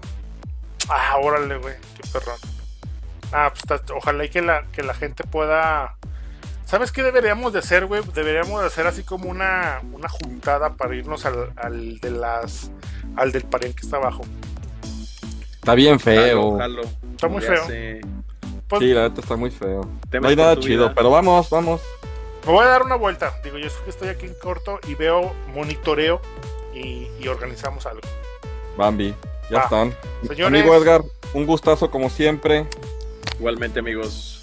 Ah, 0.88 1.16
órale, 1.22 1.56
güey, 1.58 1.74
qué 1.96 2.08
perrón. 2.12 2.38
Ah, 3.32 3.52
pues 3.52 3.80
ojalá 3.94 4.24
y 4.24 4.28
que 4.28 4.42
la, 4.42 4.64
que 4.72 4.82
la 4.82 4.92
gente 4.94 5.22
pueda. 5.24 5.96
¿Sabes 6.70 6.92
qué 6.92 7.02
deberíamos 7.02 7.52
de 7.52 7.58
hacer, 7.58 7.86
güey? 7.86 8.00
Deberíamos 8.14 8.60
de 8.60 8.66
hacer 8.68 8.86
así 8.86 9.02
como 9.02 9.28
una, 9.28 9.82
una 9.92 10.08
juntada 10.08 10.74
para 10.74 10.94
irnos 10.94 11.26
al, 11.26 11.52
al 11.56 11.98
de 11.98 12.10
las. 12.12 12.70
al 13.16 13.32
del 13.32 13.42
pariente 13.42 13.80
que 13.80 13.86
está 13.86 13.96
abajo. 13.96 14.22
Está 15.54 15.74
bien 15.74 15.98
feo. 15.98 16.58
jalo. 16.58 16.82
Está 17.10 17.26
muy 17.28 17.42
Ya 17.42 17.48
feo. 17.48 17.66
sé. 17.66 18.00
Pues 18.68 18.82
Sí, 18.82 18.88
la 18.94 19.08
neta 19.08 19.20
está 19.20 19.34
muy 19.34 19.50
feo. 19.50 19.80
No 20.20 20.28
hay 20.28 20.36
nada 20.36 20.56
chido, 20.60 20.84
vida. 20.84 20.94
pero 20.94 21.10
vamos, 21.10 21.50
vamos. 21.50 21.80
me 22.46 22.52
voy 22.52 22.64
a 22.64 22.68
dar 22.68 22.82
una 22.84 22.94
vuelta. 22.94 23.34
Digo, 23.42 23.58
yo 23.58 23.68
sé 23.68 23.76
que 23.82 23.90
estoy 23.90 24.08
aquí 24.08 24.26
en 24.26 24.34
corto 24.40 24.78
y 24.86 24.94
veo, 24.94 25.32
monitoreo 25.52 26.20
y, 26.72 27.08
y 27.18 27.26
organizamos 27.26 27.84
algo. 27.86 28.02
Bambi, 28.76 29.12
ya 29.50 29.62
están. 29.62 29.92
Señores. 30.22 30.46
Amigo 30.46 30.74
Edgar, 30.76 31.02
un 31.34 31.46
gustazo 31.46 31.90
como 31.90 32.08
siempre. 32.10 32.64
Igualmente, 33.40 33.80
amigos. 33.80 34.40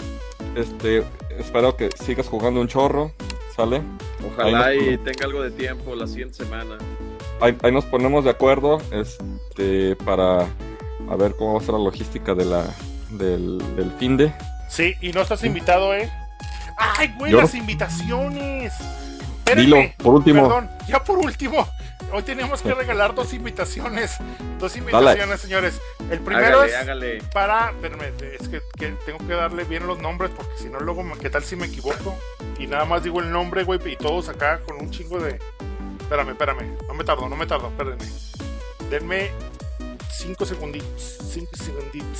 Este, 0.55 1.05
espero 1.39 1.75
que 1.75 1.89
sigas 2.03 2.27
jugando 2.27 2.59
un 2.61 2.67
chorro, 2.67 3.11
¿sale? 3.55 3.81
Ojalá 4.25 4.73
nos- 4.73 4.83
y 4.83 4.97
tenga 4.97 5.25
algo 5.25 5.41
de 5.41 5.51
tiempo 5.51 5.95
la 5.95 6.07
siguiente 6.07 6.35
semana. 6.35 6.77
Ahí, 7.41 7.55
ahí 7.61 7.71
nos 7.71 7.85
ponemos 7.85 8.23
de 8.23 8.31
acuerdo, 8.31 8.79
este, 8.91 9.95
para 9.97 10.41
a 11.09 11.15
ver 11.17 11.35
cómo 11.37 11.53
va 11.53 11.59
a 11.59 11.63
ser 11.63 11.73
la 11.75 11.79
logística 11.79 12.33
de 12.33 12.45
la, 12.45 12.65
del, 13.11 13.59
del 13.75 13.91
fin 13.99 14.17
de. 14.17 14.33
Sí, 14.69 14.95
y 15.01 15.11
no 15.11 15.21
estás 15.21 15.43
invitado, 15.43 15.93
¿eh? 15.93 16.09
¡Ay, 16.77 17.13
güey, 17.17 17.31
Yo 17.31 17.41
las 17.41 17.55
invitaciones! 17.55 18.73
Espérenme. 19.47 19.81
Dilo, 19.81 19.93
por 20.03 20.13
último. 20.15 20.43
Perdón, 20.43 20.69
ya 20.87 21.03
por 21.03 21.17
último. 21.19 21.67
Hoy 22.11 22.23
tenemos 22.23 22.61
que 22.61 22.73
regalar 22.73 23.13
dos 23.15 23.33
invitaciones. 23.33 24.17
Dos 24.59 24.75
invitaciones, 24.77 25.41
señores. 25.41 25.81
El 26.09 26.19
primero 26.19 26.59
Hágale, 26.59 26.69
es 26.71 26.75
hágale. 26.75 27.23
para. 27.33 27.71
Espérenme, 27.71 28.11
es 28.39 28.47
que, 28.47 28.61
que 28.77 28.91
tengo 29.05 29.19
que 29.19 29.33
darle 29.33 29.63
bien 29.65 29.85
los 29.87 29.99
nombres 29.99 30.31
porque 30.35 30.51
si 30.57 30.69
no, 30.69 30.79
luego, 30.79 31.03
¿qué 31.19 31.29
tal 31.29 31.43
si 31.43 31.55
me 31.55 31.67
equivoco? 31.67 32.15
Y 32.57 32.67
nada 32.67 32.85
más 32.85 33.03
digo 33.03 33.19
el 33.19 33.31
nombre, 33.31 33.63
güey, 33.63 33.79
y 33.85 33.95
todos 33.95 34.29
acá 34.29 34.61
con 34.65 34.77
un 34.81 34.89
chingo 34.89 35.19
de. 35.19 35.39
Espérame, 35.99 36.29
espérame. 36.29 36.77
No 36.87 36.93
me 36.93 37.03
tardo, 37.03 37.27
no 37.27 37.35
me 37.35 37.45
tardo, 37.45 37.67
espérenme. 37.67 38.05
Denme 38.89 39.31
cinco 40.11 40.45
segunditos. 40.45 41.17
Cinco 41.29 41.51
segunditos. 41.57 42.19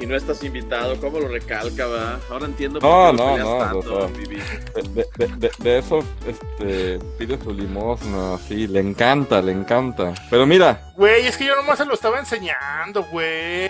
Y 0.00 0.06
no 0.06 0.14
estás 0.16 0.42
invitado, 0.44 0.96
¿cómo 1.00 1.18
lo 1.20 1.28
recalca, 1.28 1.86
va? 1.86 2.20
Ahora 2.30 2.46
entiendo 2.46 2.78
No, 2.80 2.88
por 2.88 3.10
qué 3.10 3.16
no, 3.16 3.28
lo 3.28 3.34
peleas 3.34 3.48
no, 3.48 3.58
tanto, 3.58 3.96
o 3.96 4.08
sea. 4.08 4.16
De, 4.18 4.82
de- 4.82 5.06
de- 5.26 5.36
de- 5.36 5.50
de 5.58 5.78
eso, 5.78 6.04
este, 6.26 6.98
pide 7.18 7.38
su 7.42 7.52
limosna, 7.52 8.38
sí, 8.46 8.66
le 8.68 8.80
encanta, 8.80 9.42
le 9.42 9.52
encanta. 9.52 10.14
Pero 10.30 10.46
mira, 10.46 10.92
Güey, 10.96 11.26
es 11.26 11.36
que 11.36 11.44
yo 11.46 11.56
nomás 11.56 11.78
se 11.78 11.84
lo 11.84 11.94
estaba 11.94 12.18
enseñando, 12.20 13.04
güey. 13.04 13.68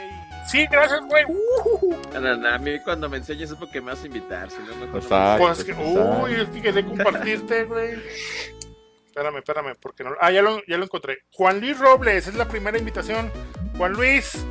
Sí, 0.51 0.67
gracias, 0.71 1.01
güey. 1.07 1.25
Uh, 1.29 1.95
No, 2.15 2.21
no, 2.21 2.37
no, 2.37 2.49
a 2.49 2.59
mí 2.59 2.79
cuando 2.81 3.09
me 3.09 3.19
enseñes 3.19 3.51
es 3.51 3.57
porque 3.57 3.81
me 3.83 3.93
vas 3.93 4.03
a 4.03 4.07
invitar, 4.07 4.51
si 4.51 4.57
no, 4.59 4.75
no 4.87 4.93
me 4.93 4.99
Exacto. 4.99 5.45
Pues 5.45 5.65
que, 5.65 5.73
uy, 5.75 6.33
es 6.41 6.49
que 6.49 6.63
quería 6.63 6.85
compartirte, 6.87 7.65
güey. 7.65 7.91
Espérame, 9.19 9.39
espérame, 9.39 9.75
porque 9.81 10.05
no. 10.05 10.13
Ah, 10.21 10.31
ya 10.31 10.43
lo, 10.43 10.65
ya 10.67 10.79
lo 10.79 10.85
encontré. 10.85 11.25
Juan 11.33 11.61
Luis 11.61 11.77
Robles, 11.77 12.29
es 12.29 12.37
la 12.37 12.47
primera 12.47 12.79
invitación. 12.79 13.33
Juan 13.77 13.95
Luis, 13.95 14.45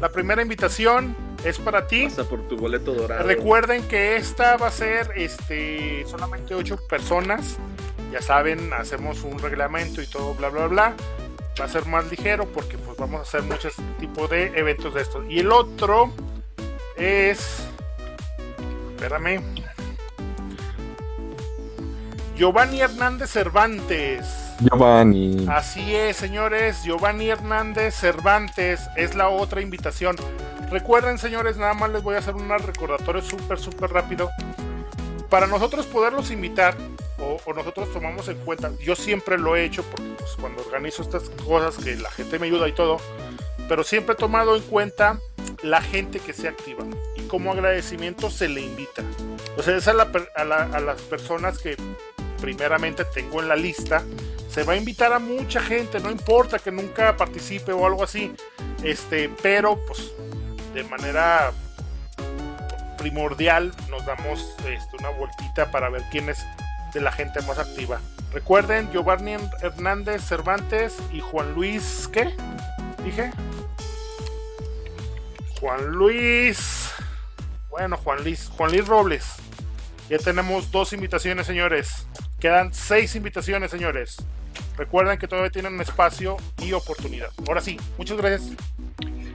la 0.00 0.10
primera 0.10 0.40
invitación 0.40 1.16
es 1.44 1.58
para 1.58 1.88
ti. 1.88 2.04
Pasa 2.04 2.22
por 2.22 2.46
tu 2.46 2.56
boleto 2.56 2.94
dorado. 2.94 3.26
Recuerden 3.26 3.82
que 3.88 4.14
esta 4.14 4.56
va 4.58 4.68
a 4.68 4.70
ser 4.70 5.10
este 5.16 6.04
solamente 6.06 6.54
ocho 6.54 6.78
personas. 6.88 7.56
Ya 8.12 8.22
saben, 8.22 8.72
hacemos 8.72 9.24
un 9.24 9.40
reglamento 9.40 10.00
y 10.00 10.06
todo, 10.06 10.34
bla, 10.34 10.50
bla, 10.50 10.68
bla. 10.68 10.94
Va 11.60 11.64
a 11.64 11.68
ser 11.68 11.86
más 11.86 12.08
ligero 12.08 12.46
porque 12.46 12.78
pues 12.78 12.96
vamos 12.96 13.18
a 13.18 13.22
hacer 13.22 13.42
muchos 13.42 13.74
tipos 13.98 14.30
de 14.30 14.56
eventos 14.56 14.94
de 14.94 15.00
estos. 15.00 15.28
Y 15.28 15.40
el 15.40 15.50
otro 15.50 16.12
es... 16.96 17.66
Espérame. 18.94 19.61
Giovanni 22.42 22.80
Hernández 22.80 23.30
Cervantes. 23.30 24.26
Giovanni. 24.58 25.46
Así 25.48 25.94
es, 25.94 26.16
señores. 26.16 26.82
Giovanni 26.82 27.28
Hernández 27.28 27.94
Cervantes 27.94 28.80
es 28.96 29.14
la 29.14 29.28
otra 29.28 29.60
invitación. 29.60 30.16
Recuerden, 30.68 31.18
señores, 31.18 31.56
nada 31.56 31.72
más 31.74 31.90
les 31.90 32.02
voy 32.02 32.16
a 32.16 32.18
hacer 32.18 32.34
un 32.34 32.48
recordatorio 32.48 33.22
súper, 33.22 33.60
súper 33.60 33.90
rápido. 33.92 34.28
Para 35.30 35.46
nosotros 35.46 35.86
poderlos 35.86 36.32
invitar, 36.32 36.74
o, 37.20 37.38
o 37.46 37.52
nosotros 37.52 37.92
tomamos 37.92 38.26
en 38.26 38.38
cuenta, 38.38 38.72
yo 38.84 38.96
siempre 38.96 39.38
lo 39.38 39.54
he 39.54 39.64
hecho, 39.64 39.84
porque 39.84 40.10
pues, 40.18 40.32
cuando 40.40 40.62
organizo 40.62 41.02
estas 41.02 41.30
cosas 41.46 41.76
que 41.76 41.94
la 41.94 42.10
gente 42.10 42.40
me 42.40 42.48
ayuda 42.48 42.66
y 42.68 42.72
todo, 42.72 42.96
pero 43.68 43.84
siempre 43.84 44.14
he 44.14 44.18
tomado 44.18 44.56
en 44.56 44.62
cuenta 44.62 45.20
la 45.62 45.80
gente 45.80 46.18
que 46.18 46.32
se 46.32 46.48
activa 46.48 46.84
y 47.16 47.22
como 47.28 47.52
agradecimiento 47.52 48.30
se 48.30 48.48
le 48.48 48.62
invita. 48.62 49.04
O 49.56 49.62
sea, 49.62 49.76
es 49.76 49.86
a, 49.86 49.92
la 49.92 50.10
per- 50.10 50.28
a 50.34 50.42
la- 50.42 50.64
a 50.64 50.80
las 50.80 51.00
personas 51.02 51.58
que 51.58 51.76
primeramente 52.42 53.04
tengo 53.04 53.40
en 53.40 53.48
la 53.48 53.54
lista, 53.54 54.02
se 54.50 54.64
va 54.64 54.72
a 54.72 54.76
invitar 54.76 55.12
a 55.12 55.20
mucha 55.20 55.62
gente, 55.62 56.00
no 56.00 56.10
importa 56.10 56.58
que 56.58 56.72
nunca 56.72 57.16
participe 57.16 57.72
o 57.72 57.86
algo 57.86 58.02
así, 58.02 58.34
este, 58.82 59.30
pero 59.40 59.78
pues 59.86 60.12
de 60.74 60.82
manera 60.82 61.52
primordial 62.98 63.72
nos 63.88 64.04
damos 64.04 64.56
este, 64.68 64.96
una 64.98 65.10
vueltita 65.10 65.70
para 65.70 65.88
ver 65.88 66.02
quién 66.10 66.28
es 66.28 66.44
de 66.92 67.00
la 67.00 67.12
gente 67.12 67.40
más 67.42 67.58
activa. 67.58 68.00
Recuerden, 68.32 68.90
Giovanni 68.90 69.36
Hernández 69.60 70.22
Cervantes 70.22 70.98
y 71.12 71.20
Juan 71.20 71.54
Luis, 71.54 72.08
¿qué? 72.12 72.34
Dije. 73.04 73.30
Juan 75.60 75.86
Luis. 75.92 76.90
Bueno, 77.70 77.96
Juan 77.98 78.24
Luis. 78.24 78.50
Juan 78.56 78.70
Luis 78.72 78.86
Robles. 78.86 79.26
Ya 80.08 80.18
tenemos 80.18 80.70
dos 80.70 80.92
invitaciones, 80.92 81.46
señores. 81.46 82.06
Quedan 82.42 82.74
seis 82.74 83.14
invitaciones, 83.14 83.70
señores. 83.70 84.16
Recuerden 84.76 85.16
que 85.16 85.28
todavía 85.28 85.52
tienen 85.52 85.80
espacio 85.80 86.36
y 86.58 86.72
oportunidad. 86.72 87.28
Ahora 87.46 87.60
sí, 87.60 87.78
muchas 87.96 88.16
gracias. 88.16 88.50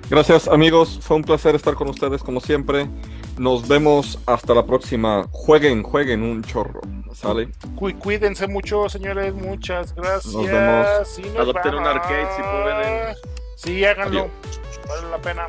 Gracias 0.10 0.50
amigos, 0.50 1.00
fue 1.02 1.16
un 1.16 1.24
placer 1.24 1.56
estar 1.56 1.76
con 1.76 1.88
ustedes 1.90 2.22
como 2.22 2.42
siempre. 2.42 2.90
Nos 3.38 3.66
vemos 3.66 4.20
hasta 4.26 4.54
la 4.54 4.66
próxima. 4.66 5.26
Jueguen, 5.32 5.84
jueguen 5.84 6.22
un 6.22 6.44
chorro. 6.44 6.82
¿Sale? 7.14 7.48
Cu- 7.78 7.98
cuídense 7.98 8.46
mucho, 8.46 8.90
señores. 8.90 9.34
Muchas 9.34 9.96
gracias. 9.96 10.34
Nos 10.34 10.46
vemos. 10.46 11.20
Nos 11.34 11.38
Adopten 11.40 11.76
un 11.76 11.88
arcade 11.88 12.28
si 12.36 12.42
pueden. 12.42 13.16
Sí, 13.56 13.86
háganlo. 13.86 14.20
Adiós. 14.20 14.32
Vale 14.86 15.10
la 15.12 15.18
pena. 15.22 15.48